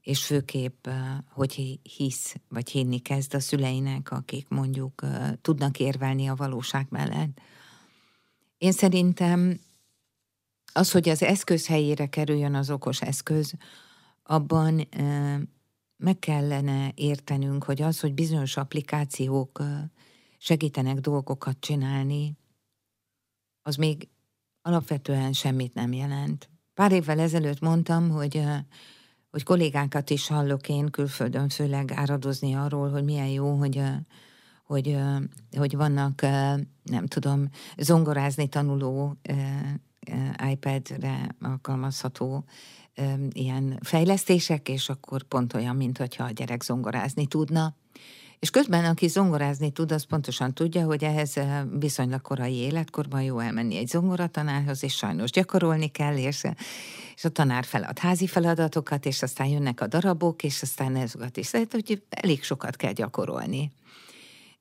és 0.00 0.24
főképp, 0.24 0.86
hogy 1.32 1.80
hisz, 1.96 2.36
vagy 2.48 2.70
hinni 2.70 2.98
kezd 2.98 3.34
a 3.34 3.40
szüleinek, 3.40 4.10
akik 4.10 4.48
mondjuk 4.48 5.02
tudnak 5.40 5.78
érvelni 5.78 6.28
a 6.28 6.34
valóság 6.34 6.86
mellett. 6.90 7.40
Én 8.60 8.72
szerintem 8.72 9.60
az, 10.72 10.90
hogy 10.90 11.08
az 11.08 11.22
eszköz 11.22 11.66
helyére 11.66 12.06
kerüljön 12.06 12.54
az 12.54 12.70
okos 12.70 13.00
eszköz, 13.00 13.54
abban 14.22 14.88
meg 15.96 16.18
kellene 16.18 16.92
értenünk, 16.94 17.64
hogy 17.64 17.82
az, 17.82 18.00
hogy 18.00 18.14
bizonyos 18.14 18.56
applikációk 18.56 19.62
segítenek 20.38 20.98
dolgokat 20.98 21.56
csinálni, 21.60 22.36
az 23.62 23.76
még 23.76 24.08
alapvetően 24.62 25.32
semmit 25.32 25.74
nem 25.74 25.92
jelent. 25.92 26.48
Pár 26.74 26.92
évvel 26.92 27.18
ezelőtt 27.18 27.60
mondtam, 27.60 28.10
hogy, 28.10 28.42
hogy 29.30 29.42
kollégákat 29.42 30.10
is 30.10 30.26
hallok 30.26 30.68
én 30.68 30.90
külföldön 30.90 31.48
főleg 31.48 31.92
áradozni 31.92 32.54
arról, 32.54 32.90
hogy 32.90 33.04
milyen 33.04 33.28
jó, 33.28 33.54
hogy 33.54 33.82
hogy, 34.70 34.96
hogy 35.56 35.76
vannak, 35.76 36.20
nem 36.82 37.06
tudom, 37.08 37.48
zongorázni 37.76 38.48
tanuló 38.48 39.16
iPad-re 40.50 41.36
alkalmazható 41.40 42.44
ilyen 43.32 43.78
fejlesztések, 43.82 44.68
és 44.68 44.88
akkor 44.88 45.22
pont 45.22 45.54
olyan, 45.54 45.76
mint 45.76 45.98
hogyha 45.98 46.24
a 46.24 46.30
gyerek 46.30 46.62
zongorázni 46.62 47.26
tudna. 47.26 47.74
És 48.38 48.50
közben, 48.50 48.84
aki 48.84 49.08
zongorázni 49.08 49.70
tud, 49.70 49.92
az 49.92 50.02
pontosan 50.02 50.54
tudja, 50.54 50.84
hogy 50.84 51.04
ehhez 51.04 51.34
viszonylag 51.78 52.20
korai 52.20 52.54
életkorban 52.54 53.22
jó 53.22 53.38
elmenni 53.38 53.76
egy 53.76 53.88
zongoratanárhoz, 53.88 54.82
és 54.82 54.94
sajnos 54.94 55.30
gyakorolni 55.30 55.88
kell, 55.88 56.16
és, 56.16 56.44
és 57.14 57.24
a 57.24 57.28
tanár 57.28 57.64
felad 57.64 57.98
házi 57.98 58.26
feladatokat, 58.26 59.06
és 59.06 59.22
aztán 59.22 59.46
jönnek 59.46 59.80
a 59.80 59.86
darabok, 59.86 60.42
és 60.42 60.62
aztán 60.62 60.96
ezeket 60.96 61.36
is. 61.36 61.50
Tehát, 61.50 61.72
hogy 61.72 62.02
elég 62.10 62.42
sokat 62.42 62.76
kell 62.76 62.92
gyakorolni 62.92 63.72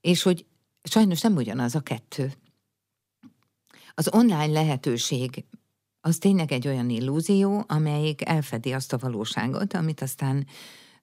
és 0.01 0.21
hogy 0.21 0.45
sajnos 0.83 1.21
nem 1.21 1.35
ugyanaz 1.35 1.75
a 1.75 1.79
kettő. 1.79 2.33
Az 3.93 4.13
online 4.13 4.47
lehetőség 4.47 5.45
az 6.01 6.17
tényleg 6.17 6.51
egy 6.51 6.67
olyan 6.67 6.89
illúzió, 6.89 7.63
amelyik 7.67 8.27
elfedi 8.27 8.71
azt 8.71 8.93
a 8.93 8.97
valóságot, 8.97 9.73
amit 9.73 10.01
aztán 10.01 10.47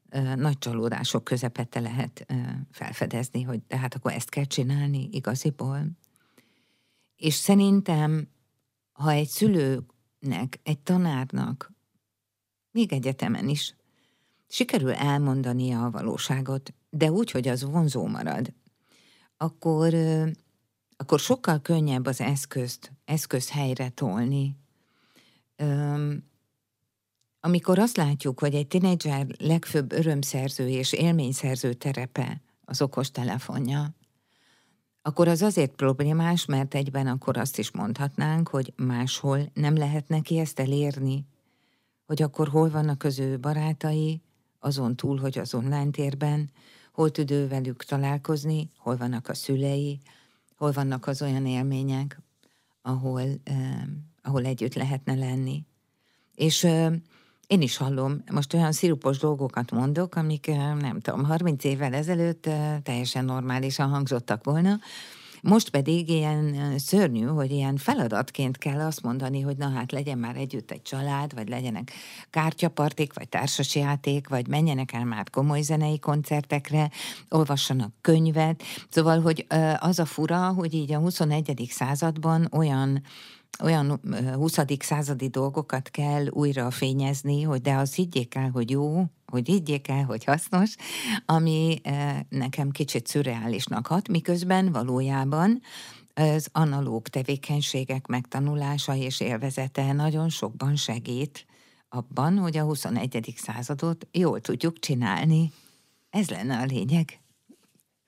ö, 0.09 0.35
nagy 0.35 0.59
csalódások 0.59 1.25
közepette 1.25 1.81
lehet 1.81 2.25
ö, 2.29 2.35
felfedezni, 2.71 3.43
hogy 3.43 3.61
tehát 3.63 3.95
akkor 3.95 4.13
ezt 4.13 4.29
kell 4.29 4.45
csinálni 4.45 5.09
igaziból. 5.13 5.87
És 7.17 7.35
szerintem, 7.35 8.29
ha 8.93 9.11
egy 9.11 9.29
szülőnek, 9.29 10.61
egy 10.63 10.79
tanárnak, 10.79 11.73
még 12.71 12.93
egyetemen 12.93 13.49
is 13.49 13.75
sikerül 14.49 14.93
elmondania 14.93 15.85
a 15.85 15.91
valóságot, 15.91 16.75
de 16.91 17.11
úgy, 17.11 17.31
hogy 17.31 17.49
az 17.49 17.65
vonzó 17.65 18.07
marad, 18.07 18.53
akkor, 19.37 19.95
akkor 20.97 21.19
sokkal 21.21 21.61
könnyebb 21.61 22.07
az 22.07 22.21
eszközt, 22.21 22.93
eszköz 23.05 23.51
helyre 23.51 23.89
tolni. 23.89 24.57
Amikor 27.41 27.79
azt 27.79 27.97
látjuk, 27.97 28.41
hogy 28.41 28.55
egy 28.55 28.67
tinédzser 28.67 29.27
legfőbb 29.39 29.93
örömszerző 29.93 30.69
és 30.69 30.93
élményszerző 30.93 31.73
terepe 31.73 32.43
az 32.65 32.83
okos 32.83 33.11
telefonja, 33.11 33.95
akkor 35.03 35.29
az 35.29 35.43
azért 35.43 35.75
problémás, 35.75 36.45
mert 36.45 36.75
egyben 36.75 37.07
akkor 37.07 37.37
azt 37.37 37.59
is 37.59 37.71
mondhatnánk, 37.71 38.49
hogy 38.49 38.73
máshol 38.77 39.51
nem 39.55 39.77
lehet 39.77 40.09
neki 40.09 40.39
ezt 40.39 40.61
elérni, 40.61 41.27
hogy 42.07 42.23
akkor 42.23 42.49
hol 42.49 42.71
vannak 42.71 43.03
az 43.03 43.19
ő 43.19 43.39
barátai, 43.39 44.23
azon 44.59 44.97
túl, 44.97 45.19
hogy 45.19 45.39
az 45.39 45.55
online 45.55 45.91
térben, 45.91 46.51
hol 46.97 47.11
tud 47.11 47.31
ő 47.31 47.49
velük 47.49 47.85
találkozni, 47.85 48.71
hol 48.79 48.97
vannak 48.97 49.29
a 49.29 49.35
szülei, 49.35 50.01
hol 50.57 50.73
vannak 50.73 51.07
az 51.07 51.23
olyan 51.23 51.47
élmények, 51.47 52.21
ahol, 52.83 53.23
eh, 53.45 53.83
ahol 54.23 54.45
együtt 54.45 54.75
lehetne 54.75 55.15
lenni. 55.15 55.65
És 56.35 56.65
eh, 56.65 56.93
én 57.47 57.63
is 57.63 57.77
hallom, 57.77 58.23
most 58.33 58.55
olyan 58.55 58.73
szirupos 58.73 59.19
dolgokat 59.19 59.71
mondok, 59.71 60.15
amik 60.15 60.47
nem 60.81 61.01
tudom, 61.01 61.25
30 61.25 61.65
évvel 61.65 61.95
ezelőtt 61.95 62.49
teljesen 62.83 63.25
normálisan 63.25 63.89
hangzottak 63.89 64.45
volna, 64.45 64.79
most 65.47 65.71
pedig 65.71 66.09
ilyen 66.09 66.75
szörnyű, 66.79 67.25
hogy 67.25 67.51
ilyen 67.51 67.77
feladatként 67.77 68.59
kell 68.59 68.81
azt 68.81 69.03
mondani, 69.03 69.41
hogy 69.41 69.57
na 69.57 69.71
hát 69.71 69.93
legyen 69.93 70.19
már 70.19 70.37
együtt 70.37 70.71
egy 70.71 70.83
család, 70.83 71.35
vagy 71.35 71.49
legyenek 71.49 71.93
kártyapartik, 72.31 73.15
vagy 73.15 73.29
társasjáték, 73.29 74.29
vagy 74.29 74.49
menjenek 74.49 74.93
el 74.93 75.05
már 75.05 75.31
komoly 75.31 75.61
zenei 75.61 75.99
koncertekre, 75.99 76.91
olvassanak 77.29 77.93
könyvet. 78.01 78.63
Szóval, 78.89 79.21
hogy 79.21 79.47
az 79.79 79.99
a 79.99 80.05
fura, 80.05 80.53
hogy 80.53 80.75
így 80.75 80.93
a 80.93 80.99
21. 80.99 81.67
században 81.71 82.49
olyan 82.53 83.03
olyan 83.63 84.01
20. 84.35 84.59
századi 84.79 85.29
dolgokat 85.29 85.91
kell 85.91 86.27
újra 86.29 86.71
fényezni, 86.71 87.43
hogy 87.43 87.61
de 87.61 87.75
az 87.75 87.95
higgyék 87.95 88.35
el, 88.35 88.51
hogy 88.51 88.71
jó, 88.71 89.05
hogy 89.27 89.47
higgyék 89.47 89.89
el, 89.89 90.05
hogy 90.05 90.25
hasznos, 90.25 90.75
ami 91.27 91.81
nekem 92.29 92.71
kicsit 92.71 93.07
szürreálisnak 93.07 93.87
hat, 93.87 94.09
miközben 94.09 94.73
valójában 94.73 95.61
az 96.15 96.49
analóg 96.53 97.09
tevékenységek 97.09 98.07
megtanulása 98.07 98.95
és 98.95 99.21
élvezete 99.21 99.93
nagyon 99.93 100.29
sokban 100.29 100.77
segít 100.77 101.47
abban, 101.89 102.39
hogy 102.39 102.57
a 102.57 102.65
21. 102.65 103.35
századot 103.37 104.07
jól 104.13 104.41
tudjuk 104.41 104.79
csinálni. 104.79 105.53
Ez 106.11 106.29
lenne 106.29 106.59
a 106.59 106.65
lényeg. 106.65 107.21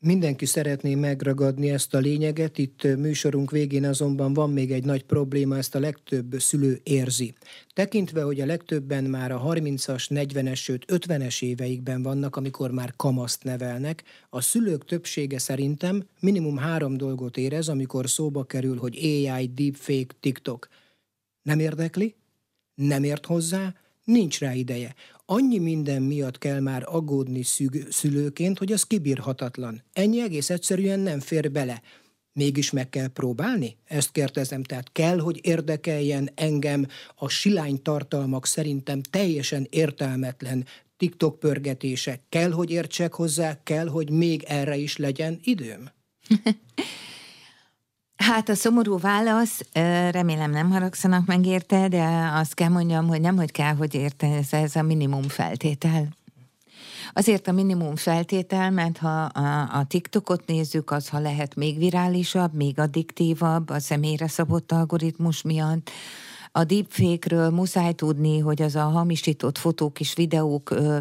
Mindenki 0.01 0.46
szeretné 0.46 0.94
megragadni 0.94 1.70
ezt 1.70 1.94
a 1.94 1.99
lényeget, 1.99 2.59
itt 2.59 2.82
műsorunk 2.82 3.51
végén 3.51 3.84
azonban 3.84 4.32
van 4.32 4.51
még 4.51 4.72
egy 4.72 4.84
nagy 4.84 5.05
probléma, 5.05 5.57
ezt 5.57 5.74
a 5.74 5.78
legtöbb 5.80 6.34
szülő 6.38 6.80
érzi. 6.82 7.34
Tekintve, 7.72 8.22
hogy 8.22 8.40
a 8.40 8.46
legtöbben 8.46 9.05
már 9.05 9.32
a 9.32 9.42
30-as, 9.42 10.07
40-es, 10.09 10.57
sőt 10.57 10.84
50-es 10.88 11.42
éveikben 11.42 12.03
vannak, 12.03 12.36
amikor 12.36 12.70
már 12.70 12.92
kamaszt 12.96 13.44
nevelnek, 13.44 14.03
a 14.30 14.40
szülők 14.40 14.84
többsége 14.84 15.38
szerintem 15.38 16.05
minimum 16.20 16.57
három 16.57 16.96
dolgot 16.96 17.36
érez, 17.36 17.68
amikor 17.68 18.09
szóba 18.09 18.44
kerül, 18.44 18.76
hogy 18.76 18.99
AI, 19.03 19.51
deepfake, 19.55 20.14
TikTok. 20.20 20.68
Nem 21.42 21.59
érdekli? 21.59 22.14
Nem 22.74 23.05
ért 23.05 23.26
hozzá? 23.26 23.74
Nincs 24.05 24.38
rá 24.38 24.55
ideje. 24.55 24.94
Annyi 25.31 25.59
minden 25.59 26.03
miatt 26.03 26.39
kell 26.39 26.61
már 26.61 26.83
aggódni 26.87 27.43
szüg, 27.43 27.87
szülőként, 27.91 28.59
hogy 28.59 28.72
az 28.72 28.83
kibírhatatlan. 28.83 29.83
Ennyi 29.93 30.22
egész 30.22 30.51
egyszerűen 30.51 31.01
nem 31.01 31.20
fér 31.20 31.53
bele. 31.53 31.83
Mégis 32.33 32.70
meg 32.70 32.89
kell 32.89 33.09
próbálni? 33.09 33.76
Ezt 33.85 34.12
kérdezem, 34.12 34.62
tehát 34.62 34.93
kell, 34.93 35.18
hogy 35.18 35.39
érdekeljen 35.43 36.31
engem 36.35 36.87
a 37.16 37.29
silány 37.29 37.83
tartalmak 37.83 38.47
szerintem 38.47 39.03
teljesen 39.03 39.66
értelmetlen 39.70 40.66
TikTok 40.97 41.39
pörgetése. 41.39 42.20
Kell, 42.29 42.51
hogy 42.51 42.70
értsek 42.70 43.14
hozzá, 43.14 43.62
kell, 43.62 43.89
hogy 43.89 44.11
még 44.11 44.43
erre 44.43 44.76
is 44.76 44.97
legyen 44.97 45.41
időm? 45.43 45.91
Hát 48.19 48.49
a 48.49 48.55
szomorú 48.55 48.99
válasz, 48.99 49.61
remélem 50.11 50.51
nem 50.51 50.71
haragszanak 50.71 51.27
meg 51.27 51.47
érte, 51.47 51.89
de 51.89 52.31
azt 52.33 52.55
kell 52.55 52.69
mondjam, 52.69 53.09
hogy 53.09 53.21
nem, 53.21 53.37
hogy 53.37 53.51
kell, 53.51 53.75
hogy 53.75 53.95
érte, 53.95 54.27
ez, 54.27 54.53
ez 54.53 54.77
a 54.77 54.83
minimum 54.83 55.23
feltétel. 55.23 56.09
Azért 57.12 57.49
a 57.49 57.53
minimum 57.53 57.97
feltétel, 57.97 58.71
mert 58.71 58.99
ha 58.99 59.23
a, 59.23 59.79
a 59.79 59.85
TikTokot 59.87 60.47
nézzük, 60.47 60.91
az 60.91 61.09
ha 61.09 61.19
lehet 61.19 61.55
még 61.55 61.79
virálisabb, 61.79 62.55
még 62.55 62.79
addiktívabb 62.79 63.71
a 63.71 63.81
személyre 63.81 64.29
szabott 64.29 64.73
algoritmus 64.73 65.43
miatt, 65.43 65.91
a 66.53 66.64
deepfake-ről 66.64 67.51
muszáj 67.51 67.93
tudni, 67.93 68.39
hogy 68.39 68.62
az 68.62 68.77
a 68.77 68.83
hamisított 68.83 69.59
fotók 69.59 70.01
és 70.01 70.14
videók 70.14 70.71
ö, 70.71 70.99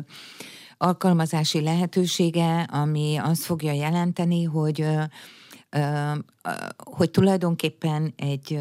alkalmazási 0.78 1.62
lehetősége, 1.62 2.62
ami 2.62 3.18
azt 3.18 3.44
fogja 3.44 3.72
jelenteni, 3.72 4.44
hogy 4.44 4.82
ö, 4.82 5.02
hogy 6.78 7.12
tulajdonképpen 7.12 8.14
egy 8.16 8.60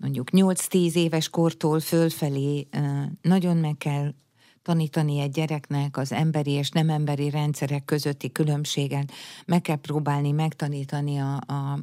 mondjuk 0.00 0.28
8-10 0.32 0.94
éves 0.94 1.28
kortól 1.28 1.80
fölfelé 1.80 2.68
nagyon 3.22 3.56
meg 3.56 3.76
kell 3.76 4.14
tanítani 4.62 5.20
egy 5.20 5.30
gyereknek 5.30 5.96
az 5.96 6.12
emberi 6.12 6.50
és 6.50 6.70
nem 6.70 6.90
emberi 6.90 7.30
rendszerek 7.30 7.84
közötti 7.84 8.32
különbséget, 8.32 9.12
meg 9.46 9.60
kell 9.60 9.76
próbálni 9.76 10.30
megtanítani 10.30 11.18
a, 11.18 11.40
a, 11.46 11.78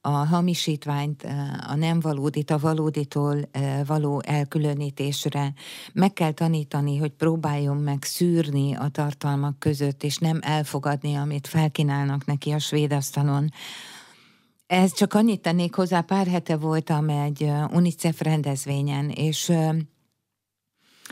a 0.00 0.08
hamisítványt, 0.08 1.26
a 1.68 1.74
nem 1.74 2.00
valódit, 2.00 2.50
a 2.50 2.58
valóditól 2.58 3.48
való 3.86 4.22
elkülönítésre, 4.26 5.52
meg 5.92 6.12
kell 6.12 6.32
tanítani, 6.32 6.96
hogy 6.96 7.12
próbáljon 7.12 7.76
meg 7.76 8.02
szűrni 8.02 8.74
a 8.74 8.88
tartalmak 8.88 9.58
között, 9.58 10.02
és 10.02 10.18
nem 10.18 10.38
elfogadni, 10.42 11.14
amit 11.14 11.46
felkínálnak 11.46 12.24
neki 12.24 12.50
a 12.50 12.58
svéd 12.58 12.92
asztalon, 12.92 13.50
ez 14.66 14.92
csak 14.94 15.14
annyit 15.14 15.40
tennék 15.40 15.74
hozzá, 15.74 16.00
pár 16.00 16.26
hete 16.26 16.56
voltam 16.56 17.08
egy 17.08 17.50
UNICEF 17.72 18.20
rendezvényen, 18.20 19.10
és 19.10 19.52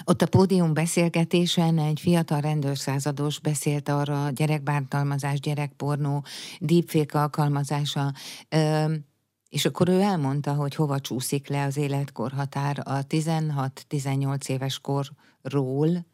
ott 0.05 0.23
a 0.23 0.27
pódium 0.27 0.75
beszélgetésen 0.75 1.79
egy 1.79 2.01
fiatal 2.01 2.41
rendőrszázados 2.41 3.39
beszélt 3.41 3.89
arra 3.89 4.31
gyerekbántalmazás, 4.31 5.41
gyerekpornó, 5.41 6.25
deepfake 6.59 7.21
alkalmazása, 7.21 8.13
és 9.49 9.65
akkor 9.65 9.89
ő 9.89 10.01
elmondta, 10.01 10.55
hogy 10.55 10.75
hova 10.75 11.01
csúszik 11.01 11.49
le 11.49 11.65
az 11.65 11.77
életkorhatár 11.77 12.83
a 12.85 13.07
16-18 13.07 14.49
éves 14.49 14.79
korról 14.79 16.07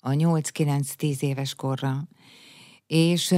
a 0.00 0.10
8-9-10 0.10 1.20
éves 1.20 1.54
korra. 1.54 2.08
És 2.86 3.34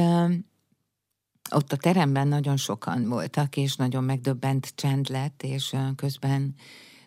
ott 1.50 1.72
a 1.72 1.76
teremben 1.76 2.28
nagyon 2.28 2.56
sokan 2.56 3.08
voltak, 3.08 3.56
és 3.56 3.76
nagyon 3.76 4.04
megdöbbent 4.04 4.72
csend 4.74 5.08
lett, 5.08 5.42
és 5.42 5.76
közben 5.96 6.54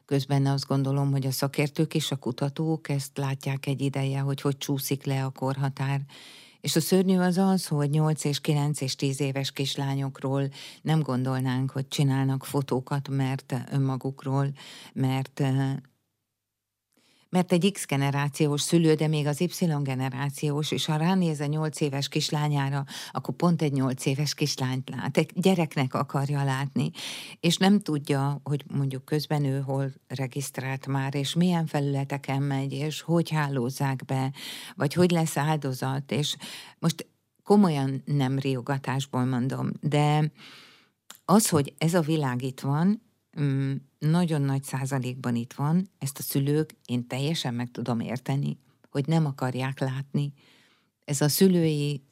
Közben 0.06 0.46
azt 0.46 0.68
gondolom, 0.68 1.12
hogy 1.12 1.26
a 1.26 1.32
szakértők 1.32 1.94
és 1.94 2.12
a 2.12 2.16
kutatók 2.16 2.90
ezt 2.90 3.18
látják 3.18 3.66
egy 3.66 3.82
ideje, 3.82 4.20
hogy 4.20 4.42
hogy 4.42 4.58
csúszik 4.58 5.06
le 5.06 5.26
a 5.26 5.30
korhatár. 5.30 6.02
És 6.62 6.76
a 6.76 6.80
szörnyű 6.80 7.18
az 7.18 7.38
az, 7.38 7.68
hogy 7.68 7.90
8 7.90 8.24
és 8.24 8.42
9 8.42 8.82
és 8.82 8.96
10 8.96 9.22
éves 9.22 9.52
kislányokról 9.52 10.50
nem 10.82 11.02
gondolnánk, 11.02 11.72
hogy 11.72 11.88
csinálnak 11.88 12.46
fotókat, 12.46 13.10
mert 13.10 13.56
önmagukról, 13.72 14.52
mert 14.94 15.44
mert 17.34 17.52
egy 17.52 17.72
X 17.72 17.86
generációs 17.86 18.62
szülő, 18.62 18.94
de 18.94 19.08
még 19.08 19.28
az 19.28 19.42
Y 19.42 19.66
generációs, 19.82 20.72
és 20.72 20.86
ha 20.86 20.96
ránéz 20.96 21.40
a 21.40 21.46
8 21.46 21.82
éves 21.82 22.08
kislányára, 22.08 22.86
akkor 23.12 23.36
pont 23.36 23.62
egy 23.62 23.72
8 23.72 24.06
éves 24.06 24.34
kislányt 24.34 24.90
lát, 24.90 25.18
egy 25.18 25.32
gyereknek 25.36 25.94
akarja 25.94 26.44
látni, 26.44 26.92
és 27.40 27.58
nem 27.58 27.80
tudja, 27.80 28.42
hogy 28.44 28.64
mondjuk 28.74 29.06
közben 29.06 29.46
ő 29.46 29.60
hol 29.60 29.94
regisztrált 30.08 30.88
már, 30.88 31.16
és 31.16 31.34
milyen 31.34 31.66
felületeken 31.66 32.42
megy, 32.42 32.72
és 32.72 33.02
hogy 33.02 33.30
hálózzák 33.30 34.06
be, 34.06 34.32
vagy 34.76 34.94
hogy 34.94 35.12
lesz 35.12 35.38
áldozat, 35.38 36.12
és 36.12 36.36
most 36.80 37.08
komolyan 37.44 38.02
nem 38.06 38.40
riogatásból 38.40 39.26
mondom, 39.26 39.72
de 39.82 40.32
az, 41.26 41.50
hogy 41.50 41.74
ez 41.78 41.94
a 41.94 42.02
világ 42.02 42.42
itt 42.42 42.60
van, 42.60 43.02
nagyon 44.00 44.42
nagy 44.42 44.64
százalékban 44.64 45.36
itt 45.36 45.54
van, 45.54 45.90
ezt 45.98 46.20
a 46.20 46.22
szülők, 46.22 46.76
én 46.86 47.08
teljesen 47.08 47.54
meg 47.54 47.72
tudom 47.72 48.00
érteni, 48.00 48.60
hogy 48.90 49.08
nem 49.08 49.26
akarják 49.26 49.80
látni. 49.80 50.34
Ez 51.06 51.22
a 51.22 51.30
szülői 51.30 52.04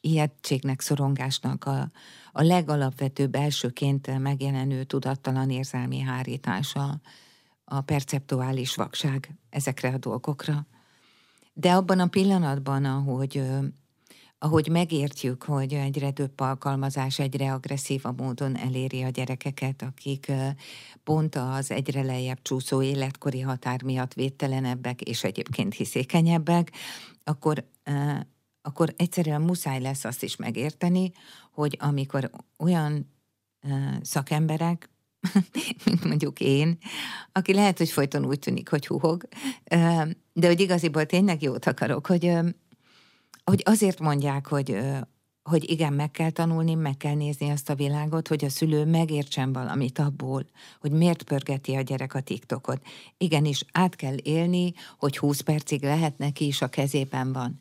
ijegységnek, 0.00 0.80
szorongásnak 0.80 1.64
a, 1.64 1.90
a 2.32 2.42
legalapvetőbb 2.42 3.34
elsőként 3.34 4.18
megjelenő 4.18 4.84
tudattalan 4.84 5.50
érzelmi 5.50 5.98
hárítása, 5.98 7.00
a 7.64 7.80
perceptuális 7.80 8.74
vakság 8.74 9.38
ezekre 9.50 9.88
a 9.88 9.98
dolgokra. 9.98 10.66
De 11.52 11.72
abban 11.72 12.00
a 12.00 12.06
pillanatban, 12.06 12.84
ahogy 12.84 13.42
ahogy 14.42 14.68
megértjük, 14.68 15.42
hogy 15.42 15.72
egyre 15.72 16.10
több 16.10 16.40
alkalmazás 16.40 17.18
egyre 17.18 17.52
agresszívabb 17.52 18.20
módon 18.20 18.56
eléri 18.56 19.02
a 19.02 19.08
gyerekeket, 19.08 19.82
akik 19.82 20.32
pont 21.04 21.34
az 21.34 21.70
egyre 21.70 22.02
lejjebb 22.02 22.42
csúszó 22.42 22.82
életkori 22.82 23.40
határ 23.40 23.82
miatt 23.82 24.12
védtelenebbek 24.12 25.00
és 25.00 25.24
egyébként 25.24 25.74
hiszékenyebbek, 25.74 26.72
akkor 27.24 27.68
akkor 28.62 28.94
egyszerűen 28.96 29.40
muszáj 29.40 29.80
lesz 29.80 30.04
azt 30.04 30.22
is 30.22 30.36
megérteni, 30.36 31.12
hogy 31.52 31.76
amikor 31.80 32.30
olyan 32.58 33.12
szakemberek, 34.02 34.90
mint 35.84 36.04
mondjuk 36.04 36.40
én, 36.40 36.78
aki 37.32 37.54
lehet, 37.54 37.78
hogy 37.78 37.90
folyton 37.90 38.26
úgy 38.26 38.38
tűnik, 38.38 38.68
hogy 38.68 38.86
huhog, 38.86 39.28
de 40.32 40.46
hogy 40.46 40.60
igaziból 40.60 41.06
tényleg 41.06 41.42
jót 41.42 41.66
akarok, 41.66 42.06
hogy, 42.06 42.32
hogy 43.50 43.62
azért 43.64 44.00
mondják, 44.00 44.46
hogy, 44.46 44.78
hogy 45.42 45.70
igen, 45.70 45.92
meg 45.92 46.10
kell 46.10 46.30
tanulni, 46.30 46.74
meg 46.74 46.96
kell 46.96 47.14
nézni 47.14 47.50
azt 47.50 47.70
a 47.70 47.74
világot, 47.74 48.28
hogy 48.28 48.44
a 48.44 48.48
szülő 48.48 48.84
megértsen 48.84 49.52
valamit 49.52 49.98
abból, 49.98 50.46
hogy 50.80 50.90
miért 50.90 51.22
pörgeti 51.22 51.74
a 51.74 51.80
gyerek 51.80 52.14
a 52.14 52.20
TikTokot. 52.20 52.82
Igenis, 53.16 53.64
át 53.72 53.96
kell 53.96 54.16
élni, 54.22 54.72
hogy 54.98 55.18
20 55.18 55.40
percig 55.40 55.82
lehet 55.82 56.18
neki 56.18 56.46
is 56.46 56.62
a 56.62 56.68
kezében 56.68 57.32
van 57.32 57.56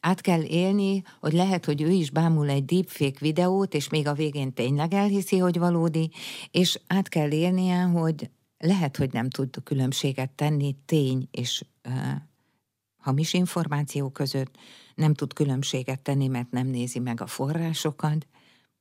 át 0.00 0.20
kell 0.20 0.42
élni, 0.42 1.02
hogy 1.20 1.32
lehet, 1.32 1.64
hogy 1.64 1.82
ő 1.82 1.90
is 1.90 2.10
bámul 2.10 2.48
egy 2.48 2.64
deepfake 2.64 3.18
videót, 3.20 3.74
és 3.74 3.88
még 3.88 4.06
a 4.06 4.14
végén 4.14 4.52
tényleg 4.52 4.94
elhiszi, 4.94 5.38
hogy 5.38 5.58
valódi, 5.58 6.10
és 6.50 6.80
át 6.86 7.08
kell 7.08 7.30
élnie, 7.30 7.82
hogy 7.82 8.30
lehet, 8.58 8.96
hogy 8.96 9.12
nem 9.12 9.30
tud 9.30 9.62
különbséget 9.62 10.30
tenni 10.30 10.76
tény 10.86 11.28
és 11.30 11.64
uh, 11.88 11.94
hamis 12.96 13.32
információ 13.32 14.10
között, 14.10 14.56
nem 14.94 15.14
tud 15.14 15.32
különbséget 15.32 16.00
tenni, 16.00 16.26
mert 16.26 16.50
nem 16.50 16.66
nézi 16.66 16.98
meg 16.98 17.20
a 17.20 17.26
forrásokat, 17.26 18.26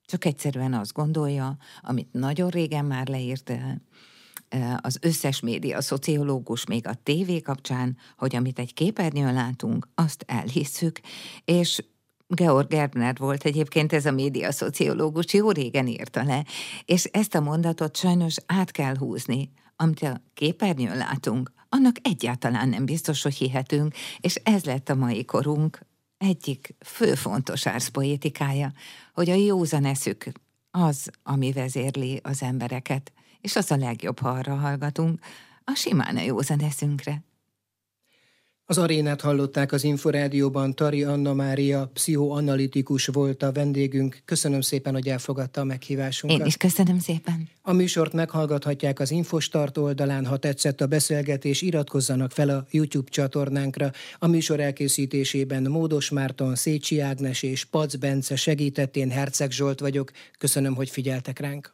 csak 0.06 0.26
egyszerűen 0.26 0.74
azt 0.74 0.94
gondolja, 0.94 1.58
amit 1.82 2.14
nagyon 2.14 2.50
régen 2.50 2.86
már 2.86 3.08
leírt 3.08 3.52
az 4.78 4.98
összes 5.02 5.40
média 5.40 5.82
szociológus 5.82 6.66
még 6.66 6.88
a 6.88 6.94
tévé 7.04 7.40
kapcsán, 7.40 7.98
hogy 8.18 8.36
amit 8.36 8.60
egy 8.60 8.74
képernyőn 8.74 9.34
látunk, 9.34 9.88
azt 9.96 10.24
elhisszük, 10.28 11.00
és 11.46 11.84
Georg 12.28 12.68
Gerbner 12.68 13.16
volt 13.18 13.44
egyébként 13.44 13.94
ez 13.94 14.06
a 14.06 14.12
média 14.12 14.52
szociológus, 14.52 15.34
jó 15.34 15.52
régen 15.52 15.88
írta 15.88 16.24
le, 16.24 16.46
és 16.86 17.04
ezt 17.04 17.36
a 17.36 17.42
mondatot 17.42 17.96
sajnos 17.96 18.36
át 18.46 18.72
kell 18.72 18.98
húzni, 18.98 19.52
amit 19.76 20.02
a 20.02 20.22
képernyőn 20.34 20.98
látunk, 20.98 21.52
annak 21.70 21.96
egyáltalán 22.02 22.70
nem 22.70 22.86
biztos, 22.86 23.22
hogy 23.22 23.36
hihetünk, 23.36 23.96
és 24.20 24.36
ez 24.36 24.64
lett 24.64 24.90
a 24.90 24.96
mai 24.96 25.26
korunk 25.26 25.80
egyik 26.24 26.76
fő 26.86 27.16
fontos 27.16 27.68
árszpoétikája, 27.68 28.74
hogy 29.14 29.30
a 29.30 29.36
józan 29.36 29.86
eszük 29.86 30.26
az, 30.72 31.10
ami 31.24 31.52
vezérli 31.52 32.20
az 32.24 32.42
embereket 32.42 33.12
és 33.42 33.56
az 33.56 33.72
a 33.72 33.76
legjobb, 33.76 34.20
ha 34.20 34.30
arra 34.30 34.56
hallgatunk, 34.56 35.20
a 35.64 35.74
simán 35.76 36.18
a 36.18 36.22
józan 36.22 36.60
eszünkre. 36.60 37.24
Az 38.66 38.78
arénát 38.78 39.22
hallották 39.22 39.72
az 39.72 39.84
Inforádióban, 39.84 40.76
Tari 40.76 41.04
Anna 41.04 41.34
Mária, 41.34 41.90
pszichoanalitikus 41.94 43.06
volt 43.06 43.44
a 43.44 43.52
vendégünk. 43.52 44.22
Köszönöm 44.26 44.62
szépen, 44.62 44.94
hogy 44.94 45.08
elfogadta 45.08 45.62
a 45.62 45.64
meghívásunkat. 45.64 46.40
Én 46.40 46.46
is 46.46 46.58
köszönöm 46.58 47.00
szépen. 47.00 47.50
A 47.62 47.74
műsort 47.74 48.14
meghallgathatják 48.14 49.00
az 49.00 49.12
Infostart 49.12 49.78
oldalán, 49.78 50.26
ha 50.26 50.38
tetszett 50.38 50.82
a 50.82 50.88
beszélgetés, 50.88 51.62
iratkozzanak 51.62 52.32
fel 52.32 52.50
a 52.50 52.66
YouTube 52.72 53.10
csatornánkra. 53.10 53.92
A 54.20 54.28
műsor 54.28 54.60
elkészítésében 54.60 55.64
Módos 55.64 56.10
Márton, 56.10 56.56
Szécsi 56.56 57.00
Ágnes 57.00 57.44
és 57.44 57.66
Pac 57.66 57.96
Bence 57.96 58.36
segített, 58.36 58.96
én 58.96 59.10
Herceg 59.10 59.52
Zsolt 59.52 59.80
vagyok. 59.80 60.12
Köszönöm, 60.38 60.76
hogy 60.76 60.90
figyeltek 60.90 61.40
ránk. 61.40 61.74